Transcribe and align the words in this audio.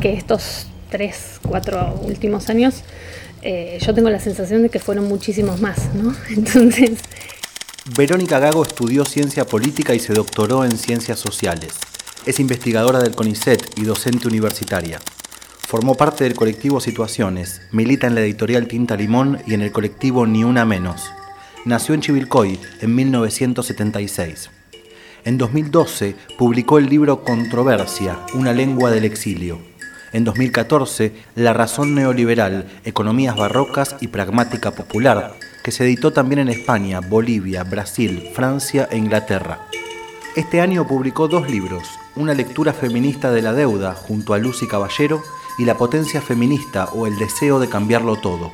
que 0.00 0.14
estos 0.14 0.66
tres, 0.90 1.38
cuatro 1.46 2.00
últimos 2.02 2.48
años, 2.48 2.82
eh, 3.42 3.78
yo 3.80 3.94
tengo 3.94 4.10
la 4.10 4.20
sensación 4.20 4.62
de 4.62 4.68
que 4.70 4.78
fueron 4.78 5.06
muchísimos 5.06 5.60
más, 5.60 5.94
¿no? 5.94 6.14
Entonces... 6.30 6.98
Verónica 7.96 8.38
Gago 8.38 8.62
estudió 8.62 9.04
ciencia 9.04 9.46
política 9.46 9.94
y 9.94 10.00
se 10.00 10.12
doctoró 10.12 10.64
en 10.64 10.76
ciencias 10.76 11.18
sociales. 11.18 11.74
Es 12.26 12.38
investigadora 12.38 13.00
del 13.00 13.14
CONICET 13.14 13.78
y 13.78 13.84
docente 13.84 14.28
universitaria. 14.28 15.00
Formó 15.60 15.94
parte 15.94 16.24
del 16.24 16.34
colectivo 16.34 16.80
Situaciones, 16.80 17.62
milita 17.72 18.06
en 18.06 18.14
la 18.14 18.20
editorial 18.20 18.66
Tinta 18.66 18.96
Limón 18.96 19.40
y 19.46 19.54
en 19.54 19.62
el 19.62 19.72
colectivo 19.72 20.26
Ni 20.26 20.44
Una 20.44 20.64
Menos. 20.64 21.10
Nació 21.64 21.94
en 21.94 22.00
Chivilcoy 22.00 22.58
en 22.80 22.94
1976. 22.94 24.50
En 25.24 25.38
2012 25.38 26.16
publicó 26.38 26.78
el 26.78 26.88
libro 26.88 27.24
Controversia, 27.24 28.18
una 28.34 28.52
lengua 28.52 28.90
del 28.90 29.04
exilio. 29.04 29.69
En 30.12 30.24
2014, 30.24 31.12
La 31.36 31.52
razón 31.52 31.94
neoliberal, 31.94 32.66
economías 32.84 33.36
barrocas 33.36 33.94
y 34.00 34.08
pragmática 34.08 34.72
popular, 34.72 35.34
que 35.62 35.70
se 35.70 35.84
editó 35.84 36.12
también 36.12 36.40
en 36.40 36.48
España, 36.48 37.00
Bolivia, 37.00 37.62
Brasil, 37.62 38.28
Francia 38.34 38.88
e 38.90 38.98
Inglaterra. 38.98 39.60
Este 40.34 40.60
año 40.60 40.86
publicó 40.86 41.28
dos 41.28 41.48
libros, 41.48 41.88
Una 42.16 42.34
lectura 42.34 42.72
feminista 42.72 43.30
de 43.30 43.42
la 43.42 43.52
deuda 43.52 43.94
junto 43.94 44.34
a 44.34 44.38
Lucy 44.38 44.66
Caballero 44.66 45.22
y 45.58 45.64
la 45.64 45.76
potencia 45.76 46.20
feminista 46.20 46.86
o 46.86 47.06
el 47.06 47.16
deseo 47.16 47.60
de 47.60 47.68
cambiarlo 47.68 48.16
todo. 48.16 48.52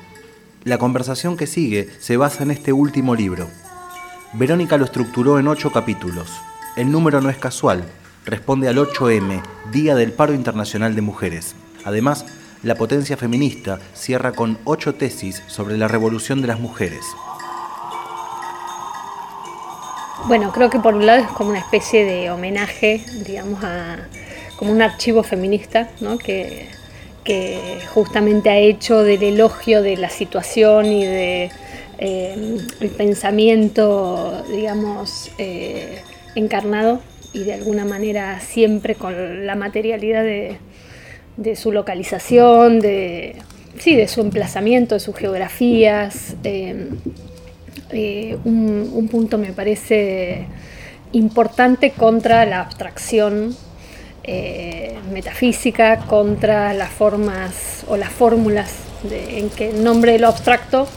La 0.65 0.77
conversación 0.77 1.39
que 1.39 1.47
sigue 1.47 1.89
se 2.01 2.19
basa 2.19 2.43
en 2.43 2.51
este 2.51 2.75
último 2.75 3.15
libro. 3.15 3.49
Verónica 4.35 4.77
lo 4.77 4.85
estructuró 4.85 5.39
en 5.39 5.49
ocho 5.49 5.73
capítulos. 5.73 6.31
El 6.77 6.91
número 6.91 7.23
no 7.23 7.31
es 7.31 7.39
casual, 7.39 7.85
responde 8.27 8.69
al 8.69 8.77
8M, 8.77 9.41
Día 9.73 9.95
del 9.95 10.13
Paro 10.13 10.35
Internacional 10.35 10.95
de 10.95 11.03
Mujeres. 11.03 11.55
Además, 11.85 12.27
la 12.63 12.75
potencia 12.75 13.17
feminista 13.17 13.79
cierra 13.95 14.33
con 14.33 14.59
ocho 14.65 14.95
tesis 14.97 15.43
sobre 15.47 15.79
la 15.79 15.89
revolución 15.89 16.43
de 16.43 16.49
las 16.49 16.59
mujeres. 16.59 17.05
Bueno, 20.27 20.51
creo 20.53 20.69
que 20.69 20.81
por 20.81 20.95
un 20.95 21.07
lado 21.07 21.23
es 21.23 21.29
como 21.29 21.51
una 21.51 21.61
especie 21.61 22.05
de 22.05 22.31
homenaje, 22.31 23.05
digamos, 23.25 23.63
a 23.63 24.09
como 24.57 24.73
un 24.73 24.83
archivo 24.83 25.23
feminista, 25.23 25.91
¿no? 26.01 26.19
que 26.19 26.69
justamente 27.93 28.51
ha 28.51 28.57
hecho 28.57 29.03
del 29.03 29.23
elogio 29.23 29.83
de 29.83 29.97
la 29.97 30.11
situación 30.11 30.87
y 30.87 31.05
de 31.05 31.51
eh, 31.99 32.59
el 32.81 32.91
pensamiento, 32.91 34.45
digamos, 34.51 35.31
eh, 35.39 36.03
encarnado 36.35 37.01
y 37.37 37.45
de 37.45 37.53
alguna 37.53 37.85
manera 37.85 38.41
siempre 38.41 38.95
con 38.95 39.47
la 39.47 39.55
materialidad 39.55 40.25
de, 40.25 41.57
su 41.57 41.71
localización, 41.71 42.81
de, 42.81 43.37
sí, 43.79 43.95
de 43.95 44.09
su 44.09 44.23
emplazamiento, 44.23 44.95
de 44.95 45.01
sus 45.01 45.15
geografías. 45.15 46.35
Eh, 46.45 46.89
un, 48.45 48.91
un 48.93 49.09
punto 49.09 49.39
me 49.39 49.53
parece 49.53 50.47
importante 51.13 51.91
contra 51.91 52.47
la 52.47 52.61
abstracción 52.61 53.55
eh, 54.25 54.95
metafísica 55.13 55.99
contra 55.99 56.73
las 56.73 56.91
formas 56.91 57.85
o 57.87 57.97
las 57.97 58.11
fórmulas 58.11 58.73
en 59.11 59.51
que 59.51 59.71
en 59.71 59.85
nombre 59.85 60.13
de 60.13 60.19
lo 60.19 60.27
abstracto 60.27 60.89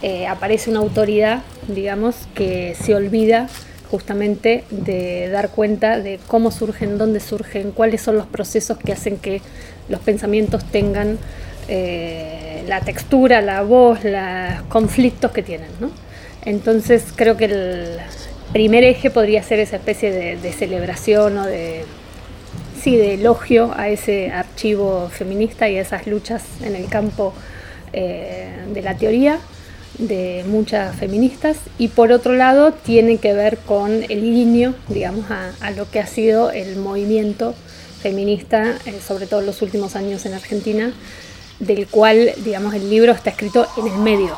eh, 0.00 0.26
aparece 0.26 0.70
una 0.70 0.78
autoridad, 0.78 1.42
digamos, 1.68 2.16
que 2.34 2.74
se 2.80 2.94
olvida 2.94 3.48
justamente 3.90 4.64
de 4.70 5.28
dar 5.28 5.50
cuenta 5.50 5.98
de 5.98 6.20
cómo 6.26 6.50
surgen, 6.50 6.98
dónde 6.98 7.20
surgen, 7.20 7.72
cuáles 7.72 8.00
son 8.00 8.16
los 8.16 8.26
procesos 8.26 8.78
que 8.78 8.92
hacen 8.92 9.18
que 9.18 9.42
los 9.88 10.00
pensamientos 10.00 10.64
tengan 10.64 11.18
eh, 11.68 12.64
la 12.68 12.80
textura, 12.80 13.40
la 13.40 13.62
voz, 13.62 14.04
los 14.04 14.62
conflictos 14.68 15.32
que 15.32 15.42
tienen. 15.42 15.68
Entonces 16.44 17.04
creo 17.14 17.36
que 17.36 17.46
el 17.46 17.98
primer 18.52 18.84
eje 18.84 19.10
podría 19.10 19.42
ser 19.42 19.58
esa 19.58 19.76
especie 19.76 20.10
de 20.36 20.52
celebración 20.52 21.38
o 21.38 21.46
de 21.46 21.84
sí, 22.80 22.96
de 22.96 23.14
elogio 23.14 23.72
a 23.76 23.88
ese 23.88 24.30
archivo 24.30 25.08
feminista 25.10 25.68
y 25.68 25.76
a 25.76 25.82
esas 25.82 26.06
luchas 26.06 26.42
en 26.62 26.74
el 26.74 26.88
campo 26.88 27.34
eh, 27.92 28.48
de 28.72 28.82
la 28.82 28.96
teoría 28.96 29.38
de 29.98 30.44
muchas 30.46 30.96
feministas 30.96 31.58
y 31.78 31.88
por 31.88 32.12
otro 32.12 32.34
lado 32.34 32.72
tiene 32.72 33.18
que 33.18 33.34
ver 33.34 33.58
con 33.58 34.02
el 34.04 34.20
guiño, 34.20 34.74
digamos, 34.88 35.26
a, 35.30 35.70
lo 35.72 35.90
que 35.90 36.00
ha 36.00 36.06
sido 36.06 36.50
el 36.50 36.76
movimiento 36.76 37.54
feminista, 38.02 38.76
eh, 38.86 38.94
sobre 39.06 39.26
todo 39.26 39.40
en 39.40 39.46
los 39.46 39.62
últimos 39.62 39.96
años 39.96 40.24
en 40.26 40.34
Argentina, 40.34 40.92
del 41.58 41.86
cual, 41.86 42.32
digamos, 42.44 42.74
el 42.74 42.88
libro 42.88 43.12
está 43.12 43.30
escrito 43.30 43.66
en 43.76 43.86
el 43.86 43.98
medio, 43.98 44.36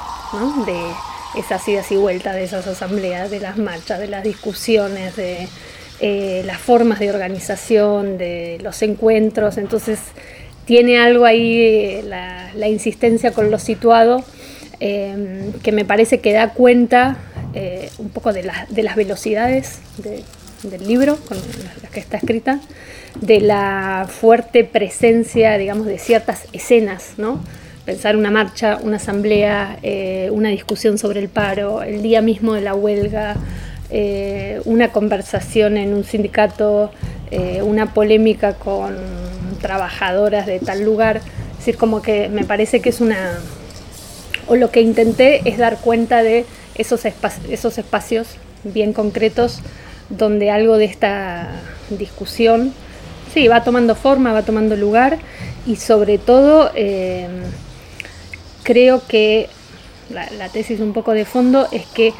De 0.67 1.41
esas 1.41 1.67
idas 1.69 1.91
y 1.93 1.97
vueltas, 1.97 2.35
de 2.35 2.45
esas 2.45 2.67
asambleas, 2.67 3.31
de 3.31 3.41
las 3.41 3.57
marchas, 3.57 4.01
de 4.01 4.09
las 4.09 4.25
discusiones, 4.25 5.15
de 5.17 5.49
eh, 6.01 6.43
las 6.45 6.59
formas 6.59 6.99
de 6.99 7.11
organización, 7.11 8.19
de 8.19 8.59
los 8.61 8.83
encuentros, 8.83 9.57
entonces 9.57 10.01
tiene 10.65 10.99
algo 10.99 11.25
ahí, 11.25 12.03
la, 12.03 12.69
insistencia 12.69 13.33
con 13.33 13.53
lo 13.53 13.59
situado, 13.61 14.25
eh, 14.83 15.53
que 15.63 15.73
me 15.73 15.85
parece 15.85 16.21
que 16.21 16.33
da 16.33 16.51
cuenta 16.51 17.17
eh, 17.55 17.91
un 17.99 18.11
poco 18.11 18.33
de, 18.33 18.43
las 18.43 18.97
velocidades 18.97 19.81
del 19.99 20.87
libro 20.87 21.17
con 21.17 21.37
las 21.83 21.91
que 21.91 22.01
está 22.01 22.17
escrita, 22.17 22.61
de 23.21 23.41
la 23.41 24.09
fuerte 24.09 24.65
presencia, 24.65 25.59
digamos, 25.59 25.87
de 25.87 25.99
ciertas 25.99 26.47
escenas, 26.53 27.15
¿no? 27.17 27.41
Pensar 27.85 28.17
una 28.17 28.31
marcha, 28.31 28.79
una 28.83 28.97
asamblea, 28.97 29.79
una 30.31 30.51
discusión 30.51 30.99
sobre 30.99 31.19
el 31.19 31.29
paro, 31.29 31.83
el 31.83 32.01
día 32.01 32.23
mismo 32.23 32.55
de 32.55 32.61
la 32.61 32.75
huelga, 32.75 33.37
eh, 33.95 34.63
una 34.65 34.89
conversación 34.89 35.77
en 35.77 35.93
un 35.93 36.03
sindicato, 36.05 36.91
eh, 37.31 37.61
una 37.61 37.93
polémica 37.93 38.55
con 38.55 38.97
trabajadoras 39.61 40.47
de 40.47 40.61
tal 40.61 40.83
lugar. 40.83 41.19
Es 41.19 41.59
decir, 41.59 41.77
como 41.77 42.01
que 42.01 42.31
me 42.31 42.45
parece 42.45 42.81
que 42.81 42.89
es 42.89 43.03
una... 43.03 43.39
O 44.53 44.57
lo 44.57 44.71
que 44.71 44.83
intenté 44.83 45.49
es 45.49 45.57
dar 45.57 45.79
cuenta 45.79 46.23
de 46.23 46.45
esos, 46.75 47.07
esos 47.49 47.79
espacios 47.79 48.29
bien 48.65 48.93
concretos 48.93 49.61
donde 50.11 50.51
algo 50.51 50.77
de 50.77 50.85
esta 50.85 51.49
discusión, 51.89 52.75
sí, 53.33 53.49
va 53.49 53.65
tomando 53.65 53.95
forma, 53.95 54.35
va 54.35 54.43
tomando 54.43 54.77
lugar 54.77 55.17
y 55.65 55.77
sobre 55.77 56.19
todo 56.19 56.71
eh, 56.75 57.29
creo 58.63 59.01
que 59.07 59.49
la, 60.11 60.29
la 60.33 60.51
tesis 60.51 60.81
un 60.81 60.93
poco 60.93 61.13
de 61.13 61.25
fondo 61.25 61.67
es 61.73 61.87
que 61.87 62.13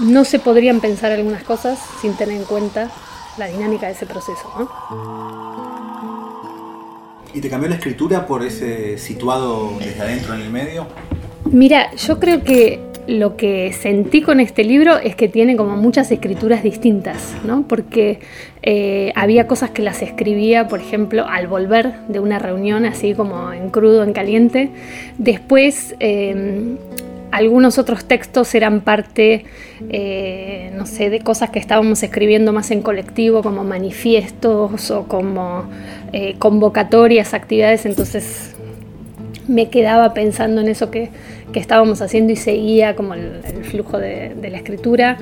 no 0.00 0.24
se 0.24 0.40
podrían 0.40 0.80
pensar 0.80 1.12
algunas 1.12 1.44
cosas 1.44 1.78
sin 2.00 2.16
tener 2.16 2.38
en 2.38 2.44
cuenta 2.44 2.90
la 3.38 3.46
dinámica 3.46 3.86
de 3.86 3.92
ese 3.92 4.06
proceso. 4.06 4.50
¿Y 7.32 7.40
te 7.40 7.48
cambió 7.48 7.68
la 7.68 7.76
escritura 7.76 8.26
por 8.26 8.44
ese 8.44 8.98
situado 8.98 9.78
desde 9.78 10.00
adentro 10.00 10.34
en 10.34 10.40
el 10.40 10.50
medio? 10.50 10.88
Mira, 11.50 11.94
yo 11.96 12.18
creo 12.18 12.42
que 12.42 12.80
lo 13.06 13.36
que 13.36 13.72
sentí 13.72 14.22
con 14.22 14.38
este 14.38 14.62
libro 14.64 14.98
es 14.98 15.16
que 15.16 15.28
tiene 15.28 15.56
como 15.56 15.76
muchas 15.76 16.10
escrituras 16.12 16.62
distintas, 16.62 17.34
¿no? 17.44 17.66
Porque 17.66 18.20
eh, 18.62 19.12
había 19.16 19.46
cosas 19.46 19.70
que 19.70 19.82
las 19.82 20.02
escribía, 20.02 20.68
por 20.68 20.80
ejemplo, 20.80 21.26
al 21.26 21.48
volver 21.48 21.94
de 22.08 22.20
una 22.20 22.38
reunión, 22.38 22.84
así 22.84 23.14
como 23.14 23.52
en 23.52 23.70
crudo, 23.70 24.04
en 24.04 24.12
caliente. 24.12 24.70
Después 25.18 25.96
eh, 25.98 26.76
algunos 27.32 27.78
otros 27.78 28.04
textos 28.04 28.54
eran 28.54 28.82
parte, 28.82 29.46
eh, 29.88 30.70
no 30.76 30.84
sé, 30.84 31.08
de 31.08 31.20
cosas 31.20 31.48
que 31.48 31.58
estábamos 31.58 32.02
escribiendo 32.02 32.52
más 32.52 32.70
en 32.70 32.82
colectivo, 32.82 33.42
como 33.42 33.64
manifiestos 33.64 34.90
o 34.90 35.08
como 35.08 35.64
eh, 36.12 36.36
convocatorias, 36.38 37.32
actividades, 37.32 37.86
entonces 37.86 38.54
me 39.48 39.70
quedaba 39.70 40.12
pensando 40.12 40.60
en 40.60 40.68
eso 40.68 40.90
que, 40.90 41.08
estábamos 41.60 42.00
haciendo 42.02 42.32
y 42.32 42.36
seguía 42.36 42.94
como 42.96 43.14
el, 43.14 43.42
flujo 43.64 43.98
de, 43.98 44.34
la 44.50 44.56
escritura. 44.56 45.18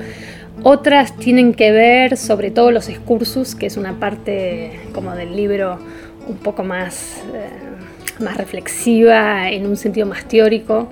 Otras 0.63 1.15
tienen 1.15 1.53
que 1.53 1.71
ver 1.71 2.17
sobre 2.17 2.51
todo 2.51 2.71
los 2.71 2.89
excursus, 2.89 3.55
que 3.55 3.65
es 3.65 3.77
una 3.77 3.99
parte 3.99 4.79
como 4.93 5.15
del 5.15 5.35
libro 5.35 5.79
un 6.27 6.37
poco 6.37 6.63
más... 6.63 7.23
Eh, 7.33 7.71
más 8.21 8.37
reflexiva, 8.37 9.49
en 9.49 9.65
un 9.65 9.75
sentido 9.75 10.07
más 10.07 10.25
teórico, 10.25 10.87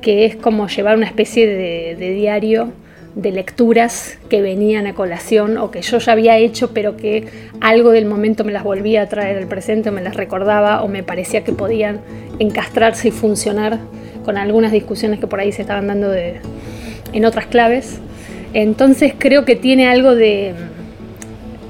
que 0.00 0.24
es 0.24 0.36
como 0.36 0.68
llevar 0.68 0.96
una 0.96 1.06
especie 1.06 1.46
de, 1.46 2.10
diario 2.10 2.72
de 3.14 3.32
lecturas 3.32 4.18
que 4.28 4.42
venían 4.42 4.86
a 4.86 4.94
colación 4.94 5.56
o 5.56 5.70
que 5.70 5.80
yo 5.80 5.98
ya 5.98 6.12
había 6.12 6.36
hecho, 6.36 6.74
pero 6.74 6.98
que 6.98 7.26
algo 7.60 7.90
del 7.90 8.04
momento 8.04 8.44
me 8.44 8.52
las 8.52 8.62
volvía 8.62 9.02
a 9.02 9.08
traer 9.08 9.38
al 9.38 9.48
presente, 9.48 9.88
o 9.88 9.92
me 9.92 10.02
las 10.02 10.16
recordaba 10.16 10.82
o 10.82 10.88
me 10.88 11.02
parecía 11.02 11.42
que 11.42 11.52
podían 11.52 12.00
encastrarse 12.38 13.08
y 13.08 13.10
funcionar 13.10 13.78
con 14.24 14.36
algunas 14.36 14.72
discusiones 14.72 15.20
que 15.20 15.26
por 15.26 15.40
ahí 15.40 15.52
se 15.52 15.62
estaban 15.62 15.86
dando 15.86 16.12
en 16.14 17.24
otras 17.24 17.46
claves. 17.46 18.00
Entonces 18.52 19.14
creo 19.16 19.44
que 19.44 19.56
tiene 19.56 19.88
algo 19.88 20.14
de, 20.14 20.54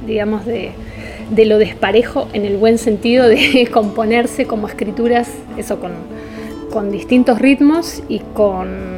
digamos, 0.07 0.47
de, 0.47 0.71
de 1.31 1.45
lo 1.45 1.59
desparejo 1.59 2.29
en 2.33 2.45
el 2.45 2.57
buen 2.57 2.79
sentido 2.79 3.29
de 3.29 3.69
componerse 3.73 4.47
como 4.47 4.69
escrituras, 4.69 5.31
eso 5.57 5.81
con, 5.81 5.93
con 6.71 6.91
distintos 6.91 7.39
ritmos 7.39 8.03
y 8.09 8.21
con 8.21 8.97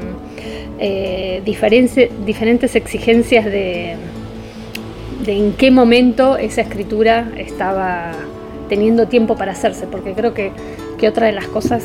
eh, 0.78 1.42
diferentes 1.44 2.76
exigencias 2.76 3.44
de, 3.44 3.96
de 5.24 5.32
en 5.36 5.52
qué 5.52 5.70
momento 5.70 6.36
esa 6.36 6.60
escritura 6.60 7.30
estaba 7.36 8.12
teniendo 8.68 9.08
tiempo 9.08 9.36
para 9.36 9.52
hacerse, 9.52 9.86
porque 9.86 10.12
creo 10.12 10.34
que, 10.34 10.52
que 10.98 11.08
otra 11.08 11.26
de 11.26 11.32
las 11.32 11.46
cosas 11.46 11.84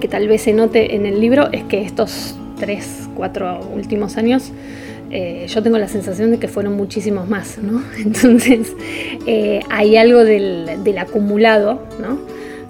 que 0.00 0.08
tal 0.08 0.28
vez 0.28 0.42
se 0.42 0.52
note 0.52 0.94
en 0.94 1.06
el 1.06 1.20
libro 1.20 1.48
es 1.50 1.64
que 1.64 1.82
estos 1.82 2.36
tres, 2.58 3.08
cuatro 3.16 3.60
últimos 3.74 4.16
años 4.16 4.52
eh, 5.10 5.46
yo 5.48 5.62
tengo 5.62 5.78
la 5.78 5.86
sensación 5.86 6.32
de 6.32 6.38
que 6.38 6.48
fueron 6.48 6.74
muchísimos 6.76 7.28
más, 7.28 7.58
¿no? 7.58 7.82
Entonces 7.98 8.74
eh, 9.26 9.60
hay 9.70 9.96
algo 9.96 10.24
del, 10.24 10.98
acumulado, 10.98 11.82
¿no? 12.00 12.18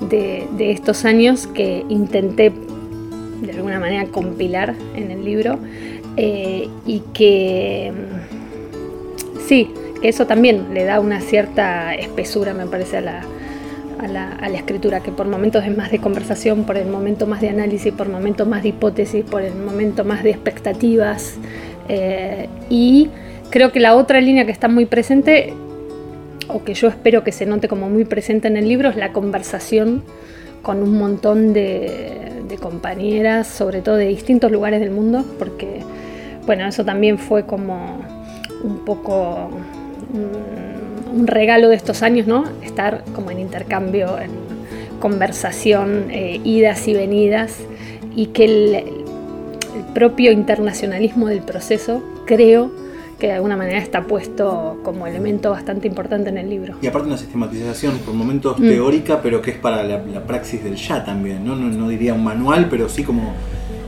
De, 0.08 0.44
estos 0.70 1.06
años 1.06 1.46
que 1.46 1.84
intenté 1.88 2.52
de 3.40 3.52
alguna 3.52 3.80
manera 3.80 4.04
compilar 4.06 4.74
en 4.94 5.10
el 5.10 5.24
libro 5.24 5.58
eh, 6.16 6.68
y 6.84 7.00
que 7.14 7.92
sí, 9.46 9.70
que 10.02 10.08
eso 10.08 10.26
también 10.26 10.74
le 10.74 10.84
da 10.84 11.00
una 11.00 11.20
cierta 11.22 11.94
espesura, 11.94 12.52
me 12.52 12.66
parece, 12.66 12.98
a 12.98 13.00
la, 13.00 13.24
a 13.98 14.08
la, 14.08 14.58
escritura, 14.58 15.00
que 15.00 15.12
por 15.12 15.26
momentos 15.26 15.64
es 15.64 15.76
más 15.76 15.90
de 15.90 15.98
conversación, 15.98 16.64
por 16.64 16.76
el 16.76 16.88
momento 16.88 17.26
más 17.26 17.40
de 17.40 17.48
análisis, 17.48 17.92
por 17.92 18.08
momentos 18.08 18.46
más 18.46 18.62
de 18.62 18.70
hipótesis, 18.70 19.24
por 19.24 19.42
el 19.42 19.54
momento 19.54 20.04
más 20.04 20.22
de 20.22 20.30
expectativas. 20.30 21.34
Eh, 21.88 22.48
y 22.70 23.10
creo 23.50 23.72
que 23.72 23.80
la 23.80 23.94
otra 23.94 24.20
línea 24.20 24.44
que 24.44 24.52
está 24.52 24.68
muy 24.68 24.86
presente, 24.86 25.52
o 26.48 26.64
que 26.64 26.74
yo 26.74 26.88
espero 26.88 27.24
que 27.24 27.32
se 27.32 27.46
note 27.46 27.68
como 27.68 27.88
muy 27.88 28.04
presente 28.04 28.48
en 28.48 28.56
el 28.56 28.68
libro, 28.68 28.90
es 28.90 28.96
la 28.96 29.12
conversación 29.12 30.02
con 30.62 30.82
un 30.82 30.98
montón 30.98 31.52
de, 31.52 32.20
compañeras, 32.60 33.48
sobre 33.48 33.82
todo 33.82 33.96
de 33.96 34.06
distintos 34.06 34.50
lugares 34.50 34.78
del 34.78 34.92
mundo, 34.92 35.24
porque, 35.40 35.80
bueno, 36.46 36.66
eso 36.68 36.84
también 36.84 37.18
fue 37.18 37.46
como 37.46 37.98
un 38.62 38.84
poco 38.84 39.50
un, 41.14 41.26
regalo 41.26 41.68
de 41.68 41.76
estos 41.76 42.02
años, 42.02 42.26
¿no? 42.26 42.44
Estar 42.62 43.04
como 43.14 43.30
en 43.30 43.38
intercambio, 43.38 44.18
en 44.18 44.30
conversación, 45.00 46.06
eh, 46.10 46.40
idas 46.44 46.86
y 46.88 46.94
venidas, 46.94 47.58
y 48.14 48.26
que 48.26 48.44
el, 48.44 49.04
propio 49.94 50.32
internacionalismo 50.32 51.28
del 51.28 51.40
proceso, 51.40 52.02
creo 52.26 52.72
que 53.18 53.28
de 53.28 53.34
alguna 53.34 53.56
manera 53.56 53.78
está 53.78 54.02
puesto 54.02 54.80
como 54.82 55.06
elemento 55.06 55.50
bastante 55.50 55.86
importante 55.86 56.30
en 56.30 56.38
el 56.38 56.50
libro. 56.50 56.76
Y 56.82 56.86
aparte 56.88 57.06
una 57.06 57.16
sistematización 57.16 57.98
por 57.98 58.12
momentos 58.12 58.58
mm. 58.58 58.62
teórica, 58.62 59.20
pero 59.22 59.40
que 59.40 59.52
es 59.52 59.56
para 59.56 59.84
la, 59.84 60.26
praxis 60.26 60.64
del 60.64 60.74
ya 60.74 61.04
también, 61.04 61.44
¿no? 61.44 61.54
¿no? 61.54 61.88
diría 61.88 62.12
un 62.12 62.24
manual, 62.24 62.66
pero 62.68 62.88
sí 62.88 63.04
como 63.04 63.34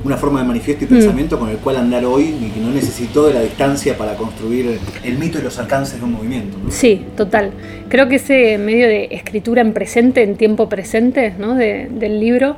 una 0.07 0.17
forma 0.17 0.41
de 0.41 0.47
manifiesto 0.47 0.85
y 0.85 0.89
mm. 0.89 0.91
pensamiento 0.91 1.39
con 1.39 1.49
el 1.49 1.57
cual 1.59 1.77
andar 1.77 2.05
hoy 2.05 2.35
y 2.41 2.51
que 2.51 2.61
no 2.61 2.71
necesitó 2.71 3.27
de 3.27 3.35
la 3.35 3.41
distancia 3.41 3.99
para 3.99 4.15
construir 4.15 4.79
el 5.05 5.19
mito 5.19 5.39
y 5.39 5.43
los 5.43 5.59
alcances 5.59 5.99
de 5.99 6.05
un 6.05 6.13
movimiento. 6.13 6.57
Sí, 6.69 7.05
total. 7.17 7.51
Creo 7.89 8.09
que 8.09 8.17
ese 8.17 8.57
medio 8.59 8.87
de 8.87 9.09
escritura 9.11 9.63
en 9.63 9.73
presente, 9.73 10.23
en 10.23 10.37
tiempo 10.37 10.69
presente, 10.69 11.35
¿no? 11.39 11.55
del 11.55 12.21
libro, 12.21 12.57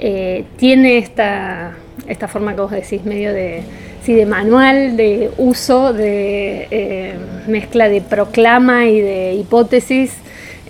eh, 0.00 0.44
tiene 0.56 0.98
esta 0.98 1.72
esta 2.06 2.26
forma 2.26 2.54
que 2.54 2.60
vos 2.62 2.70
decís, 2.70 3.04
medio 3.04 3.34
de, 3.34 3.60
sí, 4.02 4.14
de 4.14 4.24
manual, 4.24 4.96
de 4.96 5.30
uso, 5.36 5.92
de 5.92 6.66
eh, 6.70 7.14
mezcla 7.46 7.90
de 7.90 8.00
proclama 8.00 8.86
y 8.86 9.00
de 9.00 9.34
hipótesis, 9.34 10.14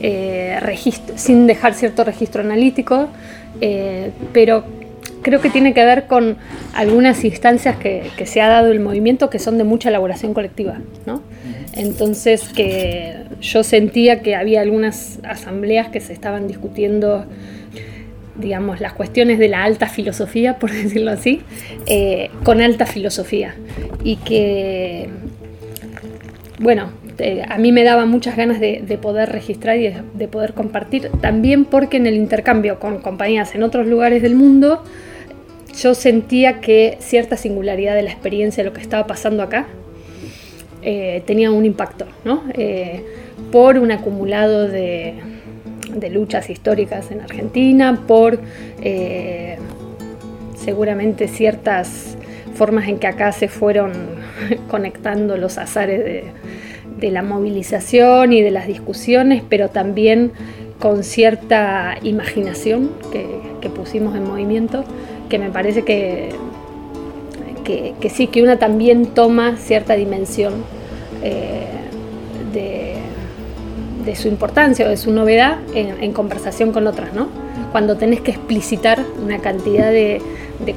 eh, 0.01 0.59
sin 1.15 1.47
dejar 1.47 1.75
cierto 1.75 2.03
registro 2.03 2.41
analítico, 2.41 3.09
pero 4.33 4.65
creo 5.29 5.43
que 5.43 5.51
tiene 5.51 5.75
que 5.75 5.85
ver 5.85 6.07
con 6.07 6.39
algunas 6.73 7.23
instancias 7.23 7.77
que, 7.77 8.11
se 8.25 8.41
ha 8.41 8.49
dado 8.49 8.73
el 8.73 8.81
movimiento 8.81 9.29
que 9.29 9.39
son 9.39 9.59
de 9.59 9.65
mucha 9.65 9.91
elaboración 9.91 10.33
colectiva. 10.33 10.79
¿no? 11.05 11.23
Entonces 11.75 12.49
que 12.49 13.25
yo 13.43 13.63
sentía 13.63 14.23
que 14.23 14.35
había 14.35 14.63
algunas 14.63 15.19
asambleas 15.25 15.89
que 15.89 16.01
se 16.01 16.15
estaban 16.15 16.49
discutiendo 16.49 17.27
digamos, 18.37 18.81
las 18.81 18.93
cuestiones 18.95 19.39
de 19.39 19.49
la 19.49 19.65
alta 19.65 19.89
filosofía, 19.89 20.59
por 20.59 20.71
decirlo 20.73 21.11
así, 21.11 21.43
eh, 21.87 22.31
con 22.45 22.63
alta 22.63 22.87
filosofía. 22.87 23.55
Y 24.05 24.17
que, 24.17 25.09
bueno, 26.61 26.93
eh, 27.19 27.43
a 27.47 27.59
mí 27.59 27.73
me 27.73 27.83
daba 27.83 28.07
muchas 28.07 28.37
ganas 28.37 28.61
de, 28.61 28.99
poder 29.03 29.31
registrar 29.31 29.77
y 29.79 29.93
de, 30.15 30.29
poder 30.29 30.55
compartir, 30.55 31.11
también 31.21 31.65
porque 31.65 31.97
en 31.97 32.07
el 32.07 32.15
intercambio 32.15 32.79
con 32.79 33.01
compañías 33.01 33.55
en 33.57 33.65
otros 33.65 33.89
lugares 33.89 34.23
del 34.23 34.37
mundo, 34.37 34.85
yo 35.81 35.95
sentía 35.95 36.61
que 36.61 36.99
cierta 37.01 37.37
singularidad 37.37 37.95
de 37.95 38.03
la 38.03 38.11
experiencia 38.11 38.63
de 38.63 38.71
lo 38.71 38.75
que 38.75 38.81
estaba 38.81 39.07
pasando 39.07 39.43
acá 39.43 39.67
eh, 40.83 41.23
tenía 41.27 41.51
un 41.51 41.65
impacto, 41.65 42.07
¿no? 42.25 42.45
por 43.51 43.79
un 43.79 43.91
acumulado 43.93 44.69
de, 44.69 45.15
de 45.95 46.11
luchas 46.11 46.51
históricas 46.51 47.11
en 47.11 47.21
Argentina, 47.21 48.05
por 48.07 48.39
eh, 48.83 49.59
seguramente 50.57 51.29
ciertas 51.29 52.17
formas 52.55 52.89
en 52.89 52.99
que 52.99 53.07
acá 53.07 53.33
se 53.33 53.49
fueron 53.49 53.93
conectando 54.71 55.37
los 55.37 55.59
azares 55.59 56.05
de, 56.05 57.11
la 57.11 57.23
movilización 57.23 58.33
y 58.33 58.43
de 58.43 58.51
las 58.51 58.67
discusiones, 58.67 59.43
pero 59.49 59.69
también 59.69 60.33
con 60.81 61.05
cierta 61.05 61.97
imaginación 62.03 62.91
que, 63.13 63.69
pusimos 63.69 64.17
en 64.17 64.25
movimiento, 64.25 64.85
que 65.29 65.39
me 65.39 65.51
parece 65.51 65.83
que, 65.83 66.31
que, 67.65 68.11
sí, 68.11 68.29
que 68.29 68.43
una 68.43 68.59
también 68.59 69.07
toma 69.07 69.57
cierta 69.57 69.95
dimensión 69.95 70.55
eh, 71.23 71.67
de 72.53 72.99
de 74.09 74.17
su 74.17 74.29
importancia 74.29 74.87
o 74.87 74.89
de 74.89 74.97
su 74.97 75.13
novedad 75.13 75.59
en, 75.75 76.13
conversación 76.15 76.73
con 76.73 76.87
otras, 76.87 77.13
¿no? 77.13 77.29
Cuando 77.73 77.99
tenés 77.99 78.23
que 78.23 78.31
explicitar 78.31 79.05
una 79.23 79.39
cantidad 79.39 79.93
de, 79.93 80.23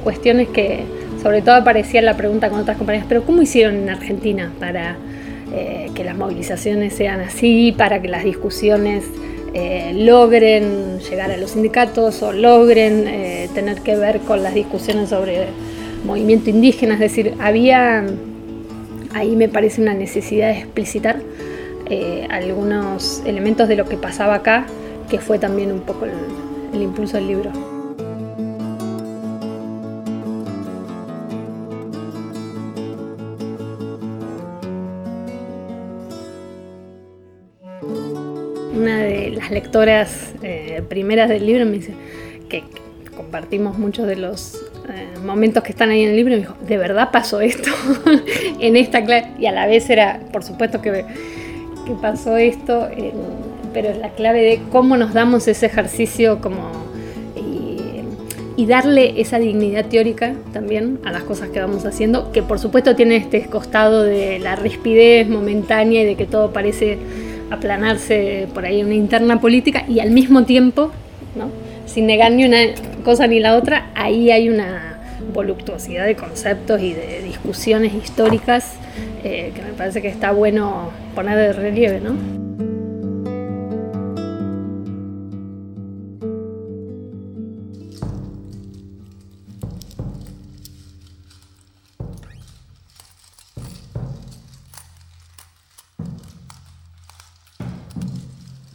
cuestiones 0.04 0.48
que, 0.48 0.84
sobre 1.22 1.40
todo 1.40 1.54
aparecía 1.54 2.02
la 2.02 2.14
pregunta 2.16 2.50
con 2.50 2.60
otras 2.60 2.76
compañías, 2.76 3.06
pero 3.08 3.24
¿cómo 3.24 3.40
hicieron 3.40 3.76
en 3.76 3.88
Argentina 3.88 4.52
para 4.60 4.96
eh, 5.54 5.90
que 5.94 6.04
las 6.04 6.16
movilizaciones 6.16 6.92
sean 6.92 7.20
así, 7.20 7.74
para 7.76 8.02
que 8.02 8.08
las 8.08 8.22
discusiones 8.22 9.04
eh, 9.54 9.92
logren 9.94 11.00
llegar 11.00 11.30
a 11.30 11.36
los 11.36 11.50
sindicatos 11.50 12.22
o 12.22 12.32
logren 12.32 13.06
eh, 13.06 13.48
tener 13.54 13.82
que 13.82 13.96
ver 13.96 14.20
con 14.20 14.42
las 14.42 14.54
discusiones 14.54 15.10
sobre 15.10 15.46
movimiento 16.04 16.50
indígena? 16.50 16.94
Es 16.94 17.00
decir, 17.00 17.34
había, 17.40 18.04
ahí 19.14 19.36
me 19.36 19.48
parece 19.48 19.82
una 19.82 19.94
necesidad 19.94 20.48
de 20.48 20.60
explicitar 20.60 21.20
eh, 21.86 22.26
algunos 22.30 23.22
elementos 23.26 23.68
de 23.68 23.76
lo 23.76 23.84
que 23.86 23.98
pasaba 23.98 24.36
acá, 24.36 24.66
que 25.10 25.18
fue 25.18 25.38
también 25.38 25.72
un 25.72 25.80
poco 25.80 26.06
el, 26.06 26.80
impulso 26.80 27.18
del 27.18 27.26
libro. 27.26 27.50
Una 38.74 38.98
de 38.98 39.30
las 39.30 39.50
lectoras 39.50 40.32
eh, 40.42 40.82
primeras 40.88 41.28
del 41.28 41.46
libro 41.46 41.66
me 41.66 41.72
dice 41.72 41.94
que 42.48 42.64
compartimos 43.16 43.78
muchos 43.78 44.06
de 44.06 44.16
los 44.16 44.62
eh, 44.88 45.18
momentos 45.24 45.62
que 45.62 45.72
están 45.72 45.90
ahí 45.90 46.02
en 46.02 46.10
el 46.10 46.16
libro 46.16 46.32
y 46.32 46.36
me 46.36 46.42
dijo, 46.42 46.56
¿de 46.66 46.76
verdad 46.78 47.10
pasó 47.12 47.40
esto 47.40 47.70
en 48.60 48.76
esta 48.76 49.04
clase? 49.04 49.28
Y 49.38 49.46
a 49.46 49.52
la 49.52 49.66
vez 49.66 49.90
era, 49.90 50.20
por 50.32 50.42
supuesto 50.42 50.80
que 50.80 51.04
que 51.84 51.92
pasó 51.94 52.36
esto, 52.36 52.88
pero 53.72 53.88
es 53.88 53.98
la 53.98 54.10
clave 54.10 54.42
de 54.42 54.60
cómo 54.70 54.96
nos 54.96 55.12
damos 55.12 55.48
ese 55.48 55.66
ejercicio 55.66 56.40
como 56.40 56.70
y, 58.56 58.66
darle 58.66 59.20
esa 59.20 59.40
dignidad 59.40 59.86
teórica 59.86 60.34
también 60.52 61.00
a 61.04 61.10
las 61.10 61.24
cosas 61.24 61.48
que 61.48 61.58
vamos 61.58 61.84
haciendo, 61.84 62.30
que 62.30 62.44
por 62.44 62.60
supuesto 62.60 62.94
tiene 62.94 63.16
este 63.16 63.46
costado 63.46 64.04
de 64.04 64.38
la 64.38 64.54
rispidez 64.54 65.28
momentánea 65.28 66.02
y 66.02 66.06
de 66.06 66.14
que 66.14 66.26
todo 66.26 66.52
parece 66.52 66.96
aplanarse 67.52 68.48
por 68.54 68.64
ahí 68.64 68.82
una 68.82 68.94
interna 68.94 69.40
política 69.40 69.84
y 69.88 70.00
al 70.00 70.10
mismo 70.10 70.44
tiempo, 70.44 70.90
¿no? 71.36 71.50
sin 71.86 72.06
negar 72.06 72.32
ni 72.32 72.44
una 72.44 72.58
cosa 73.04 73.26
ni 73.26 73.40
la 73.40 73.56
otra, 73.56 73.90
ahí 73.94 74.30
hay 74.30 74.48
una 74.48 74.98
voluptuosidad 75.32 76.06
de 76.06 76.16
conceptos 76.16 76.80
y 76.80 76.94
de 76.94 77.22
discusiones 77.22 77.94
históricas 77.94 78.74
eh, 79.24 79.52
que 79.54 79.62
me 79.62 79.72
parece 79.72 80.02
que 80.02 80.08
está 80.08 80.32
bueno 80.32 80.90
poner 81.14 81.36
de 81.36 81.52
relieve, 81.52 82.00
¿no? 82.00 82.41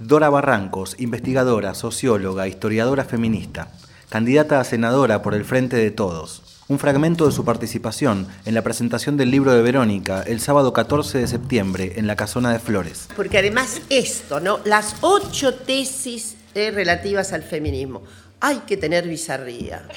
Dora 0.07 0.29
Barrancos, 0.29 0.95
investigadora, 0.99 1.73
socióloga, 1.73 2.47
historiadora 2.47 3.03
feminista, 3.03 3.73
candidata 4.07 4.61
a 4.61 4.63
senadora 4.63 5.21
por 5.21 5.33
el 5.33 5.43
Frente 5.43 5.75
de 5.75 5.91
Todos. 5.91 6.63
Un 6.69 6.79
fragmento 6.79 7.25
de 7.25 7.33
su 7.33 7.43
participación 7.43 8.25
en 8.45 8.53
la 8.53 8.61
presentación 8.61 9.17
del 9.17 9.31
libro 9.31 9.51
de 9.51 9.61
Verónica 9.61 10.23
el 10.25 10.39
sábado 10.39 10.71
14 10.71 11.17
de 11.17 11.27
septiembre 11.27 11.91
en 11.97 12.07
la 12.07 12.15
Casona 12.15 12.53
de 12.53 12.59
Flores. 12.59 13.09
Porque 13.17 13.37
además 13.37 13.81
esto, 13.89 14.39
¿no? 14.39 14.61
Las 14.63 14.95
ocho 15.01 15.55
tesis 15.55 16.37
eh, 16.55 16.71
relativas 16.71 17.33
al 17.33 17.43
feminismo. 17.43 18.01
Hay 18.39 18.59
que 18.59 18.77
tener 18.77 19.05
bizarría. 19.09 19.89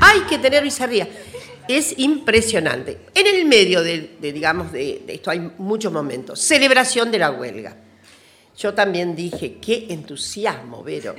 Hay 0.00 0.20
que 0.20 0.38
tener 0.38 0.64
bizarría. 0.64 1.06
Es 1.68 1.98
impresionante. 1.98 3.00
En 3.14 3.26
el 3.26 3.44
medio 3.44 3.82
de, 3.82 4.16
digamos, 4.22 4.72
de, 4.72 5.02
de 5.06 5.14
esto 5.16 5.30
hay 5.30 5.52
muchos 5.58 5.92
momentos. 5.92 6.40
Celebración 6.40 7.10
de 7.10 7.18
la 7.18 7.30
huelga. 7.30 7.83
Yo 8.56 8.72
también 8.72 9.16
dije, 9.16 9.58
qué 9.60 9.86
entusiasmo, 9.90 10.82
Vero. 10.84 11.14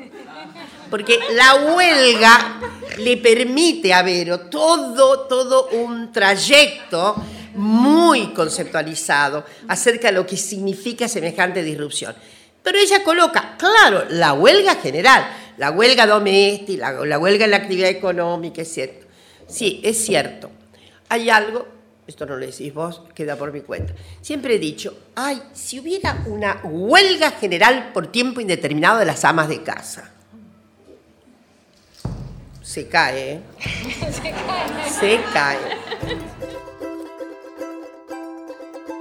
Porque 0.90 1.20
la 1.34 1.74
huelga 1.74 2.60
le 3.00 3.18
permite 3.18 3.94
a 3.94 4.02
Vero 4.04 4.42
todo, 4.42 5.22
todo 5.28 5.68
un 5.70 6.12
trayecto 6.12 7.16
muy 7.56 8.34
conceptualidad 8.34 9.46
acerca 9.68 10.08
de 10.08 10.14
lo 10.14 10.26
que 10.26 10.38
significa 10.38 11.08
semejante 11.08 11.64
disrupción. 11.64 12.16
Pero 12.64 12.78
ella 12.78 13.04
coloca, 13.04 13.56
claro, 13.58 14.06
la 14.10 14.34
huelga 14.34 14.76
general, 14.76 15.28
la 15.58 15.72
huelga 15.72 16.08
doméstica, 16.08 16.92
la, 16.92 17.06
la 17.06 17.20
huelga 17.20 17.46
en 17.46 17.52
la 17.52 17.58
actividad 17.58 17.90
económica, 17.90 18.62
es 18.62 18.74
cierto. 18.74 19.06
Sí, 19.48 19.82
es 19.84 20.04
cierto. 20.04 20.50
Hay 21.10 21.30
algo 21.30 21.75
esto 22.08 22.26
no 22.26 22.38
lo 22.38 22.46
decís 22.46 22.74
vos, 22.74 23.02
queda 23.16 23.36
por 23.36 23.52
mi 23.52 23.62
cuenta. 23.62 23.94
Siempre 24.22 24.56
he 24.56 24.60
dicho, 24.60 24.96
ay, 25.16 25.42
si 25.54 25.80
hubiera 25.80 26.24
una 26.28 26.62
huelga 26.64 27.32
general 27.32 27.92
por 27.94 28.08
tiempo 28.08 28.42
indeterminado 28.42 29.00
de 29.00 29.06
las 29.06 29.26
amas 29.26 29.50
de 29.50 29.64
casa. 29.64 30.12
Se 32.62 32.88
cae, 32.88 33.34
¿eh? 33.34 33.40
Se 34.12 34.32
cae. 34.32 34.90
Se 34.90 35.20
cae. 35.34 35.58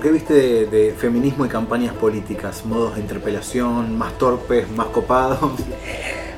¿Qué 0.02 0.10
viste 0.10 0.66
de, 0.66 0.92
feminismo 0.92 1.46
y 1.46 1.48
campañas 1.48 1.94
políticas? 1.94 2.64
¿Modos 2.64 2.96
de 2.96 3.00
interpelación, 3.00 3.96
más 3.96 4.16
torpes, 4.18 4.70
más 4.70 4.88
copados? 4.88 5.52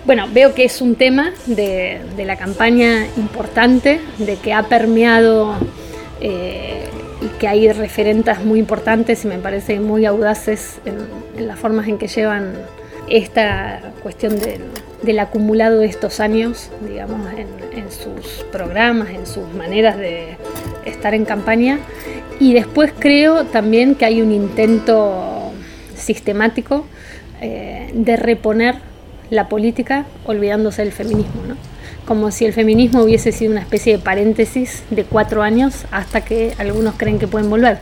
Bueno, 0.05 0.29
veo 0.33 0.55
que 0.55 0.65
es 0.65 0.81
un 0.81 0.95
tema 0.95 1.33
de, 1.47 2.01
de 2.17 2.25
la 2.25 2.37
campaña 2.37 3.07
importante, 3.17 4.01
de 4.19 4.37
que 4.37 4.53
ha 4.53 4.69
permeado 4.69 5.57
eh, 6.21 6.85
y 7.21 7.27
que 7.39 7.49
hay 7.49 7.71
referentes 7.73 8.45
muy 8.45 8.59
importantes 8.59 9.25
y 9.25 9.29
me 9.29 9.39
parece 9.39 9.81
muy 9.81 10.07
audaces 10.07 10.79
en, 10.85 11.47
las 11.47 11.59
formas 11.59 11.89
en 11.89 11.99
que 11.99 12.09
llevan 12.09 12.55
esta 13.09 13.93
cuestión 14.03 14.39
del, 14.39 15.19
acumulado 15.19 15.81
de 15.81 15.87
estos 15.87 16.21
años, 16.21 16.71
digamos, 16.89 17.21
en, 17.33 17.47
sus 17.91 18.45
programas, 18.51 19.11
en 19.11 19.27
sus 19.27 19.47
maneras 19.55 19.97
de 19.97 20.37
estar 20.85 21.15
en 21.15 21.25
campaña. 21.25 21.79
Y 22.41 22.53
después 22.55 22.93
creo 22.99 23.45
también 23.45 23.95
que 23.95 24.05
hay 24.05 24.23
un 24.23 24.33
intento 24.33 25.53
sistemático 25.95 26.87
eh, 27.41 27.91
de 27.95 28.17
reponer 28.17 28.77
la 29.31 29.49
política 29.49 30.07
olvidándose 30.25 30.83
del 30.83 30.93
feminismo. 30.93 31.43
¿no? 31.47 31.57
Como 32.07 32.31
si 32.31 32.47
el 32.47 32.53
feminismo 32.53 33.03
hubiese 33.03 33.33
sido 33.33 33.53
una 33.53 33.61
especie 33.61 33.97
de 33.97 34.03
paréntesis 34.03 34.85
de 34.91 35.05
cuatro 35.05 35.43
años 35.43 35.85
hasta 35.91 36.23
que 36.23 36.55
algunos 36.59 36.95
creen 36.97 37.19
que 37.19 37.27
pueden 37.27 37.51
volver. 37.51 37.79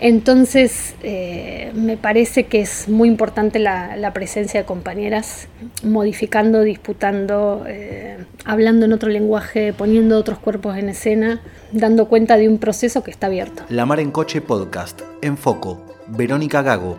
Entonces, 0.00 0.94
eh, 1.02 1.70
me 1.74 1.96
parece 1.96 2.44
que 2.44 2.60
es 2.60 2.88
muy 2.88 3.08
importante 3.08 3.58
la, 3.58 4.10
presencia 4.12 4.60
de 4.60 4.66
compañeras 4.66 5.48
modificando, 5.82 6.62
disputando, 6.62 7.64
eh, 7.66 8.18
hablando 8.44 8.86
en 8.86 8.92
otro 8.92 9.08
lenguaje, 9.08 9.72
poniendo 9.72 10.18
otros 10.18 10.38
cuerpos 10.38 10.76
en 10.76 10.88
escena, 10.88 11.40
dando 11.72 12.08
cuenta 12.08 12.36
de 12.36 12.48
un 12.48 12.58
proceso 12.58 13.02
que 13.02 13.10
está 13.10 13.28
abierto. 13.28 13.62
La 13.70 13.86
Mar 13.86 14.00
en 14.00 14.10
Coche 14.10 14.40
Podcast, 14.40 15.00
en 15.22 15.38
foco, 15.38 15.80
Verónica 16.08 16.62
Gago. 16.62 16.98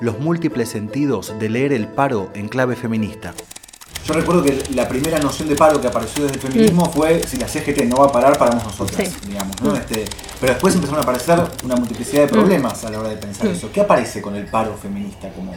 Los 0.00 0.18
múltiples 0.18 0.68
sentidos 0.68 1.34
de 1.38 1.48
leer 1.48 1.72
el 1.72 1.86
paro 1.86 2.30
en 2.34 2.48
clave 2.48 2.74
feminista. 2.74 3.34
Yo 4.10 4.16
recuerdo 4.18 4.42
que 4.42 4.58
la 4.74 4.88
primera 4.88 5.20
noción 5.20 5.48
de 5.48 5.54
paro 5.54 5.80
que 5.80 5.86
apareció 5.86 6.24
desde 6.24 6.34
el 6.34 6.42
feminismo 6.42 6.86
mm. 6.86 6.90
fue 6.90 7.22
si 7.22 7.36
la 7.36 7.46
CGT 7.46 7.84
no 7.84 7.98
va 7.98 8.06
a 8.06 8.12
parar, 8.12 8.36
paramos 8.36 8.64
nosotras, 8.64 9.08
digamos. 9.24 9.62
¿no? 9.62 9.70
Mm. 9.70 9.76
Este, 9.76 10.04
pero 10.40 10.52
después 10.54 10.74
empezaron 10.74 10.98
a 10.98 11.02
aparecer 11.04 11.38
una 11.64 11.76
multiplicidad 11.76 12.22
de 12.22 12.26
mm. 12.26 12.30
problemas 12.30 12.84
a 12.84 12.90
la 12.90 12.98
hora 12.98 13.10
de 13.10 13.16
pensar 13.18 13.46
eso. 13.46 13.70
¿Qué 13.72 13.80
aparece 13.80 14.20
con 14.20 14.34
el 14.34 14.46
paro 14.46 14.74
feminista 14.74 15.28
como, 15.28 15.52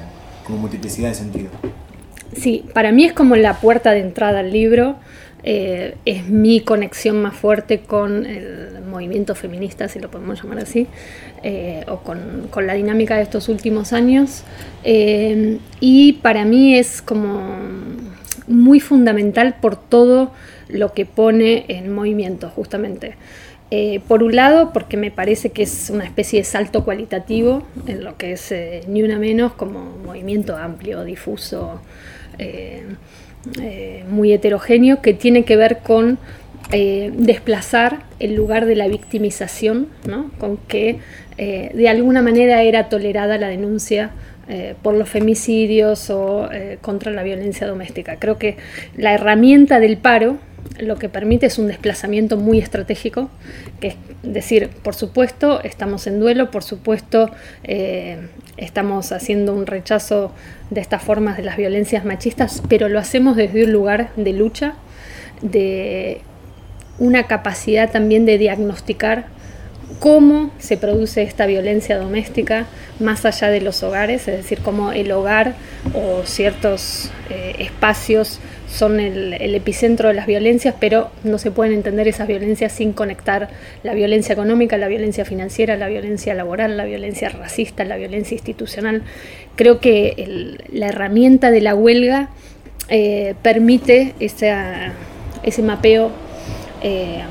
como 0.45 0.59
multiplicidad 0.59 1.09
de 1.09 1.15
sentido? 1.15 1.49
Sí, 2.37 2.63
para 2.75 2.91
mí 2.91 3.05
es 3.05 3.13
como 3.13 3.35
la 3.35 3.59
puerta 3.59 3.89
de 3.89 4.01
entrada 4.01 4.41
al 4.41 4.51
libro. 4.51 4.97
Eh, 5.45 5.95
es 6.05 6.29
mi 6.29 6.61
conexión 6.61 7.21
más 7.21 7.35
fuerte 7.35 7.79
con 7.79 8.27
el 8.27 8.81
movimiento 8.87 9.33
feminista, 9.33 9.89
si 9.89 9.99
lo 9.99 10.09
podemos 10.09 10.41
llamar 10.41 10.59
así, 10.59 10.87
eh, 11.41 11.83
o 11.89 11.97
con, 11.97 12.47
con, 12.49 12.65
la 12.65 12.75
dinámica 12.75 13.17
de 13.17 13.23
estos 13.23 13.49
últimos 13.49 13.91
años. 13.91 14.43
Eh, 14.83 15.57
y 15.81 16.13
para 16.13 16.45
mí 16.45 16.77
es 16.77 17.01
como 17.01 17.57
muy 18.47 18.79
fundamental 18.79 19.55
por 19.61 19.75
todo 19.75 20.31
lo 20.69 20.93
que 20.93 21.05
pone 21.05 21.65
en 21.67 21.93
movimiento, 21.93 22.49
justamente. 22.49 23.15
Eh, 23.75 24.01
por 24.07 24.21
un 24.21 24.35
lado, 24.35 24.71
porque 24.71 24.97
me 24.97 25.09
parece 25.09 25.49
que 25.49 25.63
es 25.63 25.89
una 25.89 26.03
especie 26.03 26.39
de 26.39 26.45
salto 26.45 26.83
cualitativo 26.83 27.63
en 27.87 28.03
lo 28.03 28.17
que 28.17 28.33
es 28.33 28.51
eh, 28.51 28.83
ni 28.87 29.01
una 29.01 29.17
menos 29.17 29.53
como 29.53 29.97
movimiento 30.05 30.55
amplio, 30.55 31.03
difuso, 31.03 31.81
eh, 32.37 32.83
muy 34.09 34.31
heterogéneo, 34.31 35.01
que 35.01 35.15
tiene 35.15 35.43
que 35.43 35.55
ver 35.55 35.79
con 35.79 36.19
desplazar 36.69 38.03
el 38.19 38.35
lugar 38.35 38.65
de 38.65 38.75
la 38.75 38.87
victimización, 38.87 39.89
¿no? 40.07 40.31
con 40.39 40.57
que 40.57 40.99
de 41.37 41.89
alguna 41.89 42.21
manera 42.21 42.63
era 42.63 42.89
tolerada 42.89 43.37
la 43.37 43.47
denuncia 43.47 44.11
eh, 44.47 44.75
por 44.81 44.93
los 44.93 45.09
femicidios 45.09 46.09
o 46.09 46.51
eh, 46.51 46.77
contra 46.81 47.11
la 47.11 47.23
violencia 47.23 47.65
doméstica. 47.65 48.17
Creo 48.17 48.37
que 48.37 48.57
la 48.97 49.13
herramienta 49.13 49.79
del 49.79 49.97
paro 49.97 50.37
lo 50.79 50.97
que 50.97 51.09
permite 51.09 51.45
es 51.45 51.59
un 51.59 51.67
desplazamiento 51.67 52.37
muy 52.37 52.59
estratégico, 52.59 53.29
que 53.79 53.89
es 53.89 53.95
decir, 54.21 54.69
por 54.81 54.95
supuesto, 54.95 55.61
estamos 55.63 56.07
en 56.07 56.19
duelo, 56.19 56.51
por 56.51 56.63
supuesto, 56.63 57.29
eh, 57.63 58.17
estamos 58.57 59.11
haciendo 59.11 59.53
un 59.53 59.65
rechazo 59.65 60.31
de 60.69 60.81
estas 60.81 61.01
formas 61.01 61.37
de 61.37 61.43
las 61.43 61.57
violencias 61.57 62.05
machistas, 62.05 62.63
pero 62.69 62.89
lo 62.89 62.99
hacemos 62.99 63.35
desde 63.35 63.65
un 63.65 63.71
lugar 63.71 64.11
de 64.15 64.33
lucha, 64.33 64.75
de 65.41 66.21
una 66.99 67.27
capacidad 67.27 67.91
también 67.91 68.25
de 68.25 68.37
diagnosticar 68.37 69.25
cómo 69.99 70.51
se 70.59 70.77
produce 70.77 71.21
esta 71.21 71.45
violencia 71.45 71.97
doméstica 71.97 72.67
más 72.99 73.25
allá 73.25 73.49
de 73.49 73.61
los 73.61 73.83
hogares, 73.83 74.27
es 74.27 74.37
decir, 74.37 74.59
cómo 74.59 74.91
el 74.91 75.11
hogar 75.11 75.55
o 75.93 76.23
ciertos 76.25 77.11
eh, 77.29 77.55
espacios 77.59 78.39
son 78.67 78.99
el, 78.99 79.33
epicentro 79.55 80.09
de 80.09 80.15
las 80.15 80.25
violencias, 80.25 80.75
pero 80.79 81.11
no 81.23 81.37
se 81.37 81.51
pueden 81.51 81.73
entender 81.73 82.07
esas 82.07 82.27
violencias 82.27 82.71
sin 82.71 82.91
conectar 82.91 83.49
la 83.83 83.93
violencia 83.93 84.33
económica, 84.33 84.77
la 84.77 84.87
violencia 84.87 85.25
financiera, 85.25 85.77
la 85.77 85.87
violencia 85.87 86.33
laboral, 86.33 86.75
la 86.75 86.85
violencia 86.85 87.29
racista, 87.29 87.85
la 87.85 87.97
violencia 87.97 88.35
institucional. 88.35 89.03
Creo 89.55 89.79
que 89.79 90.57
la 90.71 90.87
herramienta 90.87 91.51
de 91.51 91.61
la 91.61 91.75
huelga 91.75 92.29
eh, 92.89 93.35
permite 93.43 94.15
ese 94.19 95.61
mapeo 95.61 96.11
eh, 96.81 97.21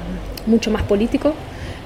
mucho 0.47 0.71
más 0.71 0.83
político, 0.85 1.35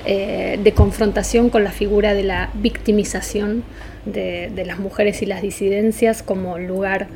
eh, 0.08 0.60
de 0.62 0.72
confrontación 0.72 1.50
con 1.50 1.64
la 1.64 1.72
figura 1.72 2.14
de 2.14 2.22
la 2.22 2.50
victimización 2.54 3.64
de, 4.04 4.52
las 4.64 4.78
mujeres 4.78 5.20
y 5.20 5.26
las 5.26 5.42
disidencias 5.42 6.22
como 6.22 6.58
lugar 6.58 7.08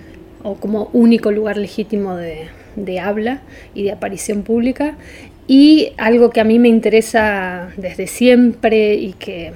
o 0.42 0.56
como 0.56 0.90
único 0.92 1.30
lugar 1.30 1.56
legítimo 1.56 2.16
de, 2.16 2.48
habla 3.00 3.42
y 3.74 3.84
de 3.84 3.92
aparición 3.92 4.42
pública. 4.42 4.96
Y 5.46 5.92
algo 5.98 6.30
que 6.30 6.40
a 6.40 6.44
mí 6.44 6.58
me 6.58 6.68
interesa 6.68 7.70
desde 7.76 8.08
siempre 8.08 8.94
y 8.94 9.12
que 9.12 9.52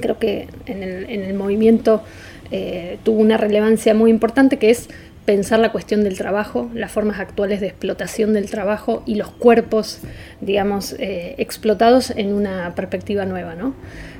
creo 0.00 0.20
que 0.20 0.46
en 0.66 0.82
el, 0.84 1.34
movimiento 1.34 2.04
eh, 2.52 2.98
tuvo 3.02 3.20
una 3.20 3.36
relevancia 3.36 3.94
muy 3.94 4.12
importante, 4.12 4.58
que 4.58 4.70
es 4.70 4.88
pensar 5.28 5.58
la 5.58 5.72
cuestión 5.72 6.04
del 6.04 6.16
trabajo, 6.16 6.70
las 6.72 6.90
formas 6.90 7.20
actuales 7.20 7.60
de 7.60 7.66
explotación 7.66 8.32
del 8.32 8.48
trabajo 8.50 9.02
y 9.04 9.16
los 9.16 9.28
cuerpos, 9.30 10.00
digamos, 10.40 10.94
eh, 10.98 11.34
explotados 11.36 12.14
en 12.16 12.32
una 12.32 12.74
perspectiva 12.74 13.26
nueva, 13.26 13.54
¿no? 13.54 13.74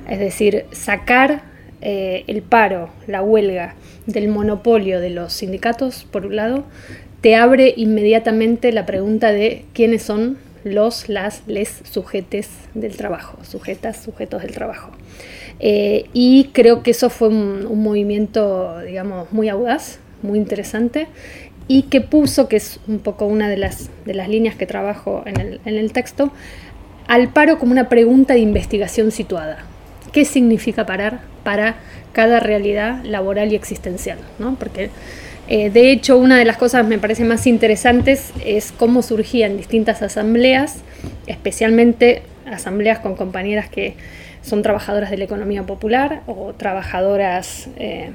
Es 0.07 0.19
decir, 0.19 0.65
sacar 0.71 1.41
eh, 1.81 2.25
el 2.27 2.43
paro, 2.43 2.91
la 3.07 3.23
huelga 3.23 3.73
del 4.05 4.27
monopolio 4.27 4.99
de 4.99 5.09
los 5.09 5.33
sindicatos, 5.33 6.05
por 6.11 6.27
un 6.27 6.35
lado, 6.35 6.65
te 7.21 7.35
abre 7.35 7.73
inmediatamente 7.75 8.71
la 8.71 8.85
pregunta 8.85 9.31
de 9.31 9.65
quiénes 9.73 10.03
son 10.03 10.37
los, 10.63 11.09
las, 11.09 11.41
les 11.47 11.81
sujetes 11.91 12.51
del 12.75 12.95
trabajo, 12.97 13.43
sujetas, 13.43 13.97
sujetos 13.97 14.43
del 14.43 14.51
trabajo. 14.51 14.91
y 15.59 16.51
creo 16.53 16.83
que 16.83 16.91
eso 16.91 17.09
fue 17.09 17.29
un, 17.29 17.81
movimiento, 17.81 18.77
digamos, 18.81 19.31
muy 19.31 19.49
audaz, 19.49 19.97
muy 20.21 20.37
interesante 20.37 21.07
y 21.67 21.83
que 21.83 22.01
puso, 22.01 22.47
que 22.47 22.57
es 22.57 22.79
un 22.87 22.99
poco 22.99 23.25
una 23.25 23.47
de 23.49 23.57
las, 23.57 23.89
de 24.05 24.13
las 24.13 24.27
líneas 24.27 24.55
que 24.55 24.65
trabajo 24.65 25.23
en 25.25 25.39
el, 25.39 25.61
en 25.65 25.75
el 25.77 25.91
texto, 25.91 26.31
al 27.07 27.29
paro 27.29 27.59
como 27.59 27.71
una 27.71 27.89
pregunta 27.89 28.33
de 28.33 28.39
investigación 28.39 29.11
situada. 29.11 29.59
¿Qué 30.11 30.25
significa 30.25 30.85
parar 30.85 31.21
para 31.43 31.75
cada 32.13 32.39
realidad 32.39 33.03
laboral 33.03 33.51
y 33.51 33.55
existencial? 33.55 34.17
¿no? 34.39 34.55
Porque 34.55 34.89
eh, 35.49 35.71
de 35.71 35.91
hecho, 35.91 36.15
una 36.17 36.37
de 36.37 36.45
las 36.45 36.57
cosas 36.57 36.85
me 36.85 36.99
parece 36.99 37.23
más 37.23 37.47
interesantes 37.47 38.31
es 38.45 38.71
cómo 38.71 39.01
surgían 39.01 39.57
distintas 39.57 40.03
asambleas, 40.03 40.77
especialmente 41.25 42.21
asambleas 42.45 42.99
con 42.99 43.15
compañeras 43.15 43.67
que 43.67 43.95
son 44.43 44.61
trabajadoras 44.61 45.09
de 45.09 45.17
la 45.17 45.23
economía 45.23 45.63
popular 45.63 46.21
o 46.27 46.53
trabajadoras 46.53 47.67
eh, 47.77 48.11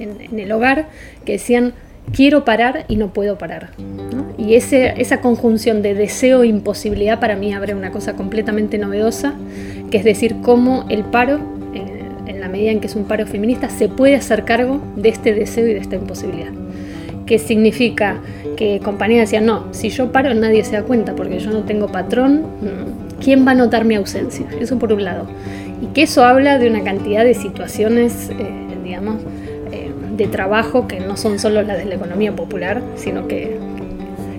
en, 0.00 0.38
el 0.38 0.52
hogar, 0.52 0.88
que 1.24 1.32
decían, 1.32 1.74
quiero 2.12 2.44
parar 2.44 2.84
y 2.88 2.96
no 2.96 3.12
puedo 3.12 3.38
parar. 3.38 3.70
Y 4.38 4.54
esa 4.54 5.20
conjunción 5.20 5.82
de 5.82 5.94
deseo 5.94 6.42
e 6.42 6.48
imposibilidad 6.48 7.20
para 7.20 7.36
mí 7.36 7.52
abre 7.52 7.74
una 7.74 7.90
cosa 7.90 8.14
completamente 8.14 8.78
novedosa, 8.78 9.34
que 9.90 9.98
es 9.98 10.04
decir, 10.04 10.36
cómo 10.42 10.86
el 10.88 11.04
paro, 11.04 11.38
eh, 11.74 12.02
en 12.26 12.40
la 12.40 12.48
medida 12.48 12.70
en 12.70 12.80
que 12.80 12.86
es 12.86 12.96
un 12.96 13.04
paro 13.04 13.26
feminista, 13.26 13.68
se 13.68 13.88
puede 13.88 14.16
hacer 14.16 14.44
cargo 14.44 14.80
de 14.96 15.10
este 15.10 15.34
deseo 15.34 15.66
y 15.68 15.74
de 15.74 15.80
esta 15.80 15.96
imposibilidad 15.96 16.52
que 17.30 17.38
significa 17.38 18.16
que 18.56 18.80
compañías 18.80 19.20
decían, 19.20 19.46
no, 19.46 19.66
si 19.70 19.88
yo 19.90 20.10
paro 20.10 20.34
nadie 20.34 20.64
se 20.64 20.72
da 20.72 20.82
cuenta 20.82 21.14
porque 21.14 21.38
yo 21.38 21.52
no 21.52 21.60
tengo 21.62 21.86
patrón, 21.86 22.42
mm, 22.60 23.20
¿quién 23.22 23.46
va 23.46 23.52
a 23.52 23.54
notar 23.54 23.84
mi 23.84 23.94
ausencia? 23.94 24.46
Eso 24.60 24.80
por 24.80 24.92
un 24.92 25.04
lado. 25.04 25.28
Y 25.80 25.86
que 25.94 26.02
eso 26.02 26.24
habla 26.24 26.58
de 26.58 26.68
una 26.68 26.82
cantidad 26.82 27.22
de 27.22 27.34
situaciones, 27.34 28.30
eh, 28.30 28.50
digamos, 28.82 29.18
de 30.16 30.26
trabajo 30.26 30.86
que 30.88 31.00
no 31.00 31.16
son 31.16 31.38
solo 31.38 31.62
las 31.62 31.78
de 31.78 31.84
la 31.84 31.94
economía 31.94 32.34
popular, 32.34 32.82
sino 32.96 33.28
que, 33.28 33.58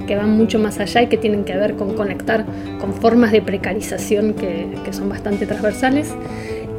que 0.07 0.15
van 0.15 0.31
mucho 0.31 0.59
más 0.59 0.79
allá 0.79 1.01
y 1.03 1.07
que 1.07 1.17
tienen 1.17 1.43
que 1.43 1.55
ver 1.55 1.75
con 1.75 1.95
conectar 1.95 2.45
con 2.79 2.93
formas 2.93 3.31
de 3.31 3.41
precarización 3.41 4.33
que, 4.33 4.67
que 4.83 4.93
son 4.93 5.09
bastante 5.09 5.45
transversales 5.45 6.13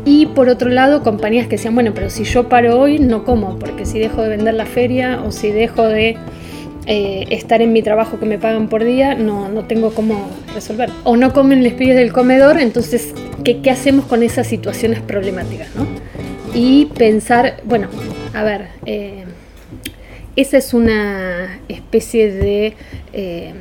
y 0.05 0.27
por 0.27 0.49
otro 0.49 0.69
lado, 0.69 1.03
compañías 1.03 1.47
que 1.47 1.57
decían, 1.57 1.75
bueno, 1.75 1.93
pero 1.95 2.11
si 2.11 2.25
yo 2.25 2.49
paro 2.49 2.79
hoy, 2.79 2.99
no 2.99 3.25
como, 3.25 3.59
porque 3.59 3.87
si 3.87 4.01
dejo 4.01 4.23
de 4.23 4.31
vender 4.31 4.55
la 4.55 4.67
feria 4.67 5.23
o 5.25 5.31
si 5.31 5.53
dejo 5.53 5.85
de 5.87 6.17
eh, 6.87 7.27
estar 7.31 7.63
en 7.63 7.73
mi 7.73 7.83
trabajo 7.83 8.19
que 8.19 8.27
me 8.27 8.39
pagan 8.39 8.69
por 8.69 8.83
día, 8.83 9.15
no, 9.15 9.49
no 9.49 9.65
tengo 9.65 9.95
cómo 9.95 10.29
resolver. 10.55 10.91
O 11.05 11.17
no 11.17 11.33
comen 11.33 11.63
les 11.63 11.75
pides 11.75 11.95
del 11.97 12.13
comedor, 12.13 12.59
entonces, 12.59 13.15
¿qué, 13.45 13.61
¿qué, 13.61 13.71
hacemos 13.71 14.07
con 14.07 14.25
esas 14.25 14.49
situaciones 14.49 15.01
problemáticas? 15.01 15.69
¿no? 15.77 15.87
Y 16.55 16.87
pensar, 16.87 17.61
bueno, 17.65 17.89
a 18.35 18.43
ver, 18.43 18.69
eh, 18.87 19.25
esa 20.37 20.59
es 20.59 20.75
una 20.75 21.59
especie 21.69 22.31
de 22.31 22.75
eh, 23.13 23.55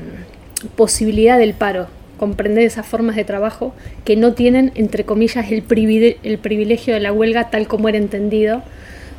posibilidad 0.75 1.37
del 1.37 1.53
paro 1.53 1.87
comprender 2.21 2.65
esas 2.65 2.85
formas 2.85 3.15
de 3.15 3.23
trabajo 3.23 3.73
que 4.05 4.15
no 4.15 4.33
tienen, 4.33 4.71
entre 4.75 5.05
comillas, 5.05 5.51
el, 5.51 5.63
privilegio 5.63 6.93
de 6.93 6.99
la 6.99 7.11
huelga 7.11 7.49
tal 7.49 7.67
como 7.67 7.89
era 7.89 7.97
entendido 7.97 8.61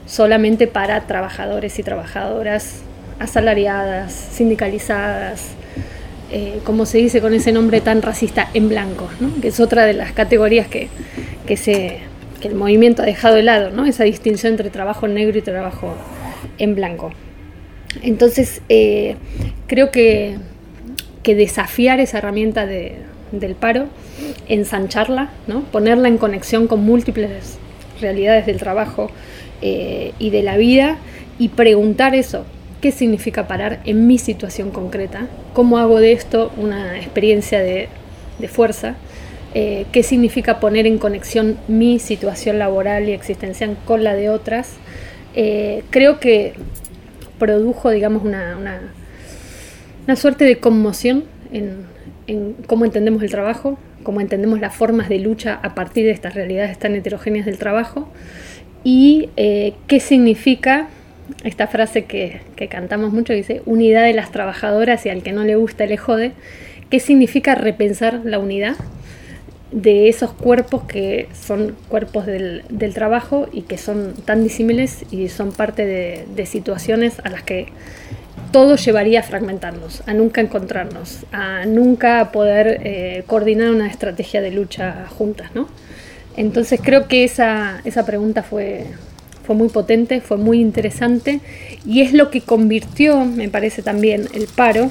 solamente 0.07 0.69
para 0.69 1.01
trabajadores 1.09 1.81
y 1.81 1.83
trabajadoras 1.83 2.83
asalariadas, 3.19 4.13
sindicalizadas, 4.13 5.49
eh, 6.31 6.61
como 6.63 6.87
se 6.87 6.99
dice 6.99 7.21
con 7.21 7.35
ese 7.35 7.51
nombre 7.51 7.81
tan 7.81 8.03
racista, 8.03 8.49
en 8.55 8.69
blanco, 8.69 9.09
que 9.41 9.49
es 9.49 9.59
otra 9.59 9.85
de 9.85 9.95
las 9.95 10.13
categorías 10.13 10.69
que, 10.69 10.89
que, 11.45 11.57
se, 11.57 11.99
que 12.43 12.49
el 12.49 12.55
movimiento 12.55 13.03
ha 13.03 13.07
dejado 13.07 13.37
de 13.37 13.43
lado, 13.43 13.71
¿no? 13.71 13.87
esa 13.87 14.05
distinción 14.05 14.53
entre 14.53 14.69
trabajo 14.69 15.09
negro 15.09 15.39
y 15.39 15.43
trabajo 15.43 15.95
en 16.59 16.75
blanco. 16.75 17.13
Entonces, 18.03 18.61
eh, 18.69 19.17
creo 19.67 19.91
que 19.91 20.37
que 21.23 21.35
desafiar 21.35 22.01
esa 22.01 22.19
herramienta 22.19 22.67
del 22.67 23.55
paro, 23.55 23.87
ensancharla, 24.49 25.31
¿no? 25.47 25.63
ponerla 25.63 26.09
en 26.09 26.19
conexión 26.19 26.67
con 26.67 26.83
múltiples 26.83 27.59
realidades 28.01 28.47
del 28.47 28.59
trabajo 28.59 29.11
eh, 29.61 30.13
y 30.19 30.31
de 30.31 30.43
la 30.43 30.57
vida 30.57 30.99
y 31.39 31.49
preguntar 31.49 32.15
eso, 32.15 32.45
¿qué 32.81 32.91
significa 32.91 33.47
parar 33.47 33.81
en 33.85 34.07
mi 34.07 34.19
situación 34.19 34.71
concreta? 34.71 35.29
¿Cómo 35.55 35.79
hago 35.79 36.01
de 36.01 36.13
esto 36.13 36.53
una 36.57 36.99
experiencia 36.99 37.61
de, 37.61 37.89
fuerza? 38.49 38.97
Eh, 39.55 39.87
¿Qué 39.93 40.03
significa 40.03 40.61
poner 40.61 40.87
en 40.87 40.99
conexión 40.99 41.59
mi 41.69 41.99
situación 41.99 42.59
laboral 42.59 43.09
y 43.09 43.13
existencial 43.13 43.77
con 43.85 44.03
la 44.05 44.15
de 44.15 44.31
otras? 44.31 44.75
Eh, 45.35 45.83
creo 45.91 46.21
que 46.21 46.55
produjo, 47.39 47.91
digamos, 47.91 48.25
una 48.25 48.57
una 50.07 50.17
suerte 50.17 50.45
de 50.45 50.59
conmoción 50.59 51.25
en, 51.53 51.87
cómo 52.67 52.85
entendemos 52.85 53.23
el 53.23 53.31
trabajo, 53.31 53.79
cómo 54.03 54.21
entendemos 54.21 54.61
las 54.61 54.75
formas 54.75 55.09
de 55.09 55.19
lucha 55.19 55.59
a 55.63 55.75
partir 55.75 56.05
de 56.05 56.13
estas 56.13 56.35
realidades 56.35 56.79
tan 56.79 56.95
heterogéneas 56.95 57.47
del 57.47 57.59
trabajo 57.59 58.09
y 58.85 59.29
eh, 59.37 59.75
qué 59.87 60.01
significa 60.01 60.89
esta 61.45 61.67
frase 61.67 62.05
que, 62.05 62.41
cantamos 62.69 63.13
mucho, 63.13 63.29
que 63.29 63.37
dice 63.37 63.63
unidad 63.67 64.05
de 64.05 64.13
las 64.13 64.33
trabajadoras 64.33 65.05
y 65.07 65.09
al 65.09 65.23
que 65.23 65.33
no 65.33 65.45
le 65.45 65.57
gusta 65.57 65.87
le 65.87 65.97
jode, 65.97 66.33
qué 66.91 67.01
significa 67.01 67.55
repensar 67.55 68.23
la 68.25 68.39
unidad 68.39 68.77
de 69.73 70.09
esos 70.09 70.33
cuerpos 70.33 70.85
que 70.85 71.29
son 71.33 71.75
cuerpos 71.89 72.27
del, 72.27 72.63
trabajo 72.95 73.49
y 73.53 73.63
que 73.63 73.79
son 73.79 74.15
tan 74.25 74.43
disímiles 74.43 75.05
y 75.11 75.29
son 75.29 75.53
parte 75.53 75.87
de, 75.87 76.27
de 76.37 76.47
situaciones 76.47 77.19
a 77.21 77.31
las 77.31 77.43
que 77.43 77.73
todo 78.53 78.77
llevaría 78.77 79.21
a 79.21 79.23
fragmentarnos, 79.23 80.03
a 80.07 80.13
nunca 80.13 80.41
encontrarnos, 80.41 81.25
a 81.33 81.65
nunca 81.65 82.31
poder 82.33 82.81
eh, 82.85 83.25
coordinar 83.27 83.71
una 83.71 83.89
estrategia 83.89 84.43
de 84.43 84.51
lucha 84.51 85.07
juntas, 85.09 85.51
¿no? 85.55 85.69
Entonces 86.37 86.81
creo 86.83 87.09
que 87.09 87.25
esa, 87.25 87.81
esa 87.85 88.07
pregunta 88.07 88.43
fue, 88.43 88.87
fue 89.45 89.57
muy 89.57 89.69
potente, 89.69 90.21
fue 90.21 90.37
muy 90.37 90.61
interesante 90.61 91.41
y 91.87 92.03
es 92.03 92.13
lo 92.13 92.31
que 92.31 92.43
convirtió, 92.43 93.25
me 93.25 93.49
parece 93.49 93.83
también, 93.83 94.29
el 94.35 94.47
paro, 94.47 94.91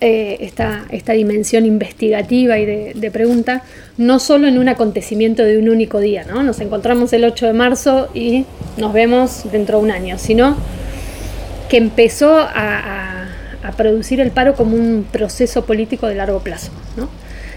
eh, 0.00 0.38
esta, 0.40 0.86
esta, 0.90 1.12
dimensión 1.12 1.66
investigativa 1.66 2.58
y 2.58 2.64
de, 2.64 3.10
pregunta, 3.10 3.62
no 3.98 4.18
solo 4.18 4.48
en 4.48 4.58
un 4.58 4.68
acontecimiento 4.70 5.42
de 5.42 5.58
un 5.58 5.68
único 5.68 6.00
día, 6.00 6.24
¿no? 6.24 6.42
Nos 6.42 6.60
encontramos 6.60 7.12
el 7.12 7.24
8 7.24 7.48
de 7.48 7.52
marzo 7.52 8.08
y 8.14 8.46
nos 8.78 8.94
vemos 8.94 9.50
dentro 9.52 9.78
de 9.78 9.84
un 9.84 9.90
año, 9.90 10.18
sino 10.18 10.56
que 11.68 11.76
empezó 11.76 12.38
a, 12.38 13.02
producir 13.76 14.20
el 14.20 14.30
paro 14.30 14.54
como 14.54 14.76
un 14.76 15.04
proceso 15.10 15.66
político 15.66 16.06
de 16.06 16.14
largo 16.14 16.38
plazo. 16.38 16.70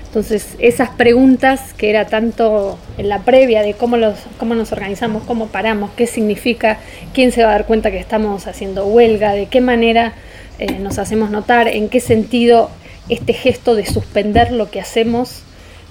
Entonces, 0.07 0.55
esas 0.57 0.89
preguntas 0.89 1.73
que 1.77 1.91
era 1.91 2.07
tanto 2.07 2.79
en 2.97 3.09
la 3.09 3.19
previa 3.19 3.61
de 3.61 3.75
cómo, 3.75 3.95
los, 3.95 4.15
cómo 4.39 4.55
nos 4.55 4.71
organizamos, 4.71 5.23
cómo 5.23 5.47
paramos, 5.47 5.91
qué 5.95 6.07
significa, 6.07 6.79
quién 7.13 7.31
se 7.31 7.43
va 7.43 7.49
a 7.49 7.51
dar 7.51 7.67
cuenta 7.67 7.91
que 7.91 7.99
estamos 7.99 8.47
haciendo 8.47 8.87
huelga, 8.87 9.33
de 9.33 9.45
qué 9.45 9.61
manera 9.61 10.13
eh, 10.59 10.79
nos 10.79 10.99
hacemos 10.99 11.31
notar, 11.31 11.67
en 11.67 11.89
qué 11.89 11.99
sentido 11.99 12.69
este 13.07 13.33
gesto 13.33 13.75
de 13.75 13.85
suspender 13.85 14.51
lo 14.51 14.69
que 14.69 14.79
hacemos 14.79 15.41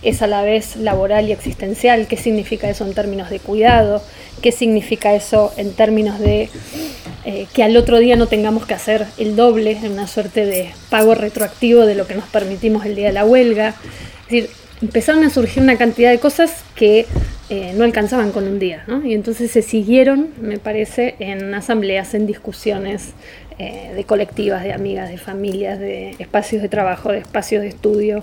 es 0.02 0.22
a 0.22 0.26
la 0.26 0.42
vez 0.42 0.76
laboral 0.76 1.28
y 1.28 1.32
existencial, 1.32 2.06
qué 2.06 2.16
significa 2.16 2.70
eso 2.70 2.86
en 2.86 2.94
términos 2.94 3.30
de 3.30 3.40
cuidado, 3.40 4.02
qué 4.42 4.52
significa 4.52 5.14
eso 5.14 5.52
en 5.56 5.72
términos 5.72 6.20
de 6.20 6.48
eh, 7.24 7.46
que 7.52 7.62
al 7.64 7.76
otro 7.76 7.98
día 7.98 8.14
no 8.14 8.26
tengamos 8.26 8.64
que 8.64 8.74
hacer 8.74 9.06
el 9.18 9.34
doble, 9.34 9.72
en 9.72 9.92
una 9.92 10.06
suerte 10.06 10.46
de 10.46 10.70
pago 10.88 11.14
retroactivo 11.14 11.84
de 11.84 11.94
lo 11.94 12.06
que 12.06 12.14
nos 12.14 12.26
permitimos 12.26 12.86
el 12.86 12.94
día 12.94 13.08
de 13.08 13.12
la 13.12 13.24
huelga. 13.24 13.74
Es 14.28 14.30
decir, 14.30 14.50
empezaron 14.80 15.24
a 15.24 15.30
surgir 15.30 15.62
una 15.62 15.76
cantidad 15.76 16.10
de 16.10 16.20
cosas 16.20 16.52
que 16.76 17.06
eh, 17.50 17.72
no 17.74 17.84
alcanzaban 17.84 18.30
con 18.30 18.46
un 18.46 18.58
día, 18.58 18.84
¿no? 18.86 19.04
Y 19.04 19.14
entonces 19.14 19.50
se 19.50 19.62
siguieron, 19.62 20.28
me 20.40 20.58
parece, 20.58 21.16
en 21.18 21.52
asambleas, 21.54 22.14
en 22.14 22.26
discusiones 22.26 23.14
eh, 23.58 23.92
de 23.96 24.04
colectivas, 24.04 24.62
de 24.62 24.72
amigas, 24.72 25.10
de 25.10 25.18
familias, 25.18 25.80
de 25.80 26.10
espacios 26.18 26.62
de 26.62 26.68
trabajo, 26.68 27.10
de 27.10 27.18
espacios 27.18 27.62
de 27.62 27.68
estudio. 27.68 28.22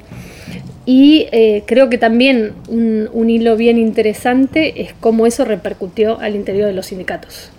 Y 0.85 1.27
eh, 1.31 1.63
creo 1.65 1.89
que 1.89 1.97
también 1.97 2.53
un, 2.69 3.29
hilo 3.29 3.57
bien 3.57 3.77
interesante 3.77 4.81
es 4.81 4.93
cómo 4.99 5.25
eso 5.25 5.43
repercutió 5.43 6.19
al 6.19 6.35
interior 6.35 6.67
de 6.67 6.73
los 6.73 6.85
sindicatos. 6.85 7.51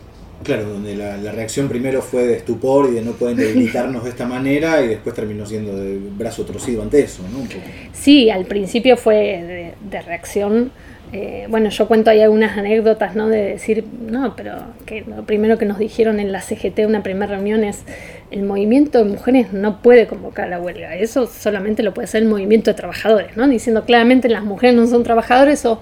Claro, 0.42 0.68
donde 0.70 0.94
la, 0.94 1.16
reacción 1.32 1.68
primero 1.68 2.00
fue 2.00 2.26
de 2.26 2.36
estupor 2.36 2.88
y 2.90 2.94
de 2.94 3.02
no 3.02 3.12
poder 3.12 3.36
debilitarnos 3.36 4.04
de 4.04 4.10
esta 4.10 4.26
manera 4.26 4.80
y 4.82 4.88
después 4.88 5.14
terminó 5.14 5.44
siendo 5.44 5.76
de 5.76 5.98
brazo 5.98 6.44
torcido 6.44 6.82
ante 6.82 7.00
eso, 7.00 7.24
¿no? 7.24 7.46
Sí, 7.92 8.30
al 8.30 8.46
principio 8.46 8.96
fue 8.96 9.74
de 9.90 10.02
reacción 10.02 10.70
eh, 11.12 11.46
bueno, 11.48 11.70
yo 11.70 11.86
cuento 11.86 12.10
ahí 12.10 12.20
algunas 12.20 12.58
anécdotas, 12.58 13.14
¿no? 13.14 13.28
De 13.28 13.42
decir, 13.42 13.84
no, 14.00 14.34
pero 14.34 14.56
que 14.86 15.02
lo 15.02 15.24
primero 15.24 15.56
que 15.56 15.64
nos 15.64 15.78
dijeron 15.78 16.18
en 16.18 16.32
la 16.32 16.40
CGT, 16.40 16.80
una 16.86 17.02
primera 17.02 17.26
reunión, 17.26 17.62
es 17.62 17.84
el 18.30 18.42
movimiento 18.42 18.98
de 18.98 19.04
mujeres 19.04 19.52
no 19.52 19.82
puede 19.82 20.08
convocar 20.08 20.48
la 20.48 20.60
huelga, 20.60 20.96
eso 20.96 21.26
solamente 21.26 21.84
lo 21.84 21.94
puede 21.94 22.06
hacer 22.06 22.22
el 22.22 22.28
movimiento 22.28 22.70
de 22.70 22.74
trabajadores, 22.74 23.36
¿no? 23.36 23.46
Diciendo 23.46 23.84
claramente 23.84 24.28
las 24.28 24.42
mujeres 24.42 24.74
no 24.74 24.86
son 24.86 25.04
trabajadores 25.04 25.64
o 25.64 25.80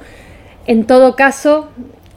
En 0.67 0.87
todo 0.87 1.15
caso, 1.15 1.69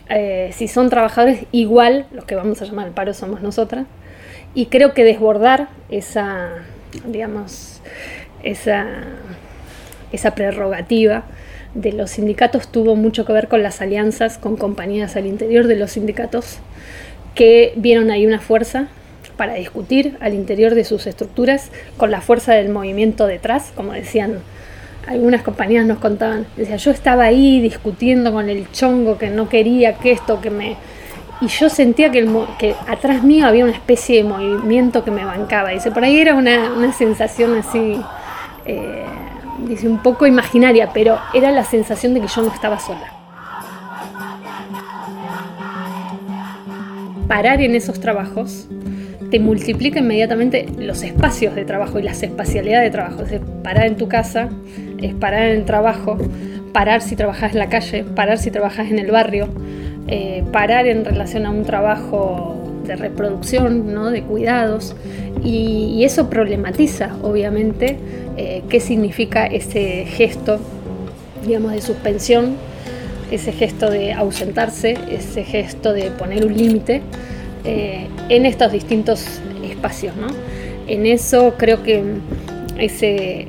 eh, 0.10 0.52
si 0.54 0.68
son 0.68 0.90
trabajadores, 0.90 1.46
igual 1.52 2.06
los 2.14 2.24
que 2.26 2.36
vamos 2.36 2.62
a 2.62 2.66
llamar 2.66 2.88
el 2.88 2.94
paro 2.94 3.14
somos 3.14 3.42
nosotras. 3.42 3.86
Y 4.54 4.68
creo 4.68 4.94
que 4.94 5.04
desbordar 5.04 5.68
esa, 5.90 6.50
digamos, 7.06 7.82
esa, 8.44 8.86
esa 10.12 10.34
prerrogativa 10.34 11.26
de 11.78 11.94
los 11.94 12.12
sindicatos 12.12 12.72
tuvo 12.72 12.96
mucho 12.96 13.24
que 13.26 13.34
ver 13.34 13.48
con 13.48 13.64
las 13.64 13.82
alianzas 13.82 14.38
con 14.38 14.58
compañías 14.58 15.16
al 15.16 15.28
interior 15.28 15.68
de 15.68 15.76
los 15.76 15.92
sindicatos 15.92 16.58
que 17.36 17.74
vieron 17.76 18.10
ahí 18.10 18.26
una 18.26 18.40
fuerza 18.40 18.88
para 19.38 19.54
discutir 19.54 20.18
al 20.20 20.34
interior 20.34 20.74
de 20.74 20.84
sus 20.84 21.06
estructuras 21.06 21.70
con 21.98 22.10
la 22.10 22.22
fuerza 22.22 22.54
del 22.54 22.70
movimiento 22.70 23.28
detrás, 23.28 23.72
como 23.76 23.94
decían 23.94 24.40
algunas 25.08 25.42
compañías 25.44 25.86
nos 25.86 26.00
contaban, 26.00 26.46
decía, 26.58 26.76
yo 26.76 26.92
estaba 26.92 27.24
ahí 27.24 27.62
discutiendo 27.62 28.34
con 28.34 28.50
el 28.50 28.70
chongo 28.72 29.18
que 29.18 29.30
no 29.30 29.48
quería 29.48 29.94
que 29.94 30.12
esto, 30.12 30.42
que 30.42 30.50
me... 30.50 30.76
Y 31.40 31.48
yo 31.48 31.70
sentía 31.70 32.12
que, 32.12 32.20
el, 32.20 32.30
que 32.58 32.76
atrás 32.88 33.24
mío 33.24 33.46
había 33.46 33.64
una 33.64 33.74
especie 33.74 34.18
de 34.18 34.24
movimiento 34.28 35.06
que 35.06 35.12
me 35.12 35.24
bancaba. 35.24 35.70
Dice, 35.70 35.92
por 35.92 36.04
ahí 36.04 36.20
era 36.20 36.34
una, 36.34 36.74
una 36.74 36.92
sensación 36.92 37.56
así, 37.56 38.02
eh, 38.66 39.06
dice, 39.60 39.88
un 39.88 40.02
poco 40.02 40.28
imaginaria, 40.28 40.92
pero 40.94 41.20
era 41.34 41.52
la 41.52 41.64
sensación 41.64 42.14
de 42.14 42.22
que 42.22 42.28
yo 42.28 42.42
no 42.42 42.54
estaba 42.54 42.80
sola. 42.80 43.14
Parar 47.28 47.62
en 47.62 47.76
esos 47.76 48.00
trabajos 48.00 48.68
te 49.30 49.40
multiplica 49.40 50.00
inmediatamente 50.00 50.68
los 50.78 51.04
espacios 51.04 51.56
de 51.56 51.66
trabajo 51.66 52.00
y 52.00 52.04
las 52.04 52.24
espacialidades 52.24 52.86
de 52.86 52.92
trabajo. 52.92 53.24
Es 53.24 53.42
parar 53.64 53.88
en 53.88 53.98
tu 53.98 54.08
casa, 54.08 54.50
es 55.02 55.14
parar 55.14 55.44
en 55.44 55.58
el 55.58 55.66
trabajo, 55.66 56.18
parar 56.72 57.02
si 57.02 57.16
trabajas 57.16 57.52
en 57.52 57.60
la 57.60 57.70
calle, 57.70 58.04
parar 58.04 58.38
si 58.38 58.52
trabajas 58.52 58.90
en 58.90 59.00
el 59.00 59.12
barrio, 59.12 59.50
eh, 60.08 60.44
parar 60.54 60.88
en 60.88 61.04
relación 61.04 61.46
a 61.46 61.50
un 61.50 61.64
trabajo 61.64 62.67
de 62.88 62.96
reproducción, 62.96 63.94
¿no? 63.94 64.10
de 64.10 64.24
cuidados, 64.24 64.96
y, 65.44 66.04
eso 66.04 66.30
problematiza, 66.30 67.16
obviamente, 67.22 67.98
eh, 68.38 68.64
qué 68.70 68.80
significa 68.80 69.46
ese 69.46 70.06
gesto, 70.06 70.60
digamos, 71.46 71.74
de 71.74 71.82
suspensión, 71.82 72.56
ese 73.32 73.52
gesto 73.52 73.90
de 73.90 74.14
ausentarse, 74.14 74.98
ese 75.12 75.44
gesto 75.44 75.94
de 75.94 76.12
poner 76.12 76.46
un 76.46 76.56
límite 76.56 77.02
eh, 77.66 78.08
en 78.30 78.46
estos 78.46 78.72
distintos 78.72 79.42
espacios. 79.70 80.16
¿no? 80.16 80.28
En 80.88 81.06
eso 81.06 81.56
creo 81.58 81.84
que 81.84 82.04
ese 82.78 83.48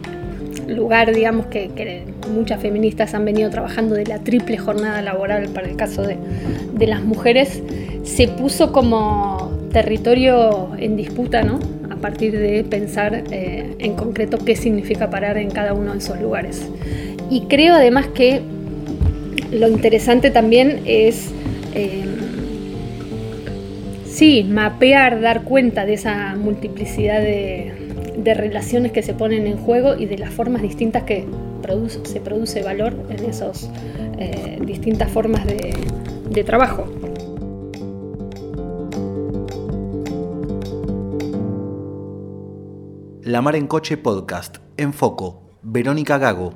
lugar, 0.69 1.15
digamos, 1.15 1.47
que, 1.47 2.05
muchas 2.33 2.61
feministas 2.61 3.15
han 3.15 3.25
venido 3.25 3.51
trabajando 3.51 3.95
de 3.95 4.07
la 4.07 4.19
triple 4.19 4.59
jornada 4.59 5.03
laboral 5.03 5.49
para 5.49 5.69
el 5.69 5.77
caso 5.77 6.03
de, 6.03 6.19
las 6.87 7.03
mujeres, 7.03 7.63
se 8.05 8.29
puso 8.29 8.73
como 8.73 9.53
territorio 9.73 10.71
en 10.79 10.97
disputa, 10.97 11.43
¿no? 11.43 11.59
A 11.91 11.97
partir 11.97 12.39
de 12.39 12.65
pensar 12.65 13.25
eh, 13.31 13.75
en 13.79 13.95
concreto 13.95 14.39
qué 14.39 14.55
significa 14.55 15.11
parar 15.11 15.37
en 15.39 15.51
cada 15.51 15.75
uno 15.75 15.93
de 15.93 15.99
esos 15.99 16.21
lugares. 16.21 16.69
Y 17.31 17.43
creo 17.43 17.75
además 17.75 18.07
que 18.09 18.41
lo 19.51 19.69
interesante 19.69 20.31
también 20.31 20.83
es, 20.85 21.31
eh, 21.75 22.05
sí, 24.07 24.45
mapear, 24.49 25.21
dar 25.21 25.43
cuenta 25.43 25.85
de 25.85 25.95
esa 25.95 26.37
multiplicidad 26.37 27.21
de, 27.21 27.78
de 28.19 28.35
relaciones 28.35 28.93
que 28.93 29.03
se 29.03 29.15
ponen 29.15 29.47
en 29.47 29.57
juego 29.57 29.97
y 29.97 30.07
de 30.07 30.19
las 30.19 30.33
formas 30.33 30.63
distintas 30.63 31.05
que 31.05 31.25
se 32.05 32.21
produce 32.21 32.63
valor 32.63 32.95
en 33.11 33.25
esas 33.25 33.71
eh, 34.19 34.59
distintas 34.65 35.11
formas 35.11 35.47
de, 35.47 35.75
de 36.31 36.45
trabajo. 36.45 36.87
La 43.23 43.43
Mar 43.43 43.57
en 43.57 43.67
Coche 43.67 43.97
Podcast, 43.99 44.57
en 44.77 44.95
Foco, 44.95 45.43
Verónica 45.63 46.17
Gago. 46.17 46.55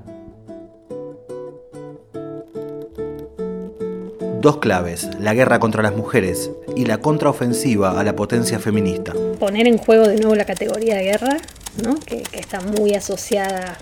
Dos 4.40 4.57
claves, 4.57 5.09
la 5.20 5.35
guerra 5.35 5.61
contra 5.61 5.85
las 5.85 5.94
mujeres 5.94 6.51
y 6.75 6.87
la 6.87 6.98
contraofensiva 6.98 8.01
a 8.01 8.03
la 8.03 8.16
potencia 8.16 8.59
feminista. 8.59 9.12
Poner 9.38 9.68
en 9.68 9.79
juego 9.79 10.09
de 10.09 10.16
nuevo 10.16 10.35
la 10.35 10.46
categoría 10.46 10.96
de 10.96 11.05
guerra 11.05 11.37
que, 12.06 12.22
está 12.32 12.61
muy 12.61 12.94
asociada 12.94 13.78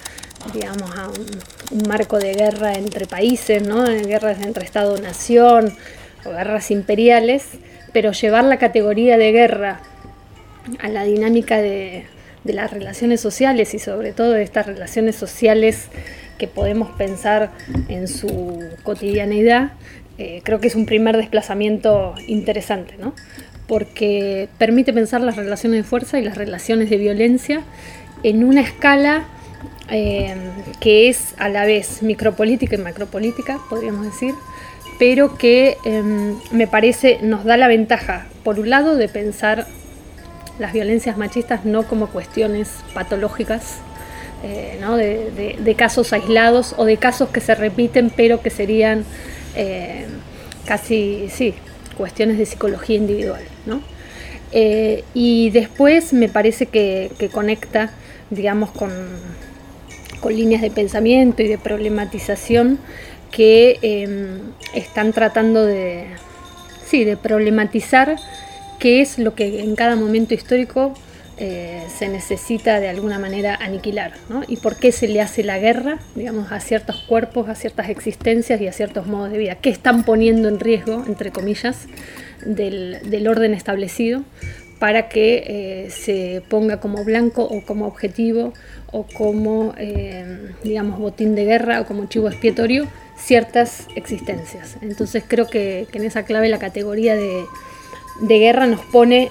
digamos, 0.54 0.90
a 0.96 1.08
un, 1.08 1.88
marco 1.88 2.18
de 2.18 2.32
guerra 2.34 2.74
entre 2.74 3.06
países, 3.06 3.66
¿no? 3.66 3.84
guerras 3.84 4.40
entre 4.42 4.64
Estado-Nación 4.64 5.76
o 6.24 6.30
guerras 6.30 6.70
imperiales, 6.70 7.46
pero 7.92 8.12
llevar 8.12 8.44
la 8.44 8.58
categoría 8.58 9.16
de 9.18 9.32
guerra 9.32 9.80
a 10.80 10.88
la 10.88 11.04
dinámica 11.04 11.58
de, 11.58 12.06
las 12.44 12.70
relaciones 12.70 13.20
sociales 13.20 13.74
y 13.74 13.78
sobre 13.78 14.12
todo 14.12 14.32
de 14.32 14.42
estas 14.42 14.66
relaciones 14.66 15.14
sociales 15.14 15.88
que 16.38 16.48
podemos 16.48 16.90
pensar 16.92 17.50
en 17.88 18.08
su 18.08 18.64
cotidianeidad, 18.82 19.72
eh, 20.16 20.40
creo 20.42 20.58
que 20.58 20.68
es 20.68 20.74
un 20.74 20.86
primer 20.86 21.18
desplazamiento 21.18 22.14
interesante, 22.26 22.96
¿no? 22.98 23.14
Porque 23.70 24.48
permite 24.58 24.92
pensar 24.92 25.20
las 25.20 25.36
relaciones 25.36 25.78
de 25.78 25.84
fuerza 25.84 26.18
y 26.18 26.24
las 26.24 26.36
relaciones 26.36 26.90
de 26.90 26.96
violencia 26.96 27.62
en 28.24 28.42
una 28.42 28.62
escala 28.62 29.26
eh, 29.88 30.34
que 30.80 31.08
es 31.08 31.34
a 31.38 31.48
la 31.48 31.64
vez 31.66 32.02
micropolítica 32.02 32.74
y 32.74 32.78
macropolítica, 32.78 33.60
podríamos 33.70 34.06
decir, 34.06 34.34
pero 34.98 35.38
que 35.38 35.76
em, 35.84 36.34
me 36.50 36.66
parece 36.66 37.20
nos 37.22 37.44
da 37.44 37.56
la 37.56 37.68
ventaja, 37.68 38.26
por 38.42 38.58
un 38.58 38.70
lado, 38.70 38.96
de 38.96 39.06
pensar 39.06 39.68
las 40.58 40.72
violencias 40.72 41.16
machistas 41.16 41.64
no 41.64 41.84
como 41.84 42.08
cuestiones 42.08 42.70
patológicas, 42.92 43.76
eh, 44.42 45.56
de, 45.60 45.74
casos 45.76 46.12
aislados 46.12 46.74
o 46.76 46.86
de 46.86 46.96
casos 46.96 47.28
que 47.28 47.40
se 47.40 47.54
repiten, 47.54 48.10
pero 48.10 48.42
que 48.42 48.50
serían 48.50 49.04
eh, 49.54 50.06
casi, 50.66 51.28
sí, 51.30 51.54
cuestiones 52.00 52.38
de 52.38 52.46
psicología 52.46 52.96
individual. 52.96 53.42
¿no? 53.66 53.82
Eh, 54.52 55.04
y 55.12 55.50
después 55.50 56.14
me 56.14 56.30
parece 56.30 56.64
que, 56.64 57.10
conecta, 57.30 57.92
digamos, 58.30 58.70
con, 58.70 58.90
con, 60.20 60.34
líneas 60.34 60.62
de 60.62 60.70
pensamiento 60.70 61.42
y 61.42 61.48
de 61.48 61.58
problematización 61.58 62.78
que 63.30 63.78
em, 63.82 64.40
están 64.74 65.12
tratando 65.12 65.66
de, 65.66 66.06
sí, 66.86 67.04
de 67.04 67.18
problematizar 67.18 68.16
qué 68.78 69.02
es 69.02 69.18
lo 69.18 69.34
que 69.34 69.60
en 69.60 69.76
cada 69.76 69.94
momento 69.94 70.32
histórico 70.32 70.94
eh, 71.42 71.86
se 71.88 72.06
necesita 72.08 72.80
de 72.80 72.90
alguna 72.90 73.18
manera 73.18 73.54
aniquilar, 73.54 74.12
¿no? 74.28 74.42
Y 74.46 74.58
por 74.58 74.76
qué 74.76 74.92
se 74.92 75.08
le 75.08 75.22
hace 75.22 75.42
la 75.42 75.58
guerra, 75.58 75.98
digamos, 76.14 76.52
a 76.52 76.60
ciertos 76.60 76.96
cuerpos, 76.96 77.48
a 77.48 77.54
ciertas 77.54 77.88
existencias 77.88 78.60
y 78.60 78.66
a 78.66 78.72
ciertos 78.72 79.06
modos 79.06 79.32
de 79.32 79.38
vida. 79.38 79.54
¿Qué 79.54 79.70
están 79.70 80.04
poniendo 80.04 80.50
en 80.50 80.60
riesgo, 80.60 81.02
entre 81.06 81.30
comillas, 81.30 81.86
del, 82.44 83.26
orden 83.26 83.54
establecido 83.54 84.22
para 84.78 85.08
que 85.08 85.44
eh, 85.46 85.90
se 85.90 86.42
ponga 86.50 86.78
como 86.78 87.04
blanco 87.04 87.44
o 87.44 87.64
como 87.64 87.86
objetivo 87.86 88.52
o 88.92 89.04
como, 89.06 89.72
eh, 89.78 90.52
digamos, 90.62 90.98
botín 90.98 91.34
de 91.34 91.46
guerra 91.46 91.80
o 91.80 91.86
como 91.86 92.04
chivo 92.04 92.28
expiatorio 92.28 92.86
ciertas 93.16 93.86
existencias. 93.94 94.76
Entonces 94.82 95.24
creo 95.26 95.46
que, 95.46 95.86
en 95.90 96.04
esa 96.04 96.24
clave 96.24 96.50
la 96.50 96.58
categoría 96.58 97.16
de, 97.16 97.46
de 98.20 98.38
guerra 98.38 98.66
nos 98.66 98.80
pone 98.80 99.30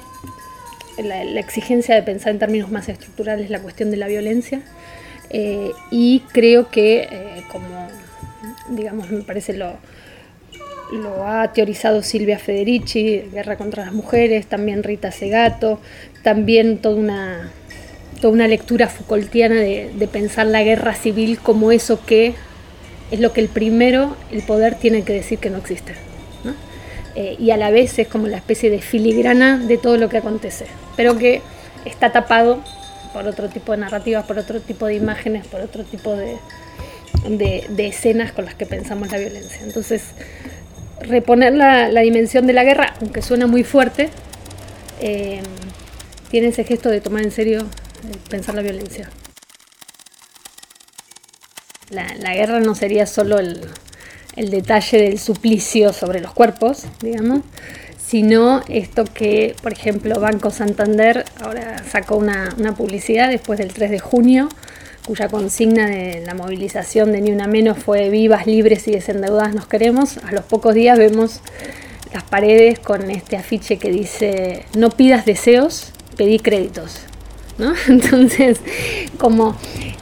la, 1.04 1.40
exigencia 1.40 1.96
de 1.96 2.04
pensar 2.04 2.32
en 2.32 2.40
términos 2.40 2.72
más 2.72 2.90
estructurales 2.90 3.50
la 3.50 3.62
cuestión 3.62 3.92
de 3.92 3.98
la 3.98 4.08
violencia 4.08 4.62
eh, 5.30 5.72
y 5.92 6.22
creo 6.32 6.70
que 6.70 7.08
eh, 7.12 7.44
como 7.52 7.68
digamos 8.70 9.10
me 9.12 9.22
parece 9.22 9.54
lo, 9.54 9.78
lo 10.92 11.28
ha 11.28 11.52
teorizado 11.54 12.02
Silvia 12.02 12.40
Federici, 12.40 13.24
Guerra 13.32 13.58
contra 13.58 13.86
las 13.86 13.94
Mujeres, 13.94 14.48
también 14.48 14.84
Rita 14.84 15.12
Segato, 15.12 15.80
también 16.24 16.80
toda 16.80 16.96
una, 16.96 17.52
toda 18.22 18.34
una 18.34 18.48
lectura 18.48 18.88
Foucaultiana 18.88 19.56
de, 19.56 19.92
de, 19.94 20.08
pensar 20.08 20.48
la 20.48 20.64
guerra 20.64 20.96
civil 20.96 21.40
como 21.40 21.72
eso 21.72 22.04
que 22.06 22.34
es 23.12 23.20
lo 23.20 23.34
que 23.34 23.42
el 23.42 23.50
primero, 23.50 24.16
el 24.32 24.42
poder, 24.44 24.76
tiene 24.76 25.04
que 25.04 25.14
decir 25.14 25.40
que 25.40 25.50
no 25.50 25.58
existe. 25.58 26.09
Eh, 27.20 27.36
y 27.38 27.52
a 27.52 27.58
la 27.58 27.70
vez 27.70 28.00
es 28.00 28.08
como 28.08 28.28
la 28.28 28.38
especie 28.38 28.70
de 28.70 28.80
filigrana 28.80 29.58
de 29.58 29.78
todo 29.78 29.98
lo 29.98 30.08
que 30.08 30.20
acontece, 30.20 30.68
pero 30.96 31.18
que 31.18 31.42
está 31.84 32.14
tapado 32.14 32.64
por 33.12 33.28
otro 33.28 33.50
tipo 33.50 33.74
de 33.74 33.80
narrativas, 33.80 34.26
por 34.26 34.40
otro 34.40 34.62
tipo 34.62 34.86
de 34.86 34.96
imágenes, 34.96 35.46
por 35.46 35.60
otro 35.60 35.84
tipo 35.84 36.16
de, 36.16 36.38
de, 37.28 37.88
escenas 37.88 38.32
con 38.32 38.46
las 38.46 38.56
que 38.56 38.66
pensamos 38.66 39.12
la 39.12 39.18
violencia. 39.18 39.60
Entonces, 39.64 40.04
reponer 41.02 41.56
la, 41.56 41.90
dimensión 42.00 42.48
de 42.48 42.54
la 42.54 42.64
guerra, 42.64 42.94
aunque 43.02 43.22
suena 43.22 43.48
muy 43.48 43.66
fuerte, 43.66 44.10
eh, 45.02 45.42
tiene 46.32 46.48
ese 46.48 46.64
gesto 46.64 46.88
de 46.88 47.02
tomar 47.02 47.24
en 47.24 47.32
serio 47.32 47.68
pensar 48.30 48.56
la 48.56 48.62
violencia. 48.62 49.10
La, 51.90 52.16
la 52.18 52.34
guerra 52.34 52.62
no 52.62 52.76
sería 52.76 53.06
solo 53.06 53.40
el, 53.40 53.60
el 54.40 54.52
detalle 54.52 55.02
del 55.02 55.20
suplicio 55.20 55.92
sobre 55.92 56.22
los 56.22 56.32
cuerpos, 56.32 56.86
digamos, 57.02 57.42
sino 57.98 58.62
esto 58.70 59.04
que, 59.04 59.54
por 59.62 59.74
ejemplo, 59.74 60.18
Banco 60.22 60.50
Santander 60.50 61.26
ahora 61.42 61.84
sacó 61.84 62.16
una, 62.16 62.56
una 62.58 62.74
publicidad 62.74 63.30
después 63.30 63.60
del 63.60 63.74
3 63.74 63.92
de 63.92 64.00
junio, 64.00 64.48
cuya 65.06 65.28
consigna 65.28 65.88
de 65.88 66.24
la 66.26 66.36
movilización 66.36 67.12
de 67.12 67.20
Ni 67.20 67.32
Una 67.32 67.48
Menos 67.48 67.80
fue 67.80 68.10
vivas, 68.10 68.48
libres 68.48 68.88
y 68.88 68.92
desendeudadas 68.92 69.54
nos 69.54 69.68
queremos. 69.68 70.18
A 70.20 70.32
los 70.32 70.46
pocos 70.46 70.74
días 70.74 70.98
vemos 70.98 71.42
las 72.14 72.24
paredes 72.24 72.80
con 72.80 73.12
este 73.12 73.36
afiche 73.36 73.78
que 73.78 73.92
dice 73.92 74.64
no 74.74 74.90
pidas 74.90 75.26
deseos, 75.26 75.92
pedí 76.16 76.40
créditos. 76.40 77.09
¿No? 77.60 77.74
Entonces, 77.88 78.60
como 79.18 79.56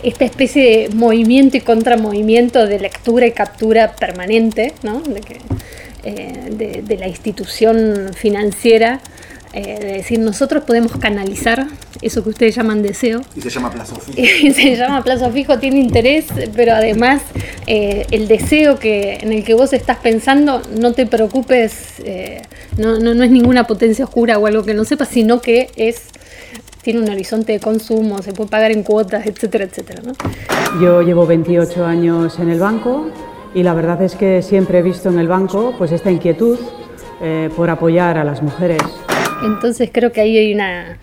esta 0.04 0.26
especie 0.26 0.64
de 0.64 0.96
movimiento 0.96 1.58
y 1.58 1.62
contramovimiento 1.62 2.66
de 2.68 2.80
lectura 2.80 3.26
y 3.28 3.32
captura 3.32 3.94
permanente, 3.96 4.74
¿no? 4.84 5.02
de, 5.02 5.22
que, 5.22 5.38
eh, 6.04 6.82
de, 6.84 6.98
la 6.98 7.08
institución 7.08 8.12
financiera, 8.16 9.02
eh, 9.54 9.80
de 9.80 9.94
decir, 9.94 10.20
nosotros 10.20 10.64
podemos 10.64 10.92
canalizar 10.98 11.68
eso 12.02 12.24
que 12.24 12.30
ustedes 12.30 12.56
llaman 12.56 12.84
deseo. 12.84 13.22
Y 13.36 13.42
se 13.42 13.50
llama 13.50 13.72
plazo 13.72 13.96
fijo. 13.96 14.20
y 14.48 14.54
se 14.54 14.76
llama 14.76 15.04
plazo 15.04 15.32
fijo, 15.32 15.58
tiene 15.58 15.80
interés, 15.80 16.26
pero 16.56 16.74
además 16.74 17.24
eh, 17.66 18.06
el 18.12 18.28
deseo 18.28 18.78
que, 18.78 19.16
en 19.16 19.34
el 19.34 19.44
que 19.44 19.56
vos 19.56 19.74
estás 19.74 19.98
pensando, 19.98 20.62
no 20.78 20.94
te 20.94 21.08
preocupes, 21.08 21.74
no, 22.78 23.00
no, 23.00 23.16
no 23.16 23.24
es 23.24 23.32
ninguna 23.32 23.66
potencia 23.66 24.06
oscura 24.06 24.38
o 24.38 24.46
algo 24.46 24.64
que 24.64 24.76
no 24.76 24.86
sepas, 24.86 25.10
sino 25.10 25.42
que 25.42 25.70
es 25.76 26.04
tiene 26.88 27.02
un 27.02 27.10
horizonte 27.10 27.52
de 27.52 27.60
consumo, 27.60 28.22
se 28.22 28.32
puede 28.32 28.50
pagar 28.50 28.72
en 28.72 28.82
cuotas, 28.82 29.26
etcétera, 29.26 29.66
etcétera. 29.66 30.02
¿no? 30.06 30.14
Yo 30.82 31.02
llevo 31.02 31.28
28 31.28 31.86
años 31.86 32.40
en 32.40 32.50
el 32.50 32.62
banco 32.62 33.12
y 33.54 33.62
la 33.62 33.74
verdad 33.74 34.02
es 34.04 34.16
que 34.16 34.42
siempre 34.42 34.80
he 34.80 34.82
visto 34.82 35.10
en 35.10 35.20
el 35.20 35.28
banco 35.28 35.76
pues 35.78 35.92
esta 35.92 36.10
inquietud 36.10 36.58
eh, 37.22 37.50
por 37.58 37.70
apoyar 37.70 38.18
a 38.18 38.24
las 38.24 38.42
mujeres. 38.42 38.82
Entonces 39.44 39.90
creo 39.92 40.14
que 40.14 40.22
ahí 40.22 40.38
hay 40.38 40.54
una, 40.54 40.98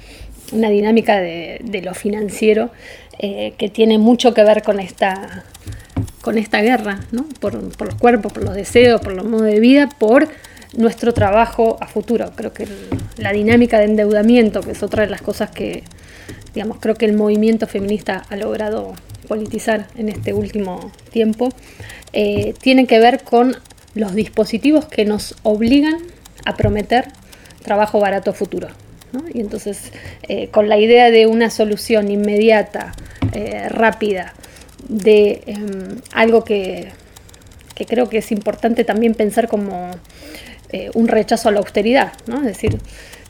una 0.53 0.70
dinámica 0.70 1.20
de, 1.20 1.61
de, 1.62 1.83
lo 1.83 1.92
financiero 1.92 2.70
eh, 3.18 3.53
que 3.59 3.68
tiene 3.68 3.99
mucho 3.99 4.33
que 4.33 4.42
ver 4.42 4.62
con 4.62 4.81
esta, 4.81 5.44
con 6.23 6.38
esta 6.38 6.62
guerra, 6.62 7.01
¿no? 7.12 7.27
por, 7.40 7.61
por 7.77 7.88
los 7.88 7.97
cuerpos, 7.97 8.33
por 8.33 8.42
los 8.42 8.55
deseos, 8.55 9.03
por 9.03 9.12
los 9.12 9.27
modos 9.27 9.44
de 9.44 9.61
vida, 9.61 9.90
por 9.99 10.29
nuestro 10.77 11.13
trabajo 11.15 11.77
a 11.81 11.87
futuro. 11.87 12.33
Creo 12.35 12.53
que 12.53 12.67
la 13.17 13.33
dinámica 13.33 13.79
de 13.79 13.85
endeudamiento, 13.85 14.61
que 14.61 14.73
es 14.73 14.83
otra 14.83 15.05
de 15.05 15.11
las 15.11 15.23
cosas 15.23 15.51
que, 15.51 15.85
digamos, 16.55 16.79
creo 16.81 16.95
que 16.95 17.07
el 17.07 17.15
movimiento 17.15 17.67
feminista 17.67 18.25
ha 18.29 18.37
logrado 18.37 18.95
politizar 19.29 19.87
en 19.97 20.09
este 20.09 20.33
último 20.33 20.93
tiempo, 21.11 21.49
eh, 22.13 22.55
tiene 22.61 22.87
que 22.87 22.99
ver 22.99 23.23
con 23.23 23.57
los 23.95 24.15
dispositivos 24.15 24.87
que 24.87 25.05
nos 25.05 25.37
obligan 25.43 25.99
a 26.45 26.57
prometer 26.57 27.09
trabajo 27.63 28.01
barato 28.01 28.31
a 28.31 28.35
futuro. 28.35 28.69
Y 29.33 29.41
entonces, 29.41 29.93
eh, 30.29 30.49
con 30.49 30.69
la 30.69 30.77
idea 30.77 31.11
de 31.11 31.27
una 31.27 31.51
solución 31.51 32.11
inmediata, 32.11 32.95
eh, 33.33 33.69
rápida, 33.69 34.35
de 34.89 35.43
em, 35.47 36.01
algo 36.13 36.45
que, 36.45 36.89
que 37.75 37.87
creo 37.87 38.09
que 38.09 38.19
es 38.19 38.33
importante 38.33 38.85
también 38.85 39.15
pensar 39.15 39.49
como 39.49 39.93
eh, 40.75 40.91
un 40.95 41.07
rechazo 41.07 41.49
a 41.49 41.53
la 41.53 41.61
austeridad, 41.61 42.15
¿no? 42.27 42.39
Es 42.39 42.47
decir, 42.47 42.81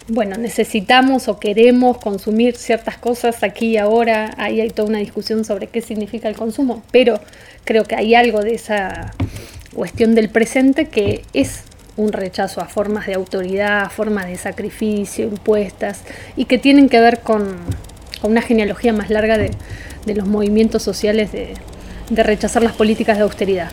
bueno, 0.08 0.38
necesitamos 0.38 1.28
o 1.28 1.38
queremos 1.38 1.98
consumir 1.98 2.56
ciertas 2.56 2.96
cosas 2.96 3.42
aquí 3.42 3.72
y 3.72 3.76
ahora, 3.76 4.32
ahí 4.38 4.62
hay 4.62 4.70
toda 4.70 4.88
una 4.88 4.96
discusión 4.96 5.44
sobre 5.44 5.66
qué 5.66 5.82
significa 5.82 6.26
el 6.30 6.36
consumo, 6.36 6.82
pero 6.90 7.20
creo 7.64 7.84
que 7.84 7.96
hay 7.96 8.14
algo 8.14 8.40
de 8.40 8.54
esa 8.54 9.12
cuestión 9.74 10.14
del 10.14 10.30
presente 10.30 10.86
que 10.86 11.20
es 11.34 11.64
un 11.98 12.14
rechazo 12.14 12.62
a 12.62 12.64
formas 12.64 13.06
de 13.08 13.12
autoridad, 13.12 13.90
formas 13.90 14.26
de 14.26 14.38
sacrificio 14.38 15.26
impuestas 15.26 16.00
y 16.36 16.46
que 16.46 16.56
tienen 16.56 16.88
que 16.88 16.98
ver 16.98 17.20
con, 17.20 17.58
una 18.22 18.40
genealogía 18.40 18.94
más 18.94 19.10
larga 19.10 19.36
de, 19.36 19.50
los 20.14 20.26
movimientos 20.26 20.82
sociales 20.82 21.30
de 21.30 22.22
rechazar 22.22 22.62
las 22.62 22.72
políticas 22.72 23.18
de 23.18 23.24
austeridad. 23.24 23.70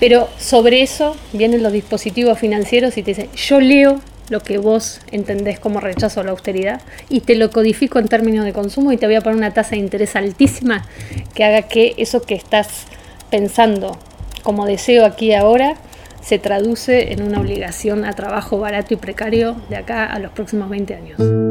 Pero 0.00 0.28
sobre 0.38 0.82
eso 0.82 1.14
vienen 1.32 1.62
los 1.62 1.72
dispositivos 1.72 2.38
financieros 2.38 2.96
y 2.96 3.02
te 3.02 3.10
dicen, 3.12 3.30
yo 3.36 3.60
leo 3.60 4.00
lo 4.30 4.40
que 4.40 4.58
vos 4.58 5.00
entendés 5.10 5.58
como 5.58 5.80
rechazo 5.80 6.20
a 6.20 6.24
la 6.24 6.30
austeridad 6.30 6.80
y 7.08 7.20
te 7.20 7.34
lo 7.34 7.50
codifico 7.50 7.98
en 7.98 8.08
términos 8.08 8.44
de 8.44 8.52
consumo 8.52 8.92
y 8.92 8.96
te 8.96 9.06
voy 9.06 9.16
a 9.16 9.20
poner 9.20 9.36
una 9.36 9.52
tasa 9.52 9.70
de 9.70 9.78
interés 9.78 10.16
altísima 10.16 10.86
que 11.34 11.44
haga 11.44 11.62
que 11.62 11.94
eso 11.98 12.22
que 12.22 12.34
estás 12.34 12.86
pensando 13.30 13.98
como 14.42 14.66
deseo 14.66 15.04
aquí 15.04 15.26
y 15.26 15.34
ahora 15.34 15.76
se 16.22 16.38
traduce 16.38 17.12
en 17.12 17.22
una 17.22 17.40
obligación 17.40 18.04
a 18.04 18.12
trabajo 18.12 18.58
barato 18.58 18.94
y 18.94 18.96
precario 18.96 19.56
de 19.68 19.76
acá 19.76 20.06
a 20.06 20.18
los 20.18 20.32
próximos 20.32 20.70
20 20.70 20.94
años. 20.94 21.49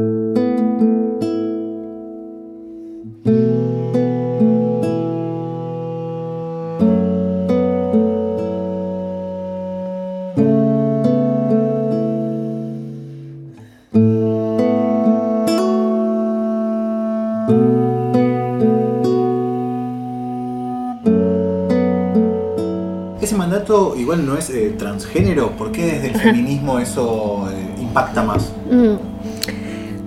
No 24.18 24.36
es 24.36 24.50
eh, 24.50 24.74
transgénero, 24.76 25.50
¿por 25.52 25.72
qué 25.72 25.86
desde 25.86 26.08
el 26.08 26.16
feminismo 26.16 26.78
eso 26.78 27.48
eh, 27.50 27.80
impacta 27.80 28.22
más? 28.22 28.52
Mm. 28.70 28.96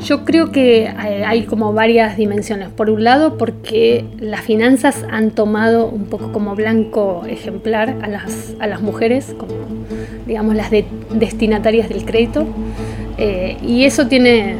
Yo 0.03 0.25
creo 0.25 0.51
que 0.51 0.89
hay 0.89 1.45
como 1.45 1.71
varias 1.71 2.17
dimensiones. 2.17 2.67
Por 2.69 2.89
un 2.89 3.05
lado, 3.05 3.37
porque 3.37 4.03
las 4.19 4.41
finanzas 4.41 5.05
han 5.09 5.31
tomado 5.31 5.87
un 5.87 6.05
poco 6.05 6.33
como 6.33 6.55
blanco 6.55 7.23
ejemplar 7.25 7.95
a 8.01 8.07
las, 8.09 8.53
a 8.59 8.67
las 8.67 8.81
mujeres, 8.81 9.33
como 9.37 9.53
digamos 10.27 10.55
las 10.55 10.71
destinatarias 10.71 11.87
del 11.87 12.03
crédito. 12.03 12.45
Eh, 13.17 13.57
y 13.65 13.85
eso 13.85 14.07
tiene 14.07 14.57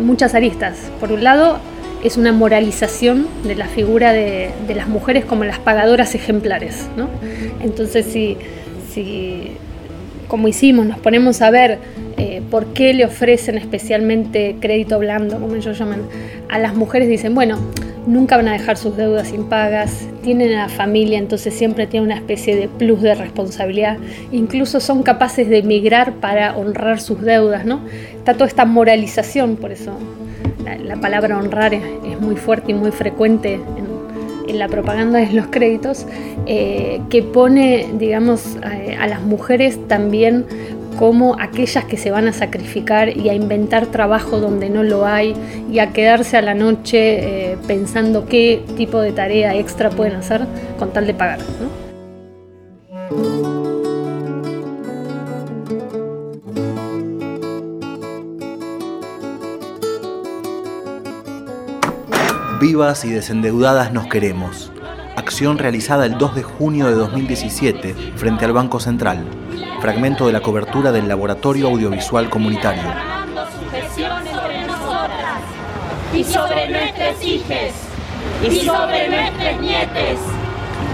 muchas 0.00 0.34
aristas. 0.34 0.90
Por 0.98 1.12
un 1.12 1.22
lado, 1.22 1.58
es 2.02 2.16
una 2.16 2.32
moralización 2.32 3.28
de 3.44 3.54
la 3.54 3.66
figura 3.66 4.12
de, 4.12 4.52
las 4.74 4.88
mujeres 4.88 5.24
como 5.24 5.44
las 5.44 5.60
pagadoras 5.60 6.16
ejemplares. 6.16 6.88
¿no? 6.96 7.08
Entonces, 7.60 8.06
si, 8.06 8.36
si, 8.94 9.52
como 10.28 10.48
hicimos, 10.48 10.86
nos 10.86 10.98
ponemos 10.98 11.42
a 11.42 11.50
ver 11.50 11.78
eh, 12.16 12.42
por 12.50 12.66
qué 12.72 12.94
le 12.94 13.04
ofrecen 13.04 13.58
especialmente 13.58 14.56
crédito 14.60 14.98
blando, 14.98 15.38
como 15.38 15.54
ellos 15.56 15.78
llaman, 15.78 16.02
a 16.48 16.58
las 16.58 16.74
mujeres, 16.74 17.08
dicen, 17.08 17.34
bueno, 17.34 17.58
nunca 18.06 18.36
van 18.36 18.48
a 18.48 18.52
dejar 18.52 18.76
sus 18.76 18.96
deudas 18.96 19.32
impagas, 19.32 20.06
tienen 20.22 20.54
a 20.54 20.64
la 20.64 20.68
familia, 20.68 21.18
entonces 21.18 21.54
siempre 21.54 21.86
tienen 21.86 22.10
una 22.10 22.16
especie 22.16 22.56
de 22.56 22.68
plus 22.68 23.02
de 23.02 23.14
responsabilidad, 23.14 23.98
incluso 24.30 24.80
son 24.80 25.02
capaces 25.02 25.48
de 25.48 25.58
emigrar 25.58 26.14
para 26.14 26.56
honrar 26.56 27.00
sus 27.00 27.20
deudas, 27.20 27.64
¿no? 27.64 27.80
Está 28.16 28.34
toda 28.34 28.46
esta 28.46 28.64
moralización, 28.64 29.56
por 29.56 29.72
eso 29.72 29.92
la, 30.82 30.96
palabra 30.96 31.38
honrar 31.38 31.74
es, 31.74 31.82
muy 32.20 32.36
fuerte 32.36 32.72
y 32.72 32.74
muy 32.74 32.90
frecuente 32.90 33.54
en, 33.54 33.83
la 34.52 34.68
propaganda 34.68 35.18
de 35.18 35.32
los 35.32 35.46
créditos, 35.48 36.06
eh, 36.46 37.00
que 37.10 37.22
pone, 37.22 37.88
digamos, 37.98 38.56
a, 38.62 39.06
las 39.06 39.22
mujeres 39.22 39.78
también 39.88 40.46
como 40.98 41.36
aquellas 41.40 41.84
que 41.84 41.96
se 41.96 42.10
van 42.10 42.28
a 42.28 42.32
sacrificar 42.32 43.16
y 43.16 43.28
a 43.28 43.34
inventar 43.34 43.86
trabajo 43.86 44.38
donde 44.38 44.70
no 44.70 44.82
lo 44.82 45.06
hay 45.06 45.34
y 45.70 45.80
a 45.80 45.92
quedarse 45.92 46.36
a 46.36 46.42
la 46.42 46.54
noche 46.54 47.52
eh, 47.52 47.58
pensando 47.66 48.26
qué 48.26 48.62
tipo 48.76 49.00
de 49.00 49.12
tarea 49.12 49.54
extra 49.56 49.90
pueden 49.90 50.14
hacer 50.14 50.42
con 50.78 50.92
tal 50.92 51.06
de 51.06 51.14
pagar. 51.14 51.40
Vivas 62.64 63.04
y 63.04 63.10
desendeudadas 63.10 63.92
nos 63.92 64.06
queremos. 64.06 64.72
Acción 65.16 65.58
realizada 65.58 66.06
el 66.06 66.16
2 66.16 66.34
de 66.34 66.42
junio 66.42 66.86
de 66.86 66.94
2017 66.94 67.94
frente 68.16 68.46
al 68.46 68.54
Banco 68.54 68.80
Central. 68.80 69.22
Fragmento 69.82 70.26
de 70.26 70.32
la 70.32 70.40
cobertura 70.40 70.90
del 70.90 71.06
Laboratorio 71.06 71.66
Audiovisual 71.66 72.30
Comunitario. 72.30 72.84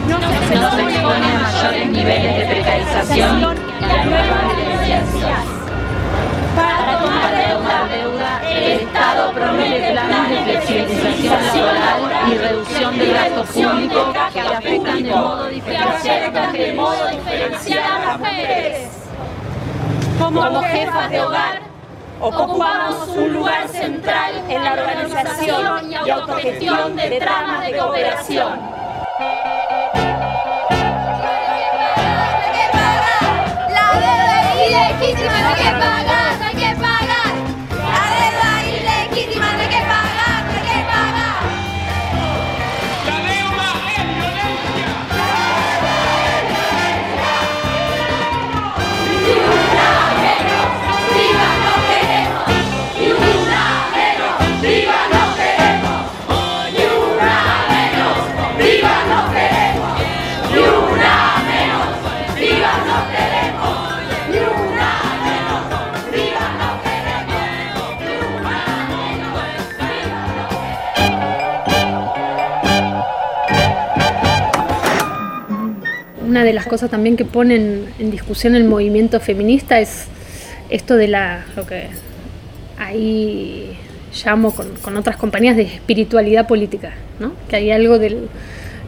Nos 0.09 0.21
mayores 0.27 1.87
niveles 1.89 2.37
de 2.37 2.47
precarización 2.47 3.57
y 3.81 3.85
a 3.85 4.05
nuevas 4.07 4.57
violencias. 4.57 5.61
El 8.61 8.81
Estado 8.81 9.33
promete 9.33 9.93
planes 9.93 10.47
de 10.47 10.61
flexibilización 10.61 11.75
laboral 11.75 12.33
y 12.33 12.39
reducción 12.39 12.99
del 12.99 13.15
gasto 13.15 13.45
público 13.45 14.13
que 14.33 14.41
afectan 14.41 15.03
de 15.03 15.13
modo 16.75 17.09
diferencial 17.09 17.83
a 17.83 17.99
las 18.05 18.19
mujeres. 18.19 18.89
Como 20.19 20.63
jefas 20.63 21.11
de 21.11 21.21
hogar, 21.23 21.61
ocupamos 22.21 23.09
un 23.09 23.33
lugar 23.33 23.67
central 23.69 24.45
en 24.49 24.65
la 24.65 24.73
organización 24.75 25.91
y 25.91 25.95
autogestión 26.11 26.97
de 26.97 27.19
tramas 27.19 27.67
de 27.67 27.79
cooperación. 27.79 28.61
La 33.71 33.93
deuda 33.95 34.67
ilegítima 34.67 35.41
no 35.41 35.49
hay 35.49 35.55
que 35.55 35.71
pagar, 35.71 36.10
Una 76.41 76.47
de 76.47 76.55
las 76.55 76.65
cosas 76.65 76.89
también 76.89 77.19
que 77.19 77.27
ponen 77.27 77.85
en 77.99 78.11
discusión 78.11 78.55
el 78.55 78.65
movimiento 78.65 79.21
feminista 79.21 79.79
es 79.79 80.07
esto 80.71 80.97
de 80.97 81.07
la, 81.07 81.45
lo 81.55 81.67
que 81.67 81.89
ahí 82.79 83.77
llamo 84.25 84.51
con, 84.55 84.75
con 84.77 84.97
otras 84.97 85.19
compañías 85.19 85.55
de 85.55 85.65
espiritualidad 85.65 86.47
política, 86.47 86.95
¿no? 87.19 87.33
que 87.51 87.57
hay 87.57 87.71
algo 87.71 87.99
del, 87.99 88.31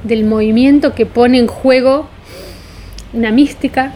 del 0.02 0.24
movimiento 0.24 0.94
que 0.94 1.04
pone 1.04 1.38
en 1.40 1.46
juego 1.46 2.08
una 3.12 3.30
mística, 3.30 3.92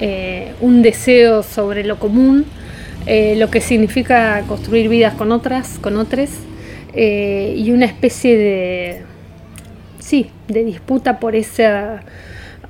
eh, 0.00 0.54
un 0.60 0.82
deseo 0.82 1.44
sobre 1.44 1.84
lo 1.84 2.00
común, 2.00 2.44
eh, 3.06 3.36
lo 3.36 3.52
que 3.52 3.60
significa 3.60 4.42
construir 4.48 4.88
vidas 4.88 5.14
con 5.14 5.30
otras, 5.30 5.78
con 5.78 5.96
otros, 5.96 6.30
eh, 6.92 7.54
y 7.56 7.70
una 7.70 7.86
especie 7.86 8.36
de, 8.36 9.02
sí, 10.00 10.32
de 10.48 10.64
disputa 10.64 11.20
por 11.20 11.36
esa 11.36 12.02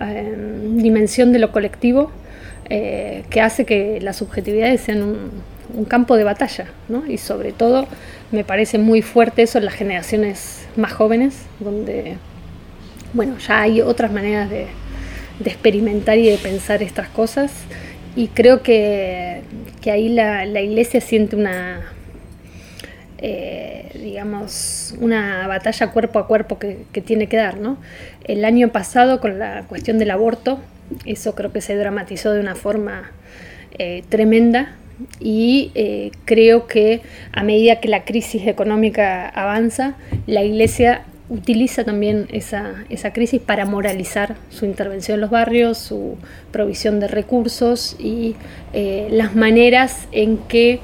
eh, 0.00 0.34
dimensión 0.76 1.32
de 1.32 1.38
lo 1.38 1.52
colectivo 1.52 2.10
eh, 2.68 3.24
que 3.30 3.40
hace 3.40 3.64
que 3.64 4.00
las 4.00 4.16
subjetividades 4.16 4.80
sean 4.80 5.02
un, 5.02 5.30
un 5.74 5.84
campo 5.84 6.16
de 6.16 6.24
batalla, 6.24 6.66
¿no? 6.88 7.06
Y 7.06 7.18
sobre 7.18 7.52
todo 7.52 7.86
me 8.32 8.44
parece 8.44 8.78
muy 8.78 9.02
fuerte 9.02 9.42
eso 9.42 9.58
en 9.58 9.64
las 9.64 9.74
generaciones 9.74 10.66
más 10.76 10.92
jóvenes, 10.92 11.42
donde 11.58 12.16
bueno, 13.12 13.36
ya 13.38 13.62
hay 13.62 13.80
otras 13.80 14.12
maneras 14.12 14.50
de, 14.50 14.66
experimentar 15.44 16.18
y 16.18 16.28
de 16.28 16.36
pensar 16.36 16.82
estas 16.82 17.08
cosas 17.08 17.50
y 18.14 18.28
creo 18.28 18.62
que, 18.62 19.40
que 19.80 19.90
ahí 19.90 20.10
la 20.10 20.60
iglesia 20.60 21.00
siente 21.00 21.34
una, 21.34 21.80
eh, 23.22 23.90
digamos, 23.94 24.94
una 24.98 25.46
batalla 25.46 25.88
cuerpo 25.88 26.18
a 26.18 26.26
cuerpo 26.26 26.58
que, 26.58 26.86
tiene 27.02 27.26
que 27.26 27.36
dar. 27.36 27.58
¿no? 27.58 27.76
El 28.24 28.44
año 28.44 28.68
pasado 28.68 29.20
con 29.20 29.38
la 29.38 29.64
cuestión 29.68 29.98
del 29.98 30.10
aborto, 30.10 30.58
eso 31.04 31.34
creo 31.34 31.52
que 31.52 31.60
se 31.60 31.76
dramatizó 31.76 32.32
de 32.32 32.40
una 32.40 32.54
forma 32.54 33.12
eh, 33.78 34.02
tremenda 34.08 34.74
y 35.20 35.70
eh, 35.74 36.10
creo 36.24 36.66
que 36.66 37.02
a 37.32 37.42
medida 37.42 37.80
que 37.80 37.88
la 37.88 38.04
crisis 38.04 38.46
económica 38.46 39.28
avanza, 39.28 39.94
la 40.26 40.42
iglesia 40.42 41.04
utiliza 41.28 41.84
también 41.84 42.26
esa, 42.32 42.74
esa 42.88 43.12
crisis 43.12 43.40
para 43.40 43.64
moralizar 43.64 44.34
su 44.50 44.64
intervención 44.64 45.16
en 45.16 45.20
los 45.20 45.30
barrios, 45.30 45.78
su 45.78 46.16
provisión 46.50 47.00
de 47.00 47.06
recursos 47.06 47.96
y 47.98 48.34
eh, 48.72 49.08
las 49.10 49.36
maneras 49.36 50.08
en 50.10 50.38
que, 50.38 50.80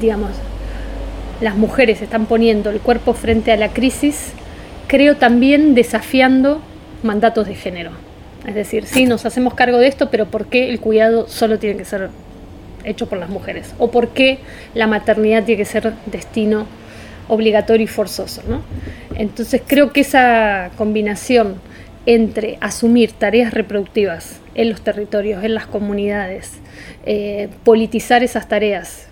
digamos, 0.00 0.30
las 1.40 1.56
mujeres 1.56 2.02
están 2.02 2.26
poniendo 2.26 2.70
el 2.70 2.80
cuerpo 2.80 3.14
frente 3.14 3.52
a 3.52 3.56
la 3.56 3.68
crisis, 3.68 4.32
creo 4.86 5.16
también 5.16 5.74
desafiando 5.74 6.60
mandatos 7.02 7.46
de 7.46 7.54
género. 7.54 7.90
Es 8.46 8.54
decir, 8.54 8.86
sí, 8.86 9.06
nos 9.06 9.26
hacemos 9.26 9.54
cargo 9.54 9.78
de 9.78 9.88
esto, 9.88 10.10
pero 10.10 10.26
¿por 10.26 10.46
qué 10.46 10.70
el 10.70 10.80
cuidado 10.80 11.28
solo 11.28 11.58
tiene 11.58 11.76
que 11.76 11.84
ser 11.84 12.10
hecho 12.84 13.08
por 13.08 13.18
las 13.18 13.28
mujeres? 13.28 13.74
¿O 13.78 13.90
por 13.90 14.08
qué 14.08 14.38
la 14.74 14.86
maternidad 14.86 15.44
tiene 15.44 15.58
que 15.58 15.64
ser 15.64 15.92
destino 16.06 16.66
obligatorio 17.28 17.84
y 17.84 17.88
forzoso? 17.88 18.42
Entonces 19.14 19.62
creo 19.66 19.92
que 19.92 20.00
esa 20.00 20.70
combinación 20.76 21.56
entre 22.06 22.56
asumir 22.62 23.12
tareas 23.12 23.52
reproductivas 23.52 24.40
en 24.54 24.70
los 24.70 24.80
territorios, 24.80 25.44
en 25.44 25.54
las 25.54 25.66
comunidades, 25.66 26.52
eh, 27.04 27.50
politizar 27.64 28.22
esas 28.22 28.48
tareas, 28.48 29.07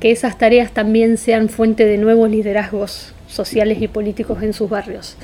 que 0.00 0.10
esas 0.10 0.38
tareas 0.38 0.72
también 0.72 1.16
sean 1.16 1.48
fuente 1.48 1.84
de 1.86 1.98
nuevos 1.98 2.30
liderazgos 2.30 3.14
sociales 3.28 3.78
y 3.80 3.88
políticos 3.88 4.42
en 4.42 4.52
sus 4.52 4.70
barrios, 4.70 5.16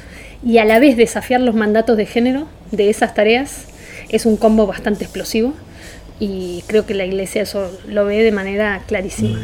y 0.45 0.59
a 0.59 0.65
la 0.65 0.79
vez 0.79 0.97
desafiar 0.97 1.41
los 1.41 1.55
mandatos 1.55 1.97
de 1.97 2.07
género 2.07 2.47
de 2.71 2.91
esas 2.91 3.15
tareas, 3.15 3.67
es 4.09 4.27
un 4.27 4.37
combo 4.37 4.67
bastante 4.67 5.05
explosivo 5.05 5.55
y 6.19 6.63
creo 6.67 6.87
que 6.87 6.95
la 6.95 7.05
iglesia 7.05 7.43
eso 7.43 7.71
lo 7.89 8.05
ve 8.05 8.23
de 8.23 8.33
manera 8.33 8.83
clarísima. 8.87 9.39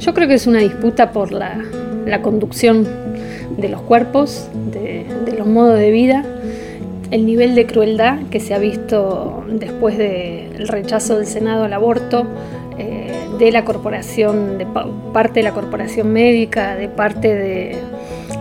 Yo 0.00 0.14
creo 0.14 0.28
que 0.28 0.34
es 0.34 0.46
una 0.46 0.60
disputa 0.60 1.12
por 1.12 1.32
la, 1.32 1.62
la 2.06 2.22
conducción 2.22 2.86
de 3.56 3.68
los 3.68 3.82
cuerpos, 3.82 4.48
de, 4.72 5.06
de, 5.24 5.32
los 5.32 5.46
modos 5.46 5.78
de 5.78 5.90
vida, 5.90 6.24
el 7.10 7.26
nivel 7.26 7.54
de 7.54 7.66
crueldad 7.66 8.18
que 8.30 8.40
se 8.40 8.54
ha 8.54 8.58
visto 8.58 9.44
después 9.48 9.98
del 9.98 10.68
rechazo 10.68 11.16
del 11.16 11.26
Senado 11.26 11.64
al 11.64 11.72
aborto, 11.72 12.26
eh, 12.78 13.12
de 13.38 13.52
la 13.52 13.64
corporación, 13.64 14.58
de 14.58 14.66
parte 15.12 15.40
de 15.40 15.44
la 15.44 15.52
corporación 15.52 16.12
médica, 16.12 16.76
de 16.76 16.88
parte 16.88 17.34
de, 17.34 17.76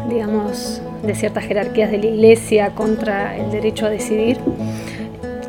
digamos, 0.10 0.82
de 1.04 1.16
ciertas 1.16 1.46
jerarquías 1.46 1.92
de 1.92 1.98
la 1.98 2.06
iglesia 2.06 2.70
contra 2.76 3.38
el 3.38 3.52
derecho 3.52 3.86
a 3.86 3.90
decidir, 3.90 4.38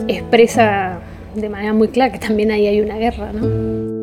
expresa 0.09 1.01
de 1.35 1.49
manera 1.49 1.73
muy 1.73 1.89
clara 1.89 2.13
que 2.13 2.19
también 2.19 2.51
ahí 2.51 2.67
hay 2.67 2.81
una 2.81 2.97
guerra, 2.97 3.33
¿no? 3.33 3.94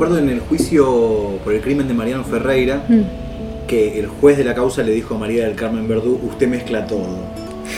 Acuerdo 0.00 0.18
en 0.18 0.30
el 0.30 0.40
juicio 0.40 1.38
por 1.44 1.52
el 1.52 1.60
crimen 1.60 1.86
de 1.86 1.92
Mariano 1.92 2.24
Ferreira 2.24 2.86
Mm. 2.88 3.66
que 3.66 4.00
el 4.00 4.06
juez 4.06 4.38
de 4.38 4.44
la 4.44 4.54
causa 4.54 4.82
le 4.82 4.92
dijo 4.92 5.14
a 5.14 5.18
María 5.18 5.44
del 5.44 5.56
Carmen 5.56 5.86
Verdú, 5.86 6.18
usted 6.26 6.48
mezcla 6.48 6.86
todo. 6.86 7.18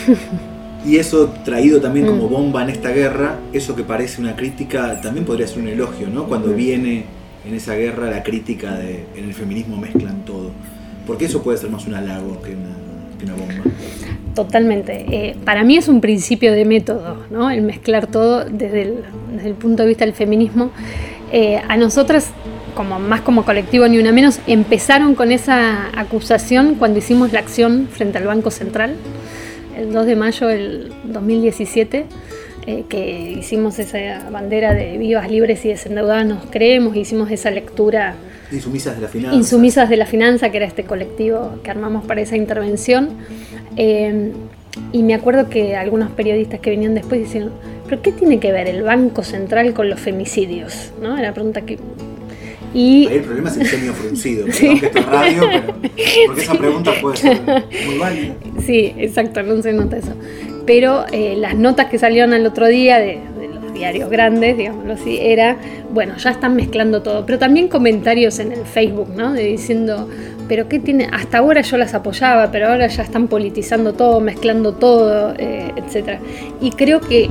y 0.87 0.99
eso 0.99 1.35
traído 1.45 1.81
también 1.81 2.07
como 2.07 2.29
bomba 2.29 2.63
en 2.63 2.71
esta 2.71 2.91
guerra, 2.91 3.41
eso 3.53 3.75
que 3.75 3.83
parece 3.83 4.21
una 4.21 4.37
crítica, 4.37 5.01
también 5.01 5.27
podría 5.27 5.49
ser 5.49 5.59
un 5.59 5.69
elogio, 5.69 6.11
¿no? 6.11 6.29
Cuando 6.29 6.53
viene 6.53 7.07
en 7.45 7.55
esa 7.55 7.75
guerra 7.75 8.09
la 8.09 8.23
crítica 8.23 8.77
de 8.77 9.05
en 9.17 9.25
el 9.25 9.35
feminismo 9.35 9.77
mezclan 9.77 10.25
todo. 10.25 10.53
Porque 11.09 11.25
eso 11.25 11.43
puede 11.43 11.59
ser 11.59 11.71
más 11.71 11.89
un 11.89 11.95
halago 11.95 12.41
que 12.41 12.53
una, 12.55 13.19
que 13.19 13.25
una 13.25 13.35
bomba. 13.35 13.65
Totalmente. 14.37 15.07
Eh, 15.11 15.37
para 15.45 15.65
mí 15.65 15.77
es 15.77 15.89
un 15.89 16.01
principio 16.01 16.53
de 16.53 16.65
método, 16.67 17.17
¿no? 17.33 17.51
El 17.51 17.63
mezclar 17.63 18.07
todo 18.07 18.45
desde 18.45 18.83
el, 18.83 18.95
desde 19.35 19.49
el 19.49 19.55
punto 19.55 19.83
de 19.83 19.89
vista 19.89 20.05
del 20.05 20.15
feminismo. 20.15 20.71
Eh, 21.33 21.61
a 21.66 21.77
nosotras, 21.77 22.29
como 22.75 22.99
más 22.99 23.22
como 23.22 23.45
colectivo 23.45 23.89
ni 23.89 23.99
una 23.99 24.12
menos, 24.12 24.41
empezaron 24.47 25.14
con 25.14 25.33
esa 25.33 25.89
acusación 25.99 26.74
cuando 26.74 26.99
hicimos 26.99 27.33
la 27.33 27.39
acción 27.41 27.89
frente 27.91 28.18
al 28.18 28.26
Banco 28.26 28.51
Central, 28.51 28.97
el 29.76 29.93
2 29.93 30.07
de 30.07 30.16
mayo 30.16 30.47
del 30.47 30.93
2017, 31.05 32.07
eh, 32.66 32.85
que 32.89 33.33
hicimos 33.33 33.78
esa 33.78 34.30
bandera 34.30 34.74
de 34.74 34.99
vivas, 34.99 35.30
libres 35.30 35.64
y 35.64 35.68
desendeudadas 35.68 36.26
nos 36.26 36.45
creemos, 36.47 36.95
hicimos 36.97 37.30
esa 37.30 37.51
lectura 37.51 38.14
Insumisas 38.53 38.97
de 38.97 39.03
la 39.03 39.09
finanza. 39.09 39.37
Insumisas 39.37 39.89
de 39.89 39.97
la 39.97 40.07
Finanza, 40.07 40.51
que 40.51 40.59
era 40.59 40.66
este 40.66 40.85
colectivo 40.85 41.59
que 41.62 41.70
armamos 41.70 42.05
para 42.05 42.20
esa 42.20 42.37
intervención. 42.37 43.16
Eh, 43.76 44.33
y 44.93 45.03
me 45.03 45.14
acuerdo 45.14 45.49
que 45.49 45.77
algunos 45.77 46.11
periodistas 46.11 46.61
que 46.61 46.70
venían 46.70 46.95
después 46.95 47.20
decían, 47.20 47.51
¿pero 47.89 48.01
qué 48.01 48.12
tiene 48.12 48.41
que 48.41 48.53
ver 48.53 48.68
el 48.68 48.83
Banco 48.83 49.23
Central 49.23 49.75
con 49.75 49.91
los 49.91 50.01
femicidios? 50.01 50.93
¿No? 51.01 51.16
Era 51.16 51.29
la 51.29 51.35
pregunta 51.35 51.62
que... 51.62 51.79
Y... 52.75 53.07
Ahí 53.07 53.16
el 53.16 53.23
problema 53.23 53.51
es 53.51 53.57
el 53.59 53.66
genio 53.66 53.93
fruncido, 53.93 54.47
perdón 54.47 54.81
que 54.81 54.87
esto 54.87 54.99
es 54.99 55.07
radio, 55.07 55.43
pero, 55.51 55.73
porque 56.27 56.41
esa 56.41 56.55
pregunta 56.55 56.93
puede 57.03 57.16
ser 57.18 57.41
muy 57.87 57.99
válida. 57.99 58.35
Sí, 58.64 58.95
exacto, 58.97 59.43
no 59.43 59.61
se 59.61 59.75
nota 59.75 59.99
eso. 59.99 60.14
Pero 60.64 61.05
eh, 61.12 61.35
las 61.37 61.55
notas 61.55 61.91
que 61.91 61.99
salieron 61.99 62.33
al 62.33 62.47
otro 62.47 62.66
día 62.68 62.99
de, 62.99 63.18
de 63.39 63.49
los 63.49 63.75
diarios 63.75 64.09
grandes, 64.09 64.57
digámoslo 64.57 64.95
así, 64.95 65.18
era, 65.20 65.59
bueno, 65.93 66.16
ya 66.16 66.31
están 66.31 66.57
mezclando 66.57 67.03
todo, 67.03 67.27
pero 67.27 67.39
también 67.39 67.68
comentarios 67.68 68.39
en 68.39 68.53
el 68.53 68.64
Facebook, 68.64 69.11
¿no? 69.14 69.35
De 69.35 69.45
diciendo, 69.45 70.09
pero 70.53 70.68
¿qué 70.68 70.78
tiene? 70.78 71.09
Hasta 71.11 71.38
ahora 71.38 71.62
yo 71.62 71.78
las 71.78 71.94
apoyaba, 71.94 72.50
pero 72.53 72.68
ahora 72.68 72.86
ya 72.86 73.03
están 73.03 73.26
politizando 73.26 73.94
todo, 73.94 74.20
mezclando 74.20 74.74
todo, 74.74 75.32
eh, 75.38 75.72
etc. 75.76 76.18
Y 76.61 76.72
creo 76.72 77.00
que 77.00 77.30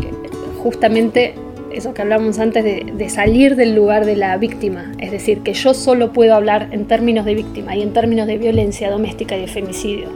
justamente 0.57 1.35
eso 1.71 1.93
que 1.93 2.01
hablamos 2.01 2.39
antes 2.39 2.63
de, 2.63 2.83
de, 2.97 3.09
salir 3.09 3.55
del 3.55 3.75
lugar 3.75 4.05
de 4.05 4.15
la 4.15 4.35
víctima, 4.37 4.93
es 4.97 5.11
decir, 5.11 5.41
que 5.41 5.53
yo 5.53 5.75
solo 5.75 6.11
puedo 6.13 6.33
hablar 6.33 6.69
en 6.71 6.87
términos 6.87 7.23
de 7.25 7.35
víctima 7.35 7.75
y 7.75 7.83
en 7.83 7.93
términos 7.93 8.25
de 8.25 8.39
violencia 8.39 8.89
doméstica 8.89 9.37
y 9.37 9.41
de 9.41 9.47
femicidio, 9.47 10.07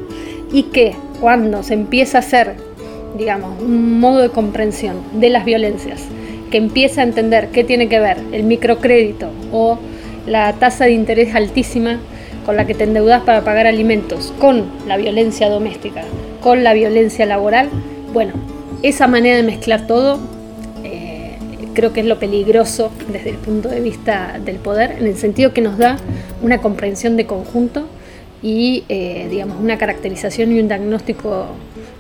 y 0.52 0.64
que 0.64 0.96
cuando 1.22 1.62
se 1.62 1.76
empieza 1.76 2.18
a 2.18 2.22
hacer, 2.22 2.56
digamos, 3.20 3.62
un 3.62 4.00
modo 4.00 4.24
de 4.24 4.30
comprensión 4.30 4.96
de 5.14 5.30
las 5.30 5.46
violencias, 5.46 6.02
que 6.50 6.58
empieza 6.58 7.02
a 7.02 7.04
entender 7.04 7.50
qué 7.50 7.64
tiene 7.64 7.88
que 7.88 8.00
ver 8.00 8.18
el 8.32 8.46
microcrédito 8.46 9.30
o 9.52 9.78
la 10.26 10.54
tasa 10.54 10.86
de 10.86 10.94
interés 10.94 11.36
altísima 11.36 12.00
con 12.46 12.56
la 12.56 12.66
que 12.66 12.74
te 12.74 12.84
endeudas 12.84 13.24
para 13.24 13.44
pagar 13.44 13.68
alimentos, 13.68 14.34
con 14.40 14.66
la 14.88 14.98
violencia 14.98 15.50
doméstica, 15.50 16.04
con 16.42 16.64
la 16.64 16.74
violencia 16.74 17.26
laboral, 17.26 17.70
bueno, 18.14 18.34
esa 18.84 19.08
manera 19.08 19.36
de 19.38 19.44
mezclar 19.44 19.88
todo 19.88 20.20
eh, 20.84 21.38
creo 21.74 21.92
que 21.92 22.02
es 22.02 22.06
lo 22.06 22.20
peligroso 22.20 22.92
desde 23.12 23.32
el 23.32 23.38
punto 23.38 23.70
de 23.70 23.82
vista 23.82 24.40
del 24.44 24.58
poder, 24.58 24.92
en 25.00 25.08
el 25.08 25.18
sentido 25.18 25.54
que 25.54 25.62
nos 25.62 25.78
da 25.78 25.98
una 26.42 26.60
comprensión 26.60 27.18
de 27.18 27.26
conjunto 27.26 27.88
y 28.42 28.84
eh, 28.90 29.28
digamos 29.30 29.58
una 29.60 29.78
caracterización 29.78 30.56
y 30.56 30.60
un 30.60 30.68
diagnóstico 30.68 31.48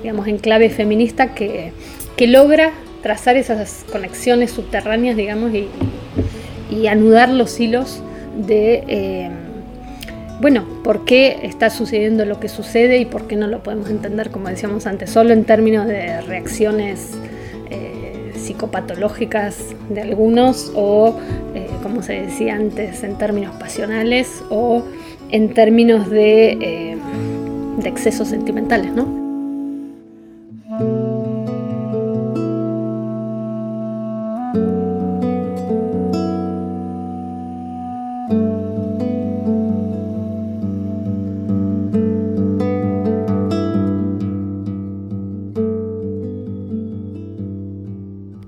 digamos 0.03 0.27
en 0.27 0.37
clave 0.37 0.69
feminista 0.69 1.33
que, 1.33 1.71
que 2.15 2.27
logra 2.27 2.71
trazar 3.01 3.35
esas 3.35 3.83
conexiones 3.91 4.51
subterráneas 4.51 5.15
digamos 5.15 5.51
y, 5.53 5.67
anudar 6.87 7.29
los 7.29 7.59
hilos 7.59 8.01
de 8.35 8.83
eh, 8.87 9.29
bueno, 10.41 10.65
por 10.83 11.05
qué 11.05 11.39
está 11.43 11.69
sucediendo 11.69 12.25
lo 12.25 12.39
que 12.39 12.49
sucede 12.49 12.97
y 12.97 13.05
por 13.05 13.27
qué 13.27 13.36
no 13.36 13.47
lo 13.47 13.63
podemos 13.63 13.89
entender, 13.89 14.31
como 14.31 14.49
decíamos 14.49 14.86
antes, 14.86 15.09
solo 15.09 15.33
en 15.33 15.45
términos 15.45 15.88
de 15.88 16.21
reacciones 16.21 17.11
eh, 17.69 18.33
psicopatológicas 18.36 19.57
de 19.89 20.01
algunos 20.01 20.71
o, 20.75 21.17
eh, 21.53 21.67
como 21.81 22.03
se 22.03 22.21
decía 22.21 22.55
antes, 22.55 23.03
en 23.03 23.17
términos 23.17 23.55
pasionales 23.55 24.43
o 24.49 24.83
en 25.31 25.53
términos 25.53 26.09
de, 26.09 26.51
eh, 26.51 26.97
de 27.77 27.89
excesos 27.89 28.27
sentimentales, 28.27 28.91
¿no? 28.93 29.24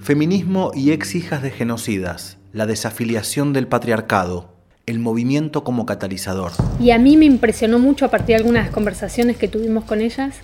Feminismo 0.08 0.72
y 0.74 0.94
ex 0.94 1.16
hijas 1.16 1.42
de 1.42 1.52
genocidas, 1.52 2.38
la 2.54 2.66
desafiliación 2.66 3.52
del 3.52 3.68
patriarcado, 3.68 4.54
el 4.86 5.00
movimiento 5.00 5.66
como 5.66 5.86
catalizador. 5.86 6.54
Y 6.80 6.92
a 6.92 6.98
mí 6.98 7.18
me 7.18 7.26
impresionó 7.26 7.78
mucho 7.78 8.06
a 8.06 8.08
partir 8.08 8.28
de 8.28 8.36
algunas 8.36 8.70
conversaciones 8.70 9.36
que 9.36 9.50
tuvimos 9.50 9.84
con 9.84 10.00
ellas, 10.00 10.36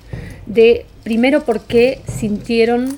de 0.47 0.86
primero 1.05 1.45
porque 1.45 2.01
sintieron 2.07 2.97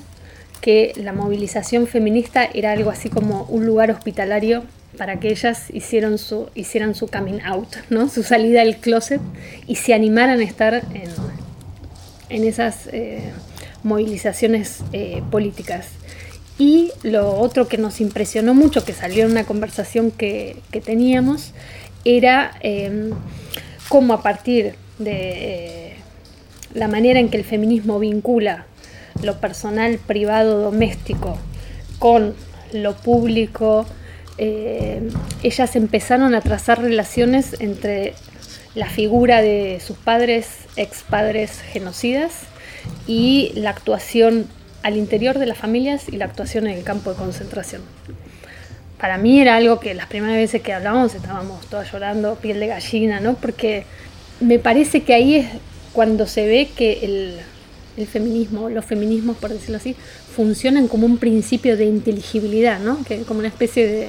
que 0.60 0.92
la 0.96 1.12
movilización 1.12 1.86
feminista 1.86 2.44
era 2.44 2.72
algo 2.72 2.90
así 2.90 3.10
como 3.10 3.44
un 3.44 3.64
lugar 3.64 3.92
hospitalario 3.92 4.64
para 4.98 5.20
que 5.20 5.28
ellas 5.28 5.70
hicieron 5.72 6.18
su, 6.18 6.48
hicieran 6.56 6.96
su 6.96 7.06
coming 7.06 7.42
out, 7.44 7.76
¿no? 7.90 8.08
su 8.08 8.24
salida 8.24 8.64
del 8.64 8.78
closet 8.78 9.20
y 9.68 9.76
se 9.76 9.94
animaran 9.94 10.40
a 10.40 10.42
estar 10.42 10.74
en, 10.74 11.12
en 12.28 12.42
esas 12.42 12.88
eh, 12.88 13.30
movilizaciones 13.84 14.80
eh, 14.92 15.22
políticas. 15.30 15.86
Y 16.58 16.92
lo 17.02 17.38
otro 17.38 17.68
que 17.68 17.76
nos 17.76 18.00
impresionó 18.00 18.54
mucho, 18.54 18.84
que 18.84 18.92
salió 18.92 19.24
en 19.24 19.32
una 19.32 19.44
conversación 19.44 20.10
que, 20.10 20.56
que 20.70 20.80
teníamos, 20.80 21.52
era 22.04 22.52
eh, 22.60 23.10
cómo 23.88 24.14
a 24.14 24.22
partir 24.22 24.74
de 24.98 25.12
eh, 25.12 25.96
la 26.72 26.88
manera 26.88 27.20
en 27.20 27.28
que 27.28 27.36
el 27.36 27.44
feminismo 27.44 27.98
vincula 27.98 28.66
lo 29.22 29.38
personal, 29.40 29.98
privado, 29.98 30.60
doméstico 30.60 31.38
con 31.98 32.34
lo 32.72 32.94
público, 32.94 33.86
eh, 34.38 35.10
ellas 35.42 35.76
empezaron 35.76 36.34
a 36.34 36.40
trazar 36.40 36.80
relaciones 36.80 37.56
entre 37.60 38.14
la 38.74 38.86
figura 38.86 39.40
de 39.40 39.80
sus 39.84 39.96
padres, 39.96 40.48
ex 40.76 41.02
padres 41.02 41.60
genocidas, 41.60 42.42
y 43.06 43.52
la 43.54 43.70
actuación 43.70 44.46
al 44.86 44.96
interior 44.96 45.40
de 45.40 45.46
las 45.46 45.58
familias 45.58 46.04
y 46.08 46.16
la 46.16 46.26
actuación 46.26 46.68
en 46.68 46.78
el 46.78 46.84
campo 46.84 47.10
de 47.10 47.16
concentración. 47.16 47.82
Para 49.00 49.18
mí 49.18 49.40
era 49.40 49.56
algo 49.56 49.80
que 49.80 49.94
las 49.94 50.06
primeras 50.06 50.36
veces 50.36 50.62
que 50.62 50.72
hablábamos 50.72 51.12
estábamos 51.12 51.66
todas 51.66 51.90
llorando, 51.90 52.36
piel 52.36 52.60
de 52.60 52.68
gallina, 52.68 53.18
¿no? 53.18 53.34
Porque 53.34 53.84
me 54.38 54.60
parece 54.60 55.02
que 55.02 55.12
ahí 55.12 55.34
es 55.34 55.46
cuando 55.92 56.28
se 56.28 56.46
ve 56.46 56.68
que 56.76 57.04
el, 57.04 57.36
el 57.96 58.06
feminismo, 58.06 58.68
los 58.68 58.84
feminismos, 58.84 59.36
por 59.38 59.50
decirlo 59.50 59.78
así, 59.78 59.96
funcionan 60.36 60.86
como 60.86 61.04
un 61.04 61.18
principio 61.18 61.76
de 61.76 61.86
inteligibilidad, 61.86 62.78
¿no? 62.78 63.02
Que 63.02 63.22
como 63.22 63.40
una 63.40 63.48
especie 63.48 63.88
de 63.88 64.08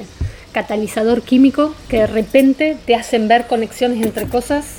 catalizador 0.51 1.23
químico 1.23 1.73
que 1.89 2.01
de 2.01 2.07
repente 2.07 2.77
te 2.85 2.93
hacen 2.93 3.27
ver 3.27 3.47
conexiones 3.47 4.05
entre 4.05 4.27
cosas 4.27 4.75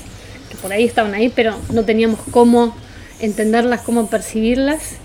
que 0.49 0.57
por 0.59 0.73
ahí 0.73 0.85
estaban 0.85 1.15
ahí, 1.15 1.29
pero 1.29 1.57
no 1.73 1.85
teníamos 1.85 2.21
cómo 2.31 2.77
entenderlas, 3.19 3.81
cómo 3.81 4.09
percibirlas 4.09 5.01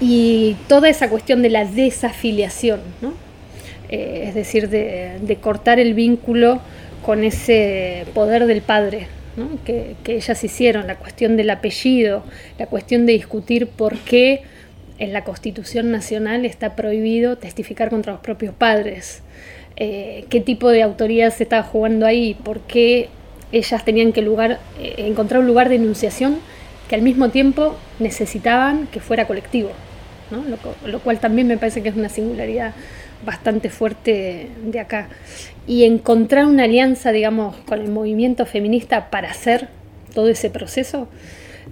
y 0.00 0.56
toda 0.68 0.88
esa 0.88 1.08
cuestión 1.08 1.42
de 1.42 1.50
la 1.50 1.64
desafiliación, 1.64 2.80
¿no? 3.00 3.12
eh, 3.88 4.24
es 4.28 4.34
decir, 4.34 4.68
de, 4.68 5.38
cortar 5.40 5.80
el 5.80 5.94
vínculo 5.94 6.60
con 7.04 7.24
ese 7.24 8.04
poder 8.14 8.46
del 8.46 8.62
padre 8.62 9.08
¿no? 9.36 9.48
que, 9.64 9.96
que, 10.04 10.16
ellas 10.16 10.42
hicieron, 10.44 10.86
la 10.86 10.96
cuestión 10.96 11.36
del 11.36 11.50
apellido, 11.50 12.22
la 12.58 12.66
cuestión 12.66 13.06
de 13.06 13.14
discutir 13.14 13.66
por 13.66 13.98
qué 13.98 14.42
en 14.98 15.12
la 15.12 15.24
Constitución 15.24 15.90
Nacional 15.90 16.44
está 16.44 16.74
prohibido 16.74 17.38
testificar 17.38 17.88
contra 17.90 18.12
los 18.12 18.20
propios 18.20 18.54
padres, 18.54 19.22
eh, 19.76 20.24
qué 20.28 20.40
tipo 20.40 20.70
de 20.70 20.82
autoridad 20.82 21.32
se 21.32 21.44
estaba 21.44 21.62
jugando 21.62 22.04
ahí, 22.04 22.34
por 22.34 22.60
qué 22.62 23.08
ellas 23.52 23.84
tenían 23.84 24.12
que 24.12 24.22
lugar, 24.22 24.58
eh, 24.80 24.94
encontrar 24.98 25.40
un 25.40 25.46
lugar 25.46 25.68
de 25.68 25.76
enunciación 25.76 26.38
que 26.88 26.96
al 26.96 27.02
mismo 27.02 27.28
tiempo 27.28 27.76
necesitaban 28.00 28.88
que 28.88 28.98
fuera 29.00 29.28
colectivo. 29.28 29.70
¿No? 30.30 30.44
Lo, 30.86 31.00
cual 31.00 31.20
también 31.20 31.46
me 31.46 31.56
parece 31.56 31.82
que 31.82 31.88
es 31.88 31.96
una 31.96 32.08
singularidad 32.08 32.74
bastante 33.24 33.70
fuerte 33.70 34.48
de 34.64 34.80
acá. 34.80 35.08
Y 35.66 35.84
encontrar 35.84 36.46
una 36.46 36.64
alianza, 36.64 37.12
digamos, 37.12 37.56
con 37.66 37.80
el 37.80 37.90
movimiento 37.90 38.46
feminista 38.46 39.10
para 39.10 39.30
hacer 39.30 39.68
todo 40.14 40.28
ese 40.28 40.50
proceso, 40.50 41.08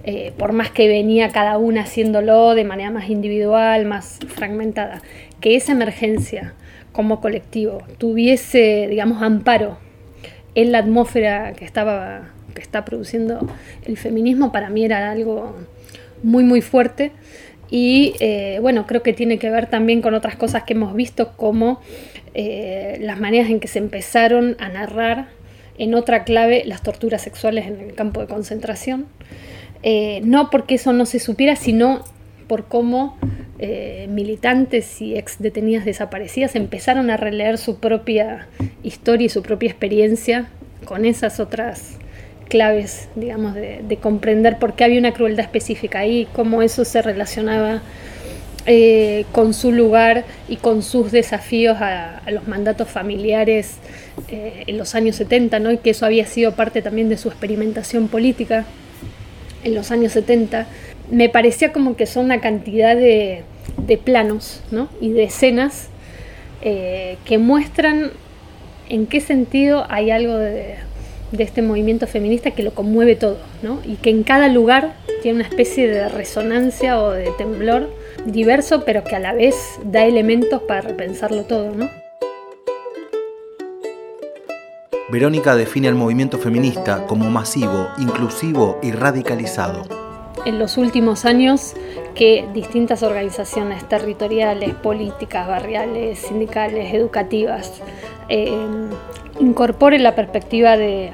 eh, 0.03 0.31
por 0.37 0.53
más 0.53 0.69
que 0.69 0.87
venía 0.87 1.29
cada 1.29 1.57
una 1.57 1.81
haciéndolo 1.81 2.53
de 2.53 2.63
manera 2.63 2.91
más 2.91 3.09
individual, 3.09 3.85
más 3.85 4.19
fragmentada, 4.27 5.01
que 5.41 5.55
esa 5.55 5.71
emergencia 5.71 6.53
como 6.91 7.19
colectivo 7.21 7.83
tuviese, 7.97 8.87
digamos, 8.89 9.21
amparo 9.21 9.77
en 10.55 10.71
la 10.71 10.79
atmósfera 10.79 11.53
que 11.53 11.65
estaba 11.65 12.33
que 12.57 12.63
está 12.63 12.83
produciendo 12.83 13.47
el 13.85 13.97
feminismo, 13.97 14.51
para 14.51 14.71
mí 14.71 14.83
era 14.83 15.11
algo 15.11 15.55
muy, 16.23 16.43
muy 16.43 16.61
fuerte. 16.61 17.11
Y 17.69 18.13
eh, 18.19 18.59
bueno, 18.61 18.87
creo 18.87 19.03
que 19.03 19.13
tiene 19.13 19.39
que 19.39 19.49
ver 19.49 19.67
también 19.67 20.01
con 20.01 20.13
otras 20.13 20.35
cosas 20.35 20.63
que 20.63 20.73
hemos 20.73 20.93
visto, 20.95 21.33
como 21.35 21.81
eh, 22.33 22.97
las 23.01 23.19
maneras 23.19 23.49
en 23.49 23.59
que 23.59 23.67
se 23.67 23.79
empezaron 23.79 24.55
a 24.59 24.69
narrar 24.69 25.27
en 25.77 25.93
otra 25.93 26.23
clave 26.23 26.63
las 26.65 26.81
torturas 26.81 27.21
sexuales 27.21 27.67
en 27.67 27.79
el 27.79 27.93
campo 27.93 28.21
de 28.21 28.27
concentración. 28.27 29.05
Eh, 29.83 30.21
no 30.23 30.49
porque 30.49 30.75
eso 30.75 30.93
no 30.93 31.05
se 31.05 31.19
supiera, 31.19 31.55
sino 31.55 32.03
por 32.47 32.65
cómo 32.65 33.17
militantes 34.07 35.01
y 35.01 35.17
ex 35.17 35.39
detenidas 35.39 35.83
desaparecidas 35.83 36.55
empezaron 36.55 37.09
a 37.09 37.17
releer 37.17 37.57
su 37.57 37.79
propia 37.79 38.47
historia 38.83 39.25
y 39.25 39.29
su 39.29 39.41
propia 39.41 39.67
experiencia 39.67 40.47
con 40.85 41.05
esas 41.05 41.39
otras 41.39 41.97
claves, 42.47 43.09
digamos, 43.15 43.55
de, 43.55 43.81
de, 43.87 43.97
comprender 43.97 44.57
por 44.59 44.73
qué 44.73 44.83
había 44.83 44.99
una 44.99 45.13
crueldad 45.13 45.45
específica 45.45 45.99
ahí, 45.99 46.27
cómo 46.33 46.61
eso 46.61 46.85
se 46.85 47.01
relacionaba 47.01 47.81
eh, 48.69 49.23
con 49.31 49.53
su 49.53 49.71
lugar 49.71 50.25
y 50.49 50.57
con 50.57 50.83
sus 50.83 51.13
desafíos 51.13 51.77
a, 51.79 52.21
los 52.29 52.49
mandatos 52.49 52.89
familiares 52.89 53.77
eh, 54.27 54.65
en 54.67 54.77
los 54.77 54.93
años 54.93 55.15
70, 55.15 55.59
¿no? 55.59 55.71
y 55.71 55.77
que 55.77 55.91
eso 55.91 56.05
había 56.05 56.25
sido 56.25 56.51
parte 56.51 56.81
también 56.81 57.07
de 57.07 57.15
su 57.15 57.29
experimentación 57.29 58.09
política 58.09 58.65
en 59.63 59.73
los 59.73 59.89
años 59.91 60.11
70. 60.11 60.67
Me 61.09 61.29
parecía 61.29 61.71
como 61.71 61.95
que 61.95 62.05
son 62.07 62.25
una 62.25 62.41
cantidad 62.41 62.93
de, 62.97 63.43
de 63.77 63.97
planos 63.97 64.61
¿no? 64.69 64.89
y 64.99 65.11
de 65.11 65.23
escenas 65.23 65.87
eh, 66.61 67.15
que 67.23 67.37
muestran 67.37 68.11
en 68.89 69.07
qué 69.07 69.21
sentido 69.21 69.85
hay 69.87 70.11
algo 70.11 70.35
de, 70.35 70.75
de 71.31 71.43
este 71.43 71.61
movimiento 71.61 72.07
feminista 72.07 72.51
que 72.51 72.63
lo 72.63 72.73
conmueve 72.73 73.15
todo, 73.15 73.37
¿no? 73.61 73.79
Y 73.85 73.95
que 73.95 74.09
en 74.09 74.23
cada 74.23 74.47
lugar 74.47 74.93
tiene 75.21 75.39
una 75.39 75.47
especie 75.47 75.89
de 75.89 76.09
resonancia 76.09 76.99
o 77.01 77.11
de 77.11 77.31
temblor 77.37 77.89
diverso, 78.25 78.83
pero 78.85 79.03
que 79.03 79.15
a 79.15 79.19
la 79.19 79.33
vez 79.33 79.55
da 79.83 80.05
elementos 80.05 80.61
para 80.61 80.81
repensarlo 80.81 81.43
todo, 81.43 81.71
¿no? 81.71 81.89
Verónica 85.09 85.55
define 85.55 85.87
al 85.87 85.95
movimiento 85.95 86.37
feminista 86.37 87.07
como 87.07 87.29
masivo, 87.29 87.87
inclusivo 87.97 88.77
y 88.83 88.91
radicalizado. 88.91 90.06
En 90.47 90.59
los 90.59 90.77
últimos 90.77 91.25
años 91.25 91.73
que 92.15 92.47
distintas 92.53 93.03
organizaciones 93.03 93.85
territoriales, 93.89 94.73
políticas, 94.75 95.45
barriales, 95.45 96.19
sindicales, 96.19 96.93
educativas, 96.93 97.81
eh, 98.29 98.49
incorporen 99.41 100.03
la 100.03 100.15
perspectiva 100.15 100.77
de, 100.77 101.11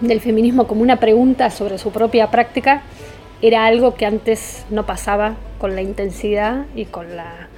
del 0.00 0.22
feminismo 0.22 0.66
como 0.66 0.80
una 0.80 0.98
pregunta 0.98 1.50
sobre 1.50 1.76
su 1.76 1.90
propia 1.90 2.30
práctica, 2.30 2.80
era 3.42 3.66
algo 3.66 3.96
que 3.96 4.06
antes 4.06 4.64
no 4.70 4.86
pasaba 4.86 5.34
con 5.58 5.74
la 5.74 5.82
intensidad 5.82 6.64
y 6.74 6.86
con 6.86 7.16
la 7.16 7.50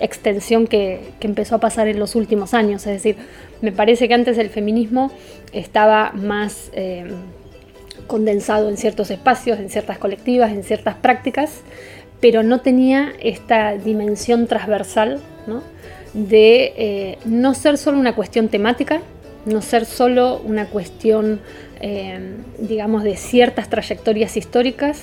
extensión 0.00 0.66
que, 0.66 1.12
que, 1.20 1.26
empezó 1.26 1.56
a 1.56 1.60
pasar 1.60 1.86
en 1.86 1.98
los 1.98 2.14
últimos 2.14 2.54
años. 2.54 2.86
Es 2.86 2.94
decir, 2.94 3.16
me 3.60 3.72
parece 3.72 4.08
que 4.08 4.14
antes 4.14 4.38
el 4.38 4.48
feminismo 4.48 5.10
estaba 5.52 6.12
más 6.14 6.70
eh, 6.72 7.04
condensado 8.06 8.68
en 8.68 8.76
ciertos 8.76 9.10
espacios, 9.10 9.58
en 9.58 9.68
ciertas 9.68 9.98
colectivas, 9.98 10.52
en 10.52 10.62
ciertas 10.62 10.94
prácticas, 10.96 11.60
pero 12.20 12.42
no 12.42 12.60
tenía 12.60 13.12
esta 13.20 13.76
dimensión 13.76 14.46
transversal 14.46 15.20
¿no? 15.46 15.62
de 16.14 16.72
eh, 16.76 17.18
no 17.24 17.54
ser 17.54 17.78
solo 17.78 17.98
una 17.98 18.14
cuestión 18.14 18.48
temática, 18.48 19.02
no 19.44 19.62
ser 19.62 19.84
solo 19.84 20.40
una 20.44 20.66
cuestión, 20.66 21.40
eh, 21.80 22.36
digamos, 22.58 23.04
de 23.04 23.16
ciertas 23.16 23.68
trayectorias 23.68 24.36
históricas, 24.36 25.02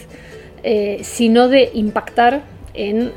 eh, 0.63 0.99
sino 1.03 1.49
de 1.49 1.69
impactar 1.73 2.41
en 2.75 3.11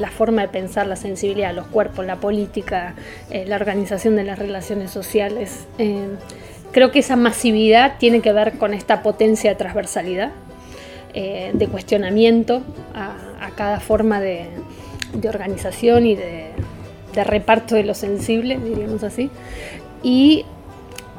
la 0.00 0.10
forma 0.10 0.42
de 0.42 0.48
pensar 0.48 0.88
la 0.88 0.96
sensibilidad, 0.96 1.54
los 1.54 1.68
cuerpos, 1.68 2.04
la 2.04 2.16
política, 2.16 2.96
la 3.30 3.54
organización 3.54 4.16
de 4.16 4.24
las 4.24 4.40
relaciones 4.40 4.90
sociales. 4.90 5.68
Creo 6.72 6.90
que 6.90 7.00
esa 7.00 7.16
masividad 7.16 7.98
tiene 7.98 8.20
que 8.20 8.32
ver 8.32 8.58
con 8.58 8.74
esta 8.74 9.02
potencia 9.02 9.50
de 9.50 9.56
transversalidad, 9.56 10.32
de 11.14 11.68
cuestionamiento 11.68 12.62
a, 12.94 13.16
a 13.44 13.50
cada 13.50 13.80
forma 13.80 14.20
de, 14.20 14.50
de 15.12 15.28
organización 15.28 16.06
y 16.06 16.14
de, 16.14 16.50
de 17.14 17.24
reparto 17.24 17.74
de 17.74 17.84
lo 17.84 17.94
sensible, 17.94 18.58
diríamos 18.58 19.02
así. 19.02 19.30
Y 20.02 20.44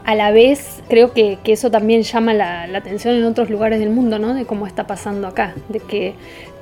a 0.06 0.16
la 0.16 0.32
vez 0.32 0.82
creo 0.88 1.14
que, 1.14 1.38
que 1.44 1.54
eso 1.54 1.70
también 1.70 2.04
llama 2.04 2.34
la, 2.34 2.68
la, 2.68 2.80
atención 2.80 3.16
en 3.16 3.26
otros 3.26 3.50
lugares 3.50 3.80
del 3.80 3.90
mundo, 3.90 4.20
¿no? 4.20 4.34
De 4.34 4.46
cómo 4.46 4.66
está 4.66 4.88
pasando 4.88 5.28
acá, 5.28 5.54
de 5.68 5.80
que 5.80 6.14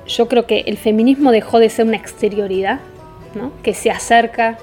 yo 0.06 0.28
creo 0.28 0.46
que 0.46 0.60
el 0.66 0.76
feminismo 0.76 1.30
dejó 1.30 1.58
de 1.58 1.70
ser 1.70 1.86
una 1.86 1.96
exterioridad, 1.96 2.80
¿no? 3.34 3.52
Que 3.62 3.74
se 3.74 3.90
acerca 3.90 4.58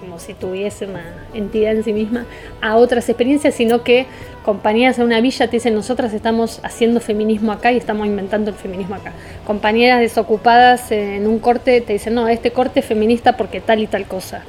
como 0.00 0.18
si 0.18 0.34
tuviese 0.34 0.86
una 0.86 1.04
entidad 1.34 1.72
en 1.72 1.84
sí 1.84 1.92
misma 1.92 2.26
a 2.60 2.76
otras 2.76 3.08
experiencias, 3.08 3.54
sino 3.54 3.84
que 3.84 4.06
compañeras 4.44 4.98
en 4.98 5.04
una 5.04 5.20
villa 5.20 5.46
te 5.46 5.56
dicen 5.56 5.74
nosotras 5.74 6.12
estamos 6.14 6.60
haciendo 6.62 7.00
feminismo 7.00 7.52
acá 7.52 7.72
y 7.72 7.76
estamos 7.76 8.06
inventando 8.06 8.50
el 8.50 8.56
feminismo 8.56 8.94
acá. 8.96 9.12
Compañeras 9.46 10.00
desocupadas 10.00 10.90
en 10.90 11.26
un 11.26 11.38
corte 11.38 11.80
te 11.80 11.92
dicen 11.92 12.14
no, 12.14 12.28
este 12.28 12.50
corte 12.50 12.80
es 12.80 12.86
feminista 12.86 13.36
porque 13.36 13.60
tal 13.60 13.80
y 13.80 13.86
tal 13.86 14.06
cosa 14.06 14.44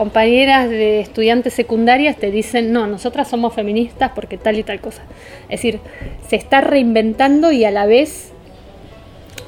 compañeras 0.00 0.70
de 0.70 1.00
estudiantes 1.00 1.52
secundarias 1.52 2.16
te 2.16 2.30
dicen, 2.30 2.72
no, 2.72 2.86
nosotras 2.86 3.28
somos 3.28 3.52
feministas 3.52 4.12
porque 4.14 4.38
tal 4.38 4.56
y 4.56 4.62
tal 4.62 4.80
cosa. 4.80 5.02
Es 5.50 5.60
decir, 5.60 5.78
se 6.26 6.36
está 6.36 6.62
reinventando 6.62 7.52
y 7.52 7.66
a 7.66 7.70
la 7.70 7.84
vez 7.84 8.32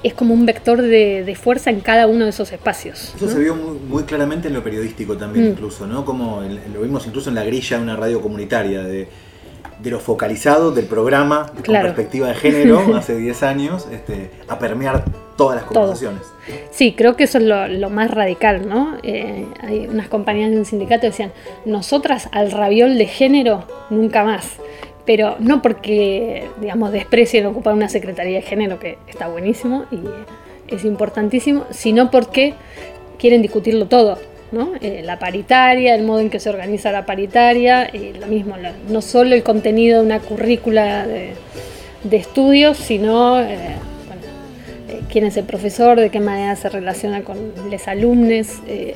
es 0.03 0.15
como 0.15 0.35
un 0.35 0.47
vector 0.47 0.83
de, 0.83 1.25
de 1.25 1.35
fuerza 1.35 1.71
en 1.71 1.81
cada 1.81 2.07
uno 2.07 2.25
de 2.25 2.31
esos 2.31 2.53
espacios. 2.53 3.13
Eso 3.17 3.27
¿no? 3.27 3.33
se 3.33 3.39
vio 3.39 3.55
muy, 3.55 3.79
muy, 3.79 4.03
claramente 4.05 4.49
en 4.49 4.55
lo 4.55 4.63
periodístico 4.63 5.17
también, 5.17 5.47
mm. 5.47 5.49
incluso, 5.51 5.87
¿no? 5.87 6.05
Como 6.05 6.43
el, 6.43 6.61
lo 6.73 6.81
vimos 6.81 7.07
incluso 7.07 7.29
en 7.29 7.37
la 7.37 7.45
grilla 7.45 7.77
de 7.77 7.83
una 7.83 7.97
radio 7.97 8.21
comunitaria, 8.21 8.83
de, 8.83 9.09
de 9.83 9.91
lo 9.91 10.01
focalizado 10.01 10.71
del 10.73 10.87
programa 10.87 11.47
con 11.53 11.63
Claro. 11.63 11.87
perspectiva 11.87 12.29
de 12.29 12.35
género 12.35 12.95
hace 12.97 13.17
10 13.17 13.43
años 13.43 13.89
este, 13.91 14.31
a 14.49 14.59
permear 14.59 15.05
todas 15.37 15.57
las 15.57 15.65
conversaciones. 15.65 16.23
Sí, 16.71 16.95
creo 16.97 17.17
que 17.17 17.25
eso 17.25 17.39
es 17.39 17.45
lo, 17.45 17.69
lo 17.69 17.91
más 17.91 18.11
radical, 18.11 18.69
¿no? 18.69 18.97
Eh, 19.03 19.47
hay 19.61 19.87
unas 19.87 20.09
compañías 20.09 20.51
de 20.51 20.59
un 20.59 20.65
sindicato 20.65 21.03
que 21.03 21.09
decían, 21.09 21.33
nosotras 21.65 22.29
al 22.33 22.51
raviol 22.51 22.99
de 22.99 23.07
género 23.07 23.65
nunca 23.91 24.25
más. 24.25 24.57
Pero 25.05 25.37
no 25.41 25.63
porque, 25.63 26.49
digamos, 26.61 26.93
desprecien 26.93 27.47
ocupar 27.47 27.75
una 27.75 27.89
secretaría 27.89 28.37
de 28.37 28.43
género, 28.43 28.79
que 28.79 28.99
está 29.09 29.29
buenísimo 29.29 29.85
y 29.91 30.75
es 30.75 30.85
importantísimo, 30.85 31.65
sino 31.71 32.11
porque 32.11 32.55
quieren 33.19 33.43
discutirlo 33.43 33.87
todo, 33.87 34.19
¿no? 34.53 34.73
Eh, 34.81 35.03
la 35.05 35.19
paritaria, 35.19 35.95
el 35.95 36.05
modo 36.05 36.21
en 36.21 36.31
que 36.31 36.39
se 36.39 36.51
organiza 36.51 36.93
la 36.93 37.05
paritaria, 37.05 37.91
y 37.93 38.13
lo 38.13 38.27
mismo, 38.27 38.55
no 38.89 39.03
solo 39.03 39.35
el 39.35 39.43
contenido 39.43 40.01
de 40.01 40.07
una 40.07 40.21
currícula 40.21 41.07
de, 41.07 41.35
estudios, 42.11 42.79
sino 42.79 43.41
eh, 43.41 43.77
eh, 44.93 45.01
quién 45.11 45.25
es 45.25 45.37
el 45.37 45.45
profesor, 45.45 45.99
de 45.99 46.11
qué 46.11 46.21
manera 46.21 46.55
se 46.57 46.69
relaciona 46.69 47.23
con 47.23 47.39
los 47.71 47.89
alumnos. 47.89 48.49
Eh, 48.67 48.95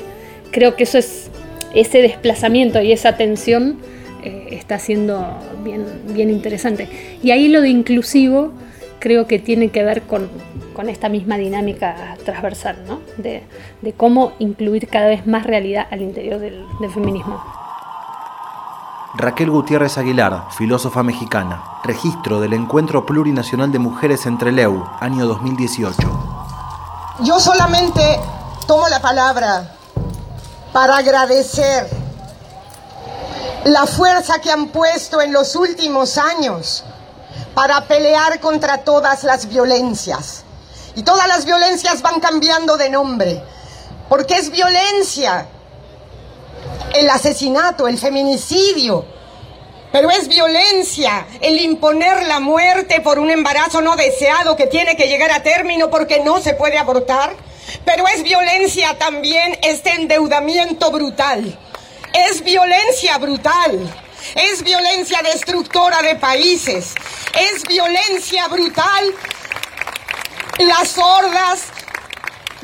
creo 0.50 0.76
que 0.76 0.84
eso 0.84 0.98
es 0.98 1.30
ese 1.74 2.02
desplazamiento 2.02 2.80
y 2.82 2.92
esa 2.92 3.16
tensión 3.16 3.78
eh, 4.27 4.49
está 4.51 4.79
siendo 4.81 5.24
bien, 5.62 6.03
bien 6.09 6.31
interesante. 6.31 6.89
Y 7.22 7.31
ahí 7.31 7.49
lo 7.49 7.61
de 7.61 7.68
inclusivo 7.68 8.53
creo 8.99 9.29
que 9.29 9.39
tiene 9.39 9.68
que 9.68 9.85
ver 9.85 10.03
con, 10.03 10.29
con 10.74 10.89
esta 10.89 11.09
misma 11.09 11.37
dinámica 11.37 12.16
transversal, 12.24 12.77
¿no? 12.89 12.99
de, 13.18 13.45
de, 13.83 13.93
cómo 13.93 14.33
incluir 14.41 14.89
cada 14.89 15.07
vez 15.07 15.27
más 15.29 15.47
realidad 15.47 15.87
al 15.93 16.03
interior 16.03 16.41
del, 16.41 16.64
del 16.81 16.91
feminismo. 16.91 17.41
Raquel 19.14 19.49
Gutiérrez 19.49 19.97
Aguilar, 19.97 20.47
filósofa 20.51 21.05
mexicana, 21.05 21.62
registro 21.85 22.41
del 22.41 22.53
Encuentro 22.53 23.07
Plurinacional 23.07 23.70
de 23.70 23.79
Mujeres 23.79 24.27
entre 24.27 24.51
Leu, 24.51 24.85
año 25.01 25.27
2018. 25.27 25.97
Yo 27.22 27.39
solamente 27.39 28.03
tomo 28.66 28.89
la 28.89 29.01
palabra 29.01 29.72
para 30.72 30.97
agradecer 30.99 32.05
la 33.64 33.86
fuerza 33.86 34.40
que 34.40 34.50
han 34.50 34.68
puesto 34.68 35.20
en 35.20 35.32
los 35.32 35.57
últimos 35.57 36.18
años 36.18 36.84
para 37.54 37.86
pelear 37.86 38.40
contra 38.40 38.78
todas 38.78 39.24
las 39.24 39.48
violencias. 39.48 40.44
Y 40.94 41.02
todas 41.02 41.26
las 41.28 41.44
violencias 41.44 42.02
van 42.02 42.20
cambiando 42.20 42.76
de 42.76 42.88
nombre, 42.88 43.42
porque 44.09 44.34
es 44.36 44.50
violencia 44.50 45.46
el 46.94 47.11
asesinato, 47.11 47.88
el 47.88 47.98
feminicidio, 47.98 49.04
pero 49.92 50.11
es 50.11 50.28
violencia 50.28 51.26
el 51.40 51.61
imponer 51.61 52.26
la 52.26 52.40
muerte 52.40 53.00
por 53.00 53.18
un 53.18 53.30
embarazo 53.30 53.80
no 53.80 53.96
deseado 53.96 54.57
que 54.57 54.66
tiene 54.66 54.96
que 54.96 55.09
llegar 55.09 55.30
a 55.32 55.42
término 55.42 55.90
porque 55.90 56.20
no 56.20 56.40
se 56.40 56.54
puede 56.54 56.78
abortar, 56.78 57.34
pero 57.84 58.07
es 58.09 58.22
violencia 58.22 58.98
también 58.98 59.59
este 59.62 59.92
endeudamiento 59.92 60.90
brutal, 60.90 61.59
es 62.17 62.43
violencia 62.43 63.19
brutal. 63.19 63.95
Es 64.35 64.62
violencia 64.62 65.21
destructora 65.23 66.03
de 66.03 66.17
países. 66.17 66.95
Es 67.39 67.62
violencia 67.64 68.49
brutal 68.49 69.14
las 70.59 70.97
hordas 70.97 71.64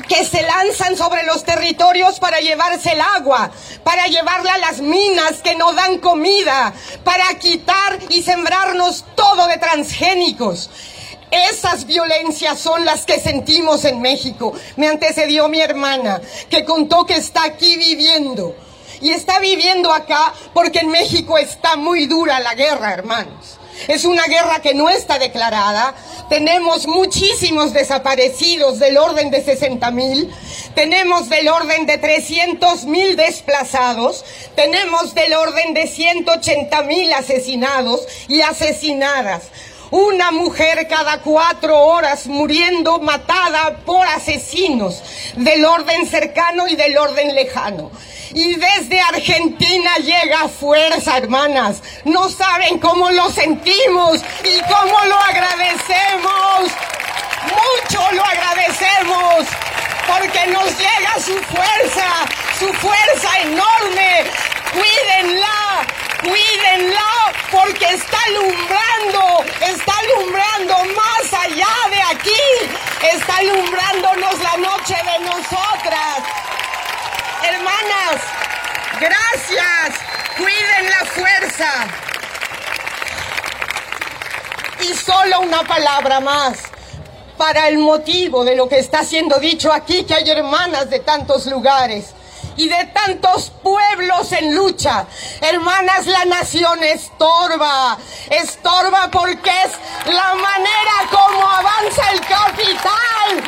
que 0.07 0.25
se 0.25 0.41
lanzan 0.41 0.97
sobre 0.97 1.23
los 1.23 1.43
territorios 1.43 2.19
para 2.19 2.39
llevarse 2.39 2.93
el 2.93 3.01
agua, 3.01 3.51
para 3.83 4.07
llevarla 4.07 4.55
a 4.55 4.57
las 4.57 4.81
minas 4.81 5.41
que 5.43 5.55
no 5.55 5.71
dan 5.73 5.99
comida, 5.99 6.73
para 7.03 7.27
quitar 7.35 7.99
y 8.09 8.23
sembrarnos 8.23 9.05
todo 9.15 9.47
de 9.47 9.57
transgénicos. 9.57 10.69
Esas 11.31 11.85
violencias 11.85 12.59
son 12.59 12.85
las 12.85 13.05
que 13.05 13.19
sentimos 13.19 13.85
en 13.85 14.01
México. 14.01 14.53
Me 14.75 14.87
antecedió 14.87 15.47
mi 15.47 15.61
hermana, 15.61 16.19
que 16.49 16.65
contó 16.65 17.05
que 17.05 17.15
está 17.15 17.43
aquí 17.43 17.77
viviendo. 17.77 18.55
Y 19.03 19.11
está 19.11 19.39
viviendo 19.39 19.91
acá 19.91 20.33
porque 20.53 20.79
en 20.79 20.87
México 20.87 21.37
está 21.37 21.75
muy 21.75 22.05
dura 22.05 22.39
la 22.39 22.55
guerra, 22.55 22.93
hermanos. 22.93 23.59
Es 23.89 24.05
una 24.05 24.23
guerra 24.27 24.61
que 24.61 24.73
no 24.73 24.89
está 24.89 25.19
declarada. 25.19 25.93
Tenemos 26.29 26.87
muchísimos 26.87 27.73
desaparecidos 27.73 28.79
del 28.79 28.97
orden 28.97 29.29
de 29.29 29.43
60 29.43 29.91
mil. 29.91 30.33
Tenemos 30.73 31.27
del 31.27 31.49
orden 31.49 31.85
de 31.85 31.97
300 31.97 32.85
mil 32.85 33.17
desplazados. 33.17 34.23
Tenemos 34.55 35.13
del 35.13 35.33
orden 35.33 35.73
de 35.73 35.87
180 35.87 36.81
mil 36.83 37.11
asesinados 37.11 38.07
y 38.29 38.39
asesinadas. 38.39 39.49
Una 39.91 40.31
mujer 40.31 40.87
cada 40.87 41.19
cuatro 41.21 41.77
horas 41.77 42.25
muriendo 42.27 42.99
matada 42.99 43.81
por 43.85 44.07
asesinos 44.07 45.03
del 45.35 45.65
orden 45.65 46.07
cercano 46.07 46.69
y 46.69 46.75
del 46.75 46.97
orden 46.97 47.35
lejano. 47.35 47.91
Y 48.33 48.55
desde 48.55 48.99
Argentina 48.99 49.97
llega 49.97 50.47
fuerza, 50.47 51.17
hermanas. 51.17 51.83
No 52.03 52.29
saben 52.29 52.79
cómo 52.79 53.11
lo 53.11 53.29
sentimos 53.29 54.19
y 54.43 54.59
cómo 54.61 55.05
lo 55.05 55.15
agradecemos. 55.15 56.71
Mucho 57.43 58.11
lo 58.11 58.23
agradecemos 58.25 59.45
porque 60.07 60.47
nos 60.47 60.65
llega 60.77 61.13
su 61.23 61.37
fuerza, 61.43 62.07
su 62.57 62.73
fuerza 62.73 63.29
enorme. 63.43 64.23
Cuídenla, 64.73 65.85
cuídenla 66.21 67.33
porque 67.51 67.85
está 67.85 68.17
alumbrando, 68.25 69.45
está 69.61 69.93
alumbrando 69.99 70.75
más 70.95 71.33
allá 71.33 71.75
de 71.91 72.01
aquí, 72.01 73.13
está 73.13 73.37
alumbrándonos 73.37 74.39
la 74.39 74.57
noche 74.57 74.95
de 74.95 75.25
nosotras. 75.25 76.23
Hermanas, 77.43 78.21
gracias, 78.99 79.99
cuiden 80.37 80.89
la 80.89 81.05
fuerza. 81.05 81.71
Y 84.81 84.93
solo 84.93 85.41
una 85.41 85.63
palabra 85.63 86.19
más 86.19 86.59
para 87.37 87.67
el 87.67 87.77
motivo 87.77 88.43
de 88.43 88.55
lo 88.55 88.67
que 88.67 88.79
está 88.79 89.03
siendo 89.03 89.39
dicho 89.39 89.71
aquí, 89.71 90.03
que 90.03 90.13
hay 90.13 90.29
hermanas 90.29 90.89
de 90.89 90.99
tantos 90.99 91.45
lugares 91.47 92.13
y 92.57 92.67
de 92.67 92.85
tantos 92.85 93.51
pueblos 93.61 94.31
en 94.31 94.55
lucha. 94.55 95.05
Hermanas, 95.41 96.05
la 96.05 96.25
nación 96.25 96.83
estorba, 96.83 97.97
estorba 98.29 99.09
porque 99.11 99.49
es 99.49 100.13
la 100.13 100.33
manera 100.35 100.93
como 101.09 101.49
avanza 101.49 102.11
el 102.11 102.21
capital, 102.21 103.43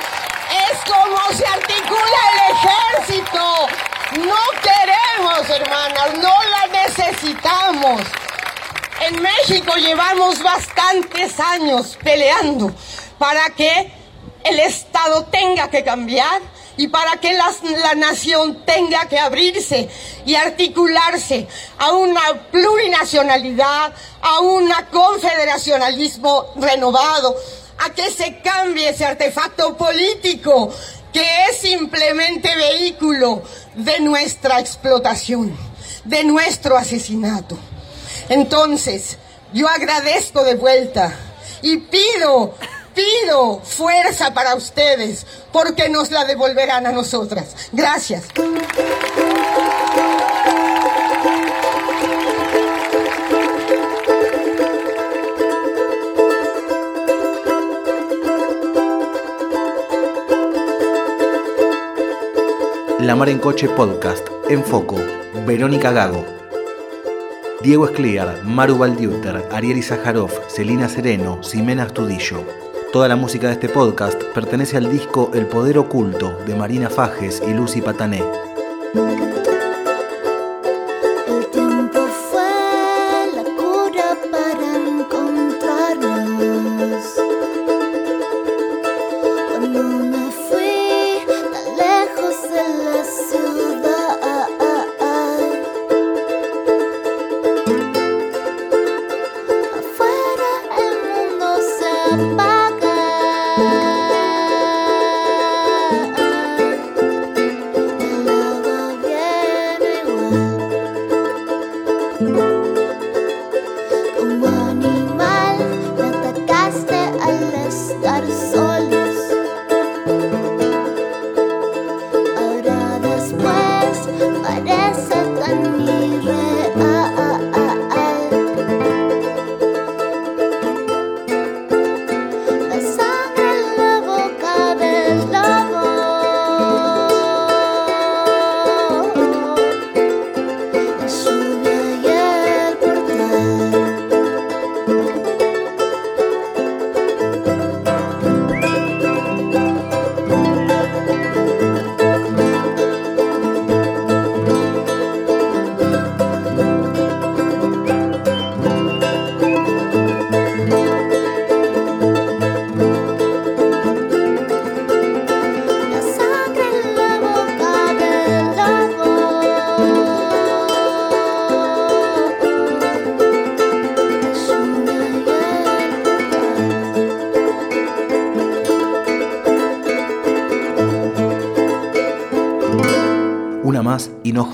es 0.72 0.92
como 0.92 1.38
se 1.38 1.46
articula 1.46 2.20
el 2.34 2.56
ejército. 2.56 3.68
No 4.18 4.42
queremos, 4.62 5.50
hermanas, 5.50 6.18
no 6.18 6.34
la 6.50 6.86
necesitamos. 6.86 8.02
En 9.02 9.22
México 9.22 9.76
llevamos 9.76 10.42
bastantes 10.42 11.40
años 11.40 11.98
peleando 12.02 12.74
para 13.18 13.50
que 13.50 13.92
el 14.44 14.60
Estado 14.60 15.26
tenga 15.26 15.70
que 15.70 15.84
cambiar 15.84 16.42
y 16.78 16.88
para 16.88 17.18
que 17.18 17.34
la, 17.34 17.54
la, 17.84 17.96
nación 17.96 18.66
tenga 18.66 19.08
que 19.08 19.18
abrirse 19.18 19.90
y 20.26 20.36
articularse 20.36 21.48
a 21.78 21.94
una 21.94 22.50
plurinacionalidad, 22.52 23.94
a 24.22 24.40
un 24.42 24.70
confederacionalismo 24.92 26.54
renovado, 26.58 27.36
a 27.80 27.90
que 27.92 28.12
se 28.12 28.40
cambie 28.40 28.90
ese 28.90 29.06
artefacto 29.06 29.76
político 29.78 30.74
que 31.14 31.26
es 31.50 31.58
simplemente 31.58 32.54
vehículo 32.56 33.42
de 33.76 34.02
nuestra 34.02 34.60
explotación, 34.60 35.58
de 36.04 36.26
nuestro 36.26 36.78
asesinato. 36.78 37.58
Entonces, 38.28 39.18
yo 39.54 39.70
agradezco 39.70 40.44
de 40.44 40.56
vuelta 40.56 41.14
y 41.62 41.78
pido 41.78 42.56
pido 42.96 43.60
fuerza 43.60 44.34
para 44.34 44.56
ustedes 44.56 45.28
porque 45.52 45.90
nos 45.90 46.10
la 46.12 46.26
devolverán 46.26 46.88
a 46.88 46.92
nosotras. 46.92 47.70
Gracias. 47.72 48.24
La 63.00 63.16
Mar 63.16 63.30
en 63.30 63.38
Coche 63.38 63.70
Podcast, 63.70 64.28
en 64.50 64.64
Foco, 64.64 64.96
Verónica 65.46 65.92
Gago. 65.92 66.26
Diego 67.62 67.86
Escliar, 67.86 68.44
Maru 68.44 68.80
Baldiuter, 68.80 69.48
Ariel 69.52 69.78
Izajarov, 69.78 70.32
Celina 70.50 70.90
Sereno, 70.90 71.44
Ximena 71.44 71.84
Astudillo. 71.84 72.65
Toda 72.96 73.10
la 73.10 73.18
música 73.18 73.48
de 73.48 73.54
este 73.56 73.68
podcast 73.68 74.24
pertenece 74.34 74.78
al 74.78 74.90
disco 74.90 75.30
El 75.34 75.48
Poder 75.48 75.78
Oculto 75.80 76.38
de 76.48 76.56
Marina 76.56 76.90
Fajes 76.90 77.44
y 77.46 77.54
Lucy 77.54 77.82
Patané. 77.82 78.24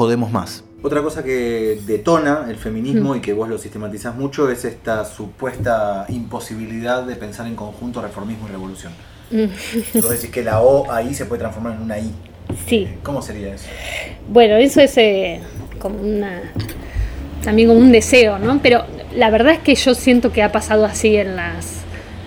Jodemos 0.02 0.32
más. 0.32 0.64
Otra 0.82 1.04
cosa 1.04 1.24
que 1.24 1.80
detona 1.86 2.48
el 2.50 2.56
feminismo 2.56 3.16
y 3.16 3.22
que 3.22 3.34
vos 3.34 3.48
lo 3.48 3.60
sistematizás 3.60 4.16
mucho 4.16 4.50
es 4.50 4.66
esta 4.66 5.06
supuesta 5.06 6.06
imposibilidad 6.10 7.04
de 7.04 7.16
pensar 7.16 7.46
en 7.46 7.56
conjunto 7.56 8.02
reformismo 8.02 8.48
y 8.48 8.52
revolución. 8.52 8.92
Vos 9.94 10.10
decís 10.10 10.32
que 10.32 10.42
la 10.44 10.60
O 10.62 10.92
ahí 10.92 11.14
se 11.14 11.26
puede 11.26 11.40
transformar 11.42 11.74
en 11.76 11.84
una 11.84 12.00
I. 12.00 12.12
Sí. 12.68 12.88
¿Cómo 13.04 13.22
sería 13.22 13.54
eso? 13.54 13.68
Bueno, 14.28 14.56
eso 14.56 14.82
es 14.82 14.98
eh, 14.98 15.40
como 15.78 16.00
una. 16.02 16.42
también 17.44 17.68
como 17.68 17.80
un 17.80 17.92
deseo, 17.92 18.40
¿no? 18.40 18.60
Pero 18.64 18.84
la 19.16 19.30
verdad 19.30 19.54
es 19.54 19.60
que 19.60 19.76
yo 19.76 19.94
siento 19.94 20.32
que 20.32 20.42
ha 20.42 20.52
pasado 20.52 20.84
así 20.86 21.16
en 21.16 21.36
las. 21.36 21.84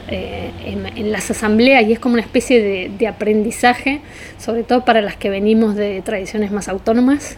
eh, 0.06 0.52
en, 0.64 0.86
en 0.96 1.10
las 1.10 1.28
asambleas 1.30 1.82
y 1.88 1.92
es 1.92 1.98
como 1.98 2.12
una 2.14 2.22
especie 2.22 2.62
de, 2.62 2.90
de 2.96 3.06
aprendizaje, 3.08 4.00
sobre 4.38 4.62
todo 4.62 4.84
para 4.84 5.00
las 5.00 5.16
que 5.16 5.28
venimos 5.28 5.74
de 5.76 6.02
tradiciones 6.02 6.52
más 6.52 6.68
autónomas, 6.68 7.34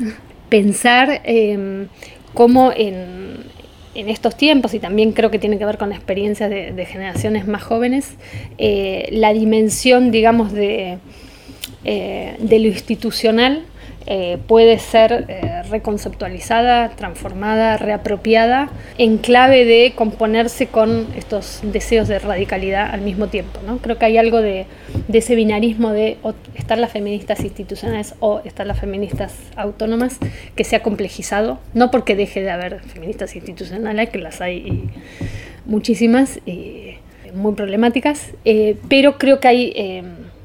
pensar 0.49 1.23
eh, 1.25 1.87
cómo 2.35 2.73
en, 2.77 3.45
en 3.95 4.09
estos 4.09 4.37
tiempos, 4.37 4.75
y 4.75 4.79
también 4.79 5.13
creo 5.13 5.31
que 5.31 5.39
tiene 5.39 5.59
que 5.59 5.65
ver 5.65 5.79
con 5.79 5.93
experiencias 5.93 6.51
de, 6.51 6.73
de 6.73 6.87
generaciones 6.87 7.47
más 7.47 7.63
jóvenes, 7.63 8.15
eh, 8.59 9.09
la 9.11 9.33
dimensión, 9.33 10.11
digamos, 10.11 10.53
de, 10.53 10.99
eh, 11.85 12.37
de 12.39 12.59
lo 12.59 12.69
institucional 12.69 13.65
eh, 14.09 14.39
puede 14.47 14.79
ser 14.79 15.25
eh, 15.27 15.63
reconceptualizada, 15.69 16.91
transformada, 16.91 17.77
reapropiada 17.77 18.71
en 18.99 19.19
clave 19.19 19.65
de 19.65 19.95
componerse 19.97 20.69
con 20.69 21.09
estos 21.17 21.59
deseos 21.65 22.07
de 22.07 22.21
radicalidad 22.21 22.89
al 22.93 23.01
mismo 23.01 23.27
tiempo. 23.27 23.59
¿no? 23.67 23.79
Creo 23.79 23.99
que 23.99 24.05
hay 24.05 24.17
algo 24.17 24.41
de, 24.41 24.67
de 25.09 25.19
ese 25.19 25.35
binarismo 25.35 25.91
de 25.91 26.19
estar 26.55 26.79
las 26.79 26.93
feministas 26.93 27.41
institucionales 27.41 28.15
o 28.21 28.43
estar 28.45 28.65
las 28.65 28.79
feministas 28.79 29.35
autónomas 29.57 30.19
que 30.55 30.63
se 30.63 30.77
ha 30.77 30.85
complejizado, 30.85 31.59
no 31.75 31.91
porque 31.91 32.15
deje 32.15 32.43
de 32.43 32.51
haber 32.51 32.83
feministas 32.83 33.35
institucionales, 33.35 34.11
que 34.11 34.19
las 34.19 34.41
hay 34.41 34.89
muchísimas 35.65 36.39
y 36.47 36.99
muy 37.35 37.55
problemáticas, 37.55 38.31
eh, 38.45 38.77
pero 38.89 39.19
creo 39.19 39.41
que 39.41 39.49
hay, 39.49 40.03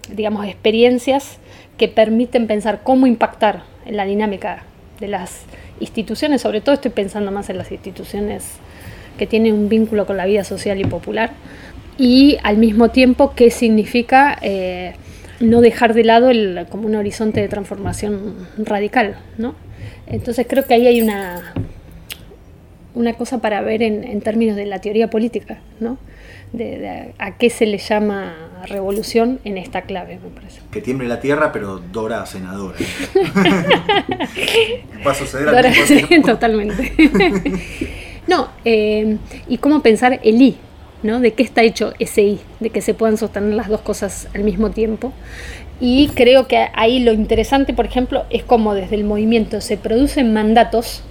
digamos, 0.10 0.48
experiencias 0.48 1.38
que 1.82 1.88
permiten 1.88 2.46
pensar 2.46 2.82
cómo 2.84 3.08
impactar 3.08 3.64
en 3.88 3.98
la 3.98 4.06
dinámica 4.06 4.62
de 5.00 5.08
las 5.08 5.46
instituciones, 5.80 6.44
sobre 6.44 6.62
todo 6.62 6.76
estoy 6.76 6.92
pensando 6.92 7.32
más 7.32 7.50
en 7.50 7.58
las 7.58 7.72
instituciones 7.72 8.46
que 9.18 9.26
tienen 9.26 9.56
un 9.56 9.68
vínculo 9.68 10.06
con 10.06 10.16
la 10.16 10.28
vida 10.28 10.44
social 10.44 10.80
y 10.80 10.84
popular, 10.84 11.32
y 11.98 12.38
al 12.44 12.58
mismo 12.58 12.90
tiempo 12.90 13.34
qué 13.36 13.50
significa 13.50 14.38
eh, 14.44 14.94
no 15.40 15.60
dejar 15.62 15.96
de 15.96 16.04
lado 16.04 16.30
el, 16.30 16.68
como 16.70 16.86
un 16.86 16.94
horizonte 16.94 17.42
de 17.42 17.48
transformación 17.48 18.36
radical. 18.60 19.16
¿no? 19.40 19.56
Entonces 20.06 20.46
creo 20.48 20.68
que 20.68 20.76
ahí 20.76 20.86
hay 20.86 21.02
una, 21.02 21.56
una 22.94 23.14
cosa 23.14 23.40
para 23.40 23.60
ver 23.62 23.82
en, 23.82 24.04
en 24.04 24.22
términos 24.22 24.56
de 24.56 24.68
la 24.68 24.82
teoría 24.82 25.10
política, 25.10 25.58
¿no? 25.80 25.98
De, 26.54 26.78
de 26.80 27.14
a 27.18 27.38
qué 27.38 27.50
se 27.50 27.66
le 27.66 27.78
llama 27.78 28.52
revolución 28.68 29.40
en 29.44 29.58
esta 29.58 29.82
clave, 29.84 30.20
me 30.22 30.30
parece. 30.30 30.62
Que 30.72 30.82
tiemble 30.82 31.08
la 31.08 31.20
tierra, 31.20 31.52
pero 31.52 31.80
Dora 31.80 32.26
senadora. 32.26 32.78
Va 35.06 35.12
a 35.12 35.16
suceder 35.16 35.50
al 35.50 35.74
sí, 35.74 36.04
tiempo. 36.04 36.28
totalmente. 36.28 36.94
no, 38.28 38.50
eh, 38.66 39.18
y 39.48 39.58
cómo 39.58 39.82
pensar 39.82 40.20
el 40.24 40.42
I, 40.42 40.58
¿no? 41.04 41.20
De 41.20 41.34
qué 41.34 41.44
está 41.44 41.64
hecho 41.64 41.94
ese 42.00 42.24
I, 42.24 42.40
de 42.60 42.70
que 42.70 42.82
se 42.82 42.94
puedan 42.94 43.18
sostener 43.18 43.54
las 43.54 43.68
dos 43.68 43.82
cosas 43.82 44.28
al 44.34 44.44
mismo 44.44 44.72
tiempo. 44.72 45.14
Y 45.80 46.10
creo 46.10 46.48
que 46.48 46.68
ahí 46.76 47.00
lo 47.00 47.12
interesante, 47.12 47.74
por 47.74 47.86
ejemplo, 47.86 48.26
es 48.30 48.44
cómo 48.44 48.76
desde 48.76 48.96
el 48.96 49.04
movimiento 49.04 49.62
se 49.62 49.78
producen 49.78 50.32
mandatos. 50.34 51.04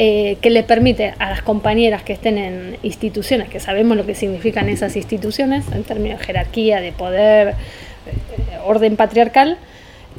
Eh, 0.00 0.38
que 0.40 0.50
le 0.50 0.62
permite 0.62 1.14
a 1.18 1.28
las 1.28 1.42
compañeras 1.42 2.04
que 2.04 2.12
estén 2.12 2.38
en 2.38 2.76
instituciones, 2.84 3.48
que 3.48 3.58
sabemos 3.58 3.96
lo 3.96 4.06
que 4.06 4.14
significan 4.14 4.68
esas 4.68 4.94
instituciones 4.94 5.64
en 5.72 5.82
términos 5.82 6.20
de 6.20 6.24
jerarquía, 6.24 6.80
de 6.80 6.92
poder, 6.92 7.48
eh, 7.48 8.58
orden 8.64 8.94
patriarcal, 8.94 9.58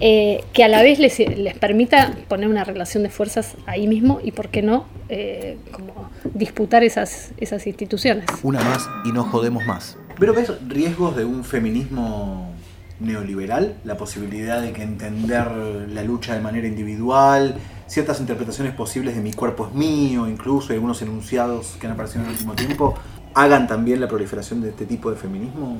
eh, 0.02 0.44
que 0.52 0.66
a 0.66 0.68
la 0.68 0.84
vez 0.84 1.00
les, 1.00 1.18
les, 1.20 1.58
permita 1.58 2.14
poner 2.28 2.50
una 2.50 2.66
relación 2.66 3.04
de 3.04 3.10
fuerzas 3.10 3.56
ahí 3.68 3.88
mismo 3.88 4.20
y, 4.22 4.32
por 4.32 4.50
qué 4.50 4.62
no, 4.62 4.86
eh, 5.08 5.58
como 5.72 6.10
disputar 6.34 6.84
esas, 6.84 7.32
esas 7.38 7.66
instituciones. 7.66 8.26
Una 8.44 8.60
más 8.60 8.90
y 9.06 9.14
no 9.14 9.24
jodemos 9.24 9.66
más. 9.66 9.98
¿Pero 10.20 10.34
ves 10.34 10.52
riesgos 10.68 11.16
de 11.16 11.24
un 11.24 11.46
feminismo 11.46 12.54
neoliberal? 13.00 13.76
La 13.86 13.96
posibilidad 13.96 14.62
de 14.62 14.74
que 14.74 14.84
entender 14.84 15.50
la 15.52 16.04
lucha 16.04 16.34
de 16.34 16.42
manera 16.42 16.68
individual, 16.68 17.56
ciertas 17.90 18.20
interpretaciones 18.20 18.74
posibles 18.74 19.16
de 19.16 19.22
mi 19.22 19.34
cuerpo 19.34 19.68
es 19.68 19.74
mío, 19.74 20.28
incluso 20.28 20.74
algunos 20.74 21.02
enunciados 21.02 21.76
que 21.82 21.88
han 21.88 21.94
aparecido 21.94 22.22
en 22.22 22.28
el 22.28 22.34
último 22.34 22.54
tiempo, 22.54 22.96
hagan 23.34 23.68
también 23.68 24.00
la 24.00 24.08
proliferación 24.08 24.62
de 24.62 24.70
este 24.70 24.86
tipo 24.86 25.10
de 25.10 25.18
feminismo? 25.18 25.78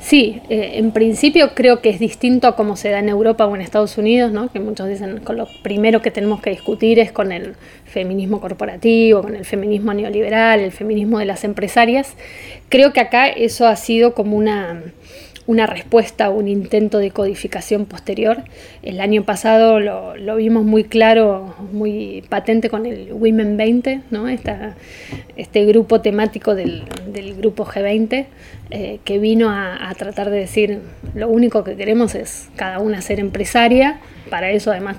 Sí, 0.00 0.40
eh, 0.48 0.72
en 0.74 0.92
principio 0.92 1.54
creo 1.54 1.80
que 1.80 1.90
es 1.90 1.98
distinto 1.98 2.46
a 2.46 2.56
cómo 2.56 2.76
se 2.76 2.90
da 2.90 2.98
en 2.98 3.08
Europa 3.08 3.46
o 3.46 3.54
en 3.54 3.62
Estados 3.62 3.96
Unidos, 3.98 4.32
¿no? 4.32 4.50
que 4.50 4.60
muchos 4.60 4.88
dicen 4.88 5.20
con 5.20 5.36
lo 5.36 5.46
primero 5.62 6.02
que 6.02 6.10
tenemos 6.10 6.40
que 6.40 6.50
discutir 6.50 6.98
es 6.98 7.12
con 7.12 7.32
el 7.32 7.54
feminismo 7.84 8.40
corporativo, 8.40 9.22
con 9.22 9.36
el 9.36 9.44
feminismo 9.44 9.92
neoliberal, 9.94 10.60
el 10.60 10.72
feminismo 10.72 11.18
de 11.18 11.26
las 11.26 11.44
empresarias. 11.44 12.14
Creo 12.68 12.92
que 12.92 13.00
acá 13.00 13.28
eso 13.28 13.66
ha 13.66 13.76
sido 13.76 14.14
como 14.14 14.36
una 14.36 14.82
una 15.46 15.66
respuesta, 15.66 16.30
un 16.30 16.48
intento 16.48 16.98
de 16.98 17.10
codificación 17.10 17.84
posterior. 17.84 18.44
El 18.82 19.00
año 19.00 19.24
pasado 19.24 19.78
lo, 19.78 20.36
vimos 20.36 20.64
muy 20.64 20.84
claro, 20.84 21.54
muy 21.72 22.24
patente 22.28 22.70
con 22.70 22.86
el 22.86 23.12
Women 23.12 23.56
20, 23.56 24.00
¿no? 24.10 24.28
Esta, 24.28 24.74
este 25.36 25.64
grupo 25.66 26.00
temático 26.00 26.54
del, 26.54 26.84
grupo 27.38 27.66
G20, 27.66 28.26
eh, 28.70 29.00
que 29.04 29.18
vino 29.18 29.50
a, 29.50 29.88
a, 29.90 29.94
tratar 29.94 30.30
de 30.30 30.38
decir, 30.38 30.80
lo 31.14 31.28
único 31.28 31.62
que 31.62 31.76
queremos 31.76 32.14
es 32.14 32.48
cada 32.56 32.78
una 32.78 33.02
ser 33.02 33.20
empresaria, 33.20 34.00
para 34.30 34.50
eso 34.50 34.70
además 34.70 34.96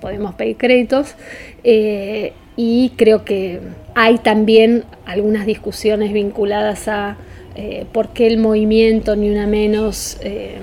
podemos 0.00 0.34
pedir 0.34 0.56
créditos, 0.56 1.16
eh, 1.64 2.32
y 2.56 2.90
creo 2.96 3.24
que 3.24 3.60
hay 3.94 4.18
también 4.18 4.84
algunas 5.06 5.46
discusiones 5.46 6.12
vinculadas 6.12 6.88
a 6.88 7.16
eh, 7.60 7.86
por 7.90 8.10
qué 8.10 8.28
el 8.28 8.38
movimiento, 8.38 9.16
ni 9.16 9.30
una 9.30 9.48
menos, 9.48 10.16
eh, 10.22 10.58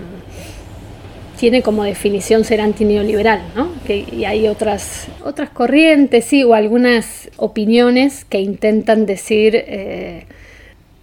tiene 1.37 1.61
como 1.61 1.83
definición 1.83 2.45
ser 2.45 2.61
antineoliberal, 2.61 3.41
¿no? 3.53 3.67
Que, 3.85 4.05
y 4.09 4.23
hay 4.23 4.47
otras, 4.47 5.07
otras 5.21 5.49
corrientes, 5.49 6.23
sí, 6.23 6.45
o 6.45 6.53
algunas 6.53 7.29
opiniones 7.35 8.23
que 8.23 8.39
intentan 8.39 9.05
decir 9.05 9.55
eh, 9.57 10.23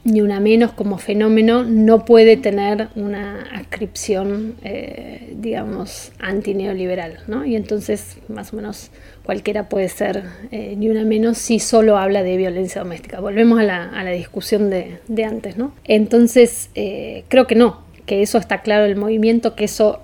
ni 0.04 0.20
una 0.20 0.40
menos 0.40 0.72
como 0.72 0.98
fenómeno 0.98 1.62
no 1.62 2.04
puede 2.04 2.36
tener 2.36 2.88
una 2.96 3.42
ascripción, 3.54 4.56
eh, 4.64 5.34
digamos, 5.36 6.12
antineoliberal, 6.18 7.18
¿no? 7.28 7.44
Y 7.44 7.54
entonces, 7.54 8.18
más 8.28 8.52
o 8.52 8.56
menos, 8.56 8.90
cualquiera 9.22 9.68
puede 9.68 9.88
ser 9.88 10.24
eh, 10.50 10.74
ni 10.76 10.88
una 10.88 11.04
menos 11.04 11.38
si 11.38 11.60
solo 11.60 11.96
habla 11.98 12.22
de 12.22 12.36
violencia 12.36 12.82
doméstica. 12.82 13.20
Volvemos 13.20 13.60
a 13.60 13.62
la, 13.62 13.84
a 13.84 14.02
la 14.02 14.10
discusión 14.10 14.70
de, 14.70 14.98
de, 15.06 15.24
antes, 15.24 15.56
¿no? 15.56 15.72
Entonces, 15.84 16.70
eh, 16.74 17.24
creo 17.28 17.46
que 17.46 17.54
no, 17.54 17.82
que 18.04 18.22
eso 18.22 18.38
está 18.38 18.62
claro 18.62 18.84
el 18.84 18.96
movimiento, 18.96 19.54
que 19.54 19.64
eso 19.64 20.02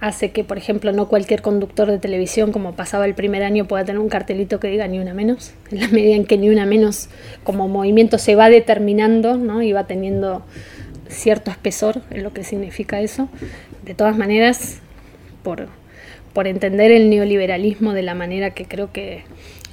hace 0.00 0.30
que, 0.30 0.44
por 0.44 0.58
ejemplo, 0.58 0.92
no 0.92 1.08
cualquier 1.08 1.42
conductor 1.42 1.90
de 1.90 1.98
televisión, 1.98 2.52
como 2.52 2.74
pasaba 2.74 3.06
el 3.06 3.14
primer 3.14 3.42
año, 3.42 3.66
pueda 3.66 3.84
tener 3.84 3.98
un 3.98 4.08
cartelito 4.08 4.60
que 4.60 4.68
diga 4.68 4.86
ni 4.88 4.98
una 4.98 5.14
menos, 5.14 5.52
en 5.70 5.80
la 5.80 5.88
medida 5.88 6.14
en 6.14 6.24
que 6.24 6.38
ni 6.38 6.48
una 6.50 6.66
menos 6.66 7.08
como 7.44 7.68
movimiento 7.68 8.18
se 8.18 8.34
va 8.34 8.50
determinando 8.50 9.36
¿no? 9.36 9.62
y 9.62 9.72
va 9.72 9.86
teniendo 9.86 10.44
cierto 11.08 11.50
espesor 11.50 12.02
en 12.10 12.22
lo 12.22 12.32
que 12.32 12.44
significa 12.44 13.00
eso. 13.00 13.28
De 13.84 13.94
todas 13.94 14.16
maneras, 14.16 14.80
por, 15.42 15.68
por 16.32 16.46
entender 16.46 16.90
el 16.90 17.08
neoliberalismo 17.08 17.92
de 17.92 18.02
la 18.02 18.14
manera 18.14 18.50
que 18.50 18.64
creo 18.64 18.92
que 18.92 19.22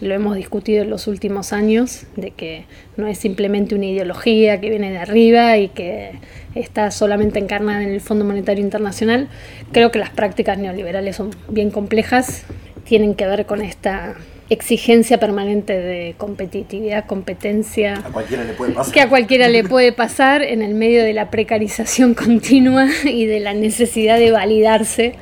lo 0.03 0.13
hemos 0.13 0.35
discutido 0.35 0.83
en 0.83 0.89
los 0.89 1.07
últimos 1.07 1.53
años, 1.53 2.03
de 2.15 2.31
que 2.31 2.65
no 2.97 3.07
es 3.07 3.17
simplemente 3.17 3.75
una 3.75 3.85
ideología 3.85 4.59
que 4.59 4.69
viene 4.69 4.91
de 4.91 4.97
arriba 4.97 5.57
y 5.57 5.69
que 5.69 6.11
está 6.55 6.91
solamente 6.91 7.39
encarnada 7.39 7.83
en 7.83 7.89
el 7.89 8.01
Fondo 8.01 8.25
Monetario 8.25 8.63
Internacional. 8.63 9.29
Creo 9.71 9.91
que 9.91 9.99
las 9.99 10.09
prácticas 10.09 10.57
neoliberales 10.57 11.15
son 11.15 11.31
bien 11.49 11.71
complejas, 11.71 12.45
tienen 12.85 13.15
que 13.15 13.25
ver 13.25 13.45
con 13.45 13.61
esta 13.61 14.15
exigencia 14.49 15.19
permanente 15.19 15.73
de 15.73 16.15
competitividad, 16.17 17.05
competencia, 17.05 17.95
a 17.95 18.11
cualquiera 18.11 18.43
le 18.43 18.53
puede 18.53 18.73
pasar. 18.73 18.93
que 18.93 19.01
a 19.01 19.09
cualquiera 19.09 19.47
le 19.47 19.63
puede 19.63 19.91
pasar 19.93 20.43
en 20.43 20.61
el 20.61 20.75
medio 20.75 21.03
de 21.03 21.13
la 21.13 21.29
precarización 21.29 22.13
continua 22.25 22.87
y 23.05 23.25
de 23.25 23.39
la 23.39 23.53
necesidad 23.53 24.19
de 24.19 24.31
validarse 24.31 25.15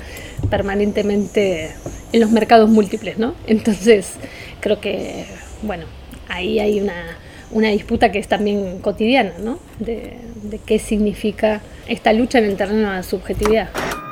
permanentemente 0.51 1.73
en 2.11 2.19
los 2.19 2.29
mercados 2.29 2.69
múltiples, 2.69 3.17
¿no? 3.17 3.33
Entonces, 3.47 4.17
creo 4.59 4.79
que, 4.79 5.25
bueno, 5.63 5.85
ahí 6.29 6.59
hay 6.59 6.79
una, 6.79 7.17
una 7.49 7.69
disputa 7.69 8.11
que 8.11 8.19
es 8.19 8.27
también 8.27 8.79
cotidiana, 8.81 9.33
¿no? 9.39 9.57
De, 9.79 10.19
de, 10.43 10.59
qué 10.59 10.77
significa 10.77 11.61
esta 11.87 12.13
lucha 12.13 12.37
en 12.37 12.45
el 12.45 12.57
terreno 12.57 12.89
de 12.89 12.95
la 12.97 13.03
subjetividad. 13.03 13.69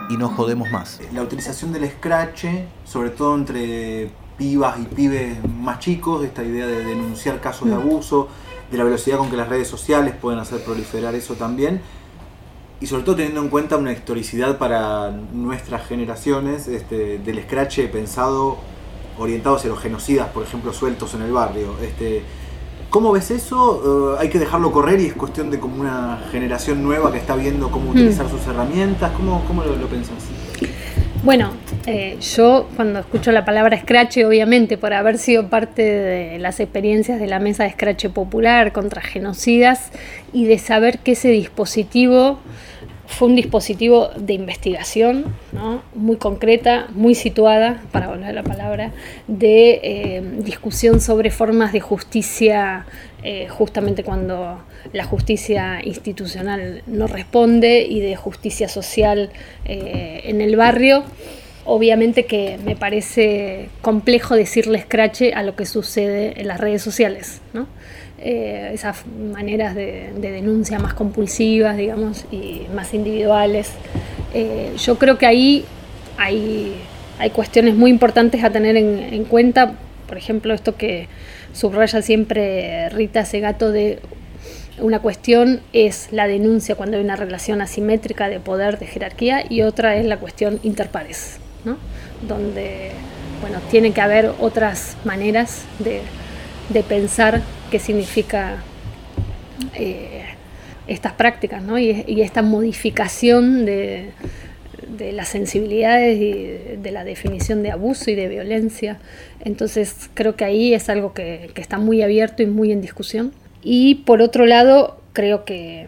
Y 0.09 0.17
no 0.17 0.29
jodemos 0.29 0.71
más. 0.71 0.99
La 1.13 1.21
utilización 1.21 1.71
del 1.71 1.87
scratch, 1.87 2.45
sobre 2.85 3.11
todo 3.11 3.35
entre 3.35 4.09
pibas 4.37 4.79
y 4.79 4.85
pibes 4.85 5.37
más 5.47 5.79
chicos, 5.79 6.23
esta 6.23 6.43
idea 6.43 6.65
de 6.65 6.83
denunciar 6.83 7.39
casos 7.41 7.67
mm. 7.67 7.69
de 7.69 7.75
abuso, 7.75 8.29
de 8.71 8.77
la 8.77 8.83
velocidad 8.85 9.17
con 9.17 9.29
que 9.29 9.37
las 9.37 9.49
redes 9.49 9.67
sociales 9.67 10.15
pueden 10.19 10.39
hacer 10.39 10.63
proliferar 10.63 11.13
eso 11.13 11.35
también, 11.35 11.81
y 12.81 12.87
sobre 12.87 13.03
todo 13.03 13.15
teniendo 13.15 13.41
en 13.41 13.49
cuenta 13.49 13.77
una 13.77 13.91
historicidad 13.91 14.57
para 14.57 15.11
nuestras 15.33 15.85
generaciones 15.87 16.67
este, 16.67 17.19
del 17.19 17.43
scratch 17.43 17.79
pensado 17.91 18.57
orientado 19.17 19.57
hacia 19.57 19.69
los 19.69 19.79
genocidas, 19.79 20.29
por 20.29 20.43
ejemplo, 20.43 20.71
sueltos 20.71 21.13
en 21.13 21.23
el 21.23 21.31
barrio. 21.31 21.75
Este, 21.81 22.23
¿Cómo 22.89 23.11
ves 23.11 23.29
eso? 23.31 24.15
Uh, 24.15 24.19
¿Hay 24.19 24.29
que 24.29 24.39
dejarlo 24.39 24.71
correr 24.71 24.99
y 24.99 25.07
es 25.07 25.13
cuestión 25.13 25.51
de 25.51 25.59
como 25.59 25.81
una 25.81 26.23
generación 26.31 26.81
nueva 26.81 27.11
que 27.11 27.19
está 27.19 27.35
viendo 27.35 27.69
cómo 27.69 27.91
utilizar 27.91 28.25
mm. 28.25 28.29
sus 28.29 28.47
herramientas? 28.47 29.11
¿Cómo, 29.11 29.43
cómo 29.45 29.63
lo, 29.63 29.75
lo 29.75 29.87
pensás? 29.87 30.15
Bueno, 31.21 31.51
eh, 31.85 32.17
yo 32.21 32.69
cuando 32.77 32.99
escucho 32.99 33.33
la 33.33 33.43
palabra 33.43 33.77
Scratch, 33.77 34.19
obviamente 34.25 34.77
por 34.77 34.93
haber 34.93 35.17
sido 35.17 35.49
parte 35.49 35.81
de 35.81 36.39
las 36.39 36.61
experiencias 36.61 37.19
de 37.19 37.27
la 37.27 37.39
mesa 37.39 37.65
de 37.65 37.71
Scratch 37.71 38.07
popular 38.07 38.71
contra 38.71 39.01
genocidas 39.01 39.91
y 40.31 40.45
de 40.45 40.57
saber 40.59 40.99
que 40.99 41.11
ese 41.11 41.27
dispositivo 41.27 42.39
fue 43.09 43.27
un 43.27 43.35
dispositivo 43.35 44.09
de 44.15 44.33
investigación 44.33 45.25
¿no? 45.51 45.81
muy 45.95 46.17
concreta, 46.17 46.87
muy 46.93 47.15
situada, 47.15 47.81
para 47.91 48.07
volver 48.07 48.27
a 48.27 48.33
la 48.33 48.43
palabra, 48.43 48.91
de 49.27 49.79
eh, 49.83 50.21
discusión 50.43 51.01
sobre 51.01 51.31
formas 51.31 51.73
de 51.73 51.79
justicia, 51.79 52.85
eh, 53.23 53.47
justamente 53.49 54.03
cuando 54.03 54.61
la 54.93 55.03
justicia 55.05 55.81
institucional 55.83 56.83
no 56.85 57.07
responde, 57.07 57.81
y 57.81 57.99
de 57.99 58.15
justicia 58.15 58.69
social 58.69 59.31
eh, 59.65 60.21
en 60.25 60.39
el 60.39 60.55
barrio. 60.55 61.03
Obviamente 61.65 62.25
que 62.25 62.59
me 62.63 62.75
parece 62.75 63.69
complejo 63.81 64.35
decirle 64.35 64.77
escrache 64.77 65.33
a 65.33 65.41
lo 65.41 65.55
que 65.55 65.65
sucede 65.65 66.39
en 66.39 66.47
las 66.47 66.59
redes 66.59 66.83
sociales, 66.83 67.41
¿no? 67.53 67.67
Eh, 68.21 68.71
esas 68.73 69.05
maneras 69.07 69.75
de, 69.75 70.11
denuncia 70.19 70.77
más 70.77 70.93
compulsivas, 70.93 71.77
digamos, 71.77 72.25
y 72.31 72.63
más 72.75 72.93
individuales. 72.93 73.71
Eh, 74.33 74.73
yo 74.77 74.97
creo 74.97 75.17
que 75.17 75.25
ahí 75.25 75.65
hay, 76.17 76.73
hay, 77.17 77.29
cuestiones 77.29 77.75
muy 77.75 77.89
importantes 77.89 78.43
a 78.43 78.49
tener 78.49 78.75
en, 78.75 79.23
cuenta, 79.23 79.75
por 80.07 80.17
ejemplo, 80.17 80.53
esto 80.53 80.75
que 80.75 81.07
subraya 81.53 82.01
siempre 82.01 82.89
Rita 82.89 83.23
Segato 83.23 83.71
de 83.71 83.99
una 84.81 84.99
cuestión 84.99 85.61
es 85.71 86.09
la 86.11 86.27
denuncia 86.27 86.75
cuando 86.75 86.97
hay 86.97 87.03
una 87.03 87.15
relación 87.15 87.61
asimétrica 87.61 88.27
de 88.27 88.41
poder, 88.41 88.79
de 88.79 88.85
jerarquía, 88.85 89.45
y 89.49 89.61
otra 89.61 89.95
es 89.95 90.05
la 90.05 90.17
cuestión 90.17 90.59
interpares, 90.63 91.37
¿no? 91.63 91.77
donde 92.27 92.91
bueno, 93.39 93.59
tiene 93.71 93.91
que 93.91 94.01
haber 94.01 94.33
otras 94.41 94.97
maneras 95.05 95.63
de, 95.79 96.01
de 96.67 96.83
pensar 96.83 97.41
qué 97.69 97.79
significa 97.79 98.57
eh, 99.75 100.23
estas 100.87 101.13
prácticas 101.13 101.63
¿no? 101.63 101.77
y, 101.77 102.21
esta 102.21 102.41
modificación 102.41 103.65
de, 103.65 104.11
las 105.13 105.29
sensibilidades 105.29 106.19
y 106.19 106.77
de 106.77 106.91
la 106.91 107.03
definición 107.03 107.63
de 107.63 107.71
abuso 107.71 108.09
y 108.11 108.15
de 108.15 108.27
violencia. 108.27 108.99
Entonces 109.45 110.09
creo 110.13 110.35
que 110.35 110.45
ahí 110.45 110.73
es 110.73 110.89
algo 110.89 111.13
que, 111.13 111.51
está 111.55 111.77
muy 111.77 112.01
abierto 112.01 112.43
y 112.43 112.47
muy 112.47 112.71
en 112.71 112.81
discusión. 112.81 113.31
Y 113.61 113.95
por 113.95 114.21
otro 114.21 114.45
lado, 114.45 114.99
creo 115.13 115.45
que 115.45 115.87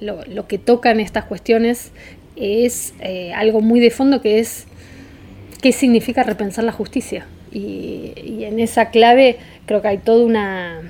lo, 0.00 0.48
que 0.48 0.58
tocan 0.58 0.98
estas 0.98 1.24
cuestiones 1.24 1.92
es 2.36 2.94
eh, 3.00 3.32
algo 3.34 3.60
muy 3.60 3.80
de 3.80 3.90
fondo 3.90 4.22
que 4.22 4.38
es 4.38 4.66
qué 5.60 5.72
significa 5.72 6.22
repensar 6.22 6.64
la 6.64 6.72
justicia. 6.72 7.26
y 7.52 8.44
en 8.44 8.60
esa 8.60 8.90
clave 8.90 9.36
creo 9.66 9.82
que 9.82 9.88
hay 9.88 9.98
toda 9.98 10.24
una, 10.24 10.82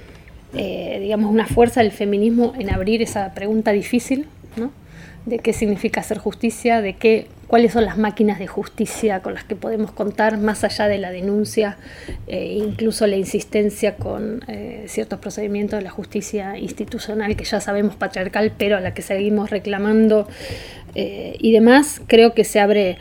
eh, 0.55 0.99
digamos, 1.01 1.31
una 1.31 1.47
fuerza 1.47 1.83
del 1.83 1.93
feminismo 1.93 2.55
en 2.59 2.71
abrir 2.71 3.03
esa 3.03 3.35
pregunta 3.35 3.73
difícil, 3.73 4.27
¿no? 4.57 4.71
de 5.27 5.41
qué 5.41 5.53
significa 5.53 6.01
hacer 6.01 6.17
justicia, 6.17 6.81
de 6.81 6.95
qué, 6.95 7.27
cuáles 7.49 7.75
son 7.75 7.85
las 7.85 7.99
máquinas 7.99 8.39
de 8.39 8.47
justicia 8.47 9.21
con 9.21 9.35
las 9.35 9.45
que 9.45 9.57
podemos 9.57 9.91
contar, 9.93 10.39
más 10.39 10.65
allá 10.65 10.89
de 10.89 10.97
la 10.97 11.11
denuncia, 11.11 11.77
eh, 12.29 12.55
incluso 12.59 13.07
la 13.07 13.17
insistencia 13.17 13.97
con 13.97 14.43
eh, 14.49 14.85
ciertos 14.89 15.19
procedimientos 15.19 15.79
de 15.81 15.85
la 15.85 15.91
justicia 15.91 16.57
institucional 16.57 17.37
que 17.37 17.45
ya 17.45 17.61
sabemos 17.61 17.95
patriarcal, 17.97 18.53
pero 18.57 18.79
a 18.79 18.81
la 18.81 18.95
que 18.95 19.03
seguimos 19.03 19.51
reclamando 19.51 20.29
y 20.95 21.53
demás, 21.53 22.01
creo 22.09 22.35
que 22.35 22.43
se 22.43 22.59
abre 22.59 22.99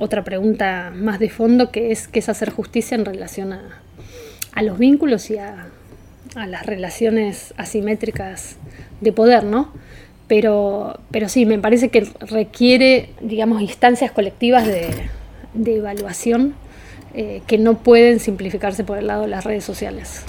otra 0.00 0.24
pregunta 0.24 0.92
más 0.92 1.20
de 1.20 1.30
fondo, 1.30 1.70
que 1.70 1.92
es 1.92 2.08
qué 2.08 2.18
es 2.18 2.28
hacer 2.28 2.50
justicia 2.50 2.96
en 2.96 3.04
relación 3.04 3.52
a, 3.52 3.82
a 4.52 4.62
los 4.62 4.78
vínculos 4.78 5.30
y 5.30 5.38
a, 5.38 5.68
las 6.44 6.66
relaciones 6.66 7.54
asimétricas 7.56 8.56
de 9.00 9.12
poder, 9.12 9.44
¿no? 9.44 9.72
Pero, 10.28 11.00
pero 11.10 11.28
sí, 11.28 11.46
me 11.46 11.58
parece 11.58 11.88
que 11.88 12.06
requiere, 12.20 13.10
digamos, 13.20 13.62
instancias 13.62 14.10
colectivas 14.10 14.66
de, 14.66 15.08
evaluación 15.54 16.54
eh, 17.14 17.40
que 17.46 17.56
no 17.56 17.78
pueden 17.78 18.20
simplificarse 18.20 18.84
por 18.84 18.98
el 18.98 19.06
lado 19.06 19.22
de 19.22 19.28
las 19.28 19.44
redes 19.44 19.64
sociales. 19.64 20.24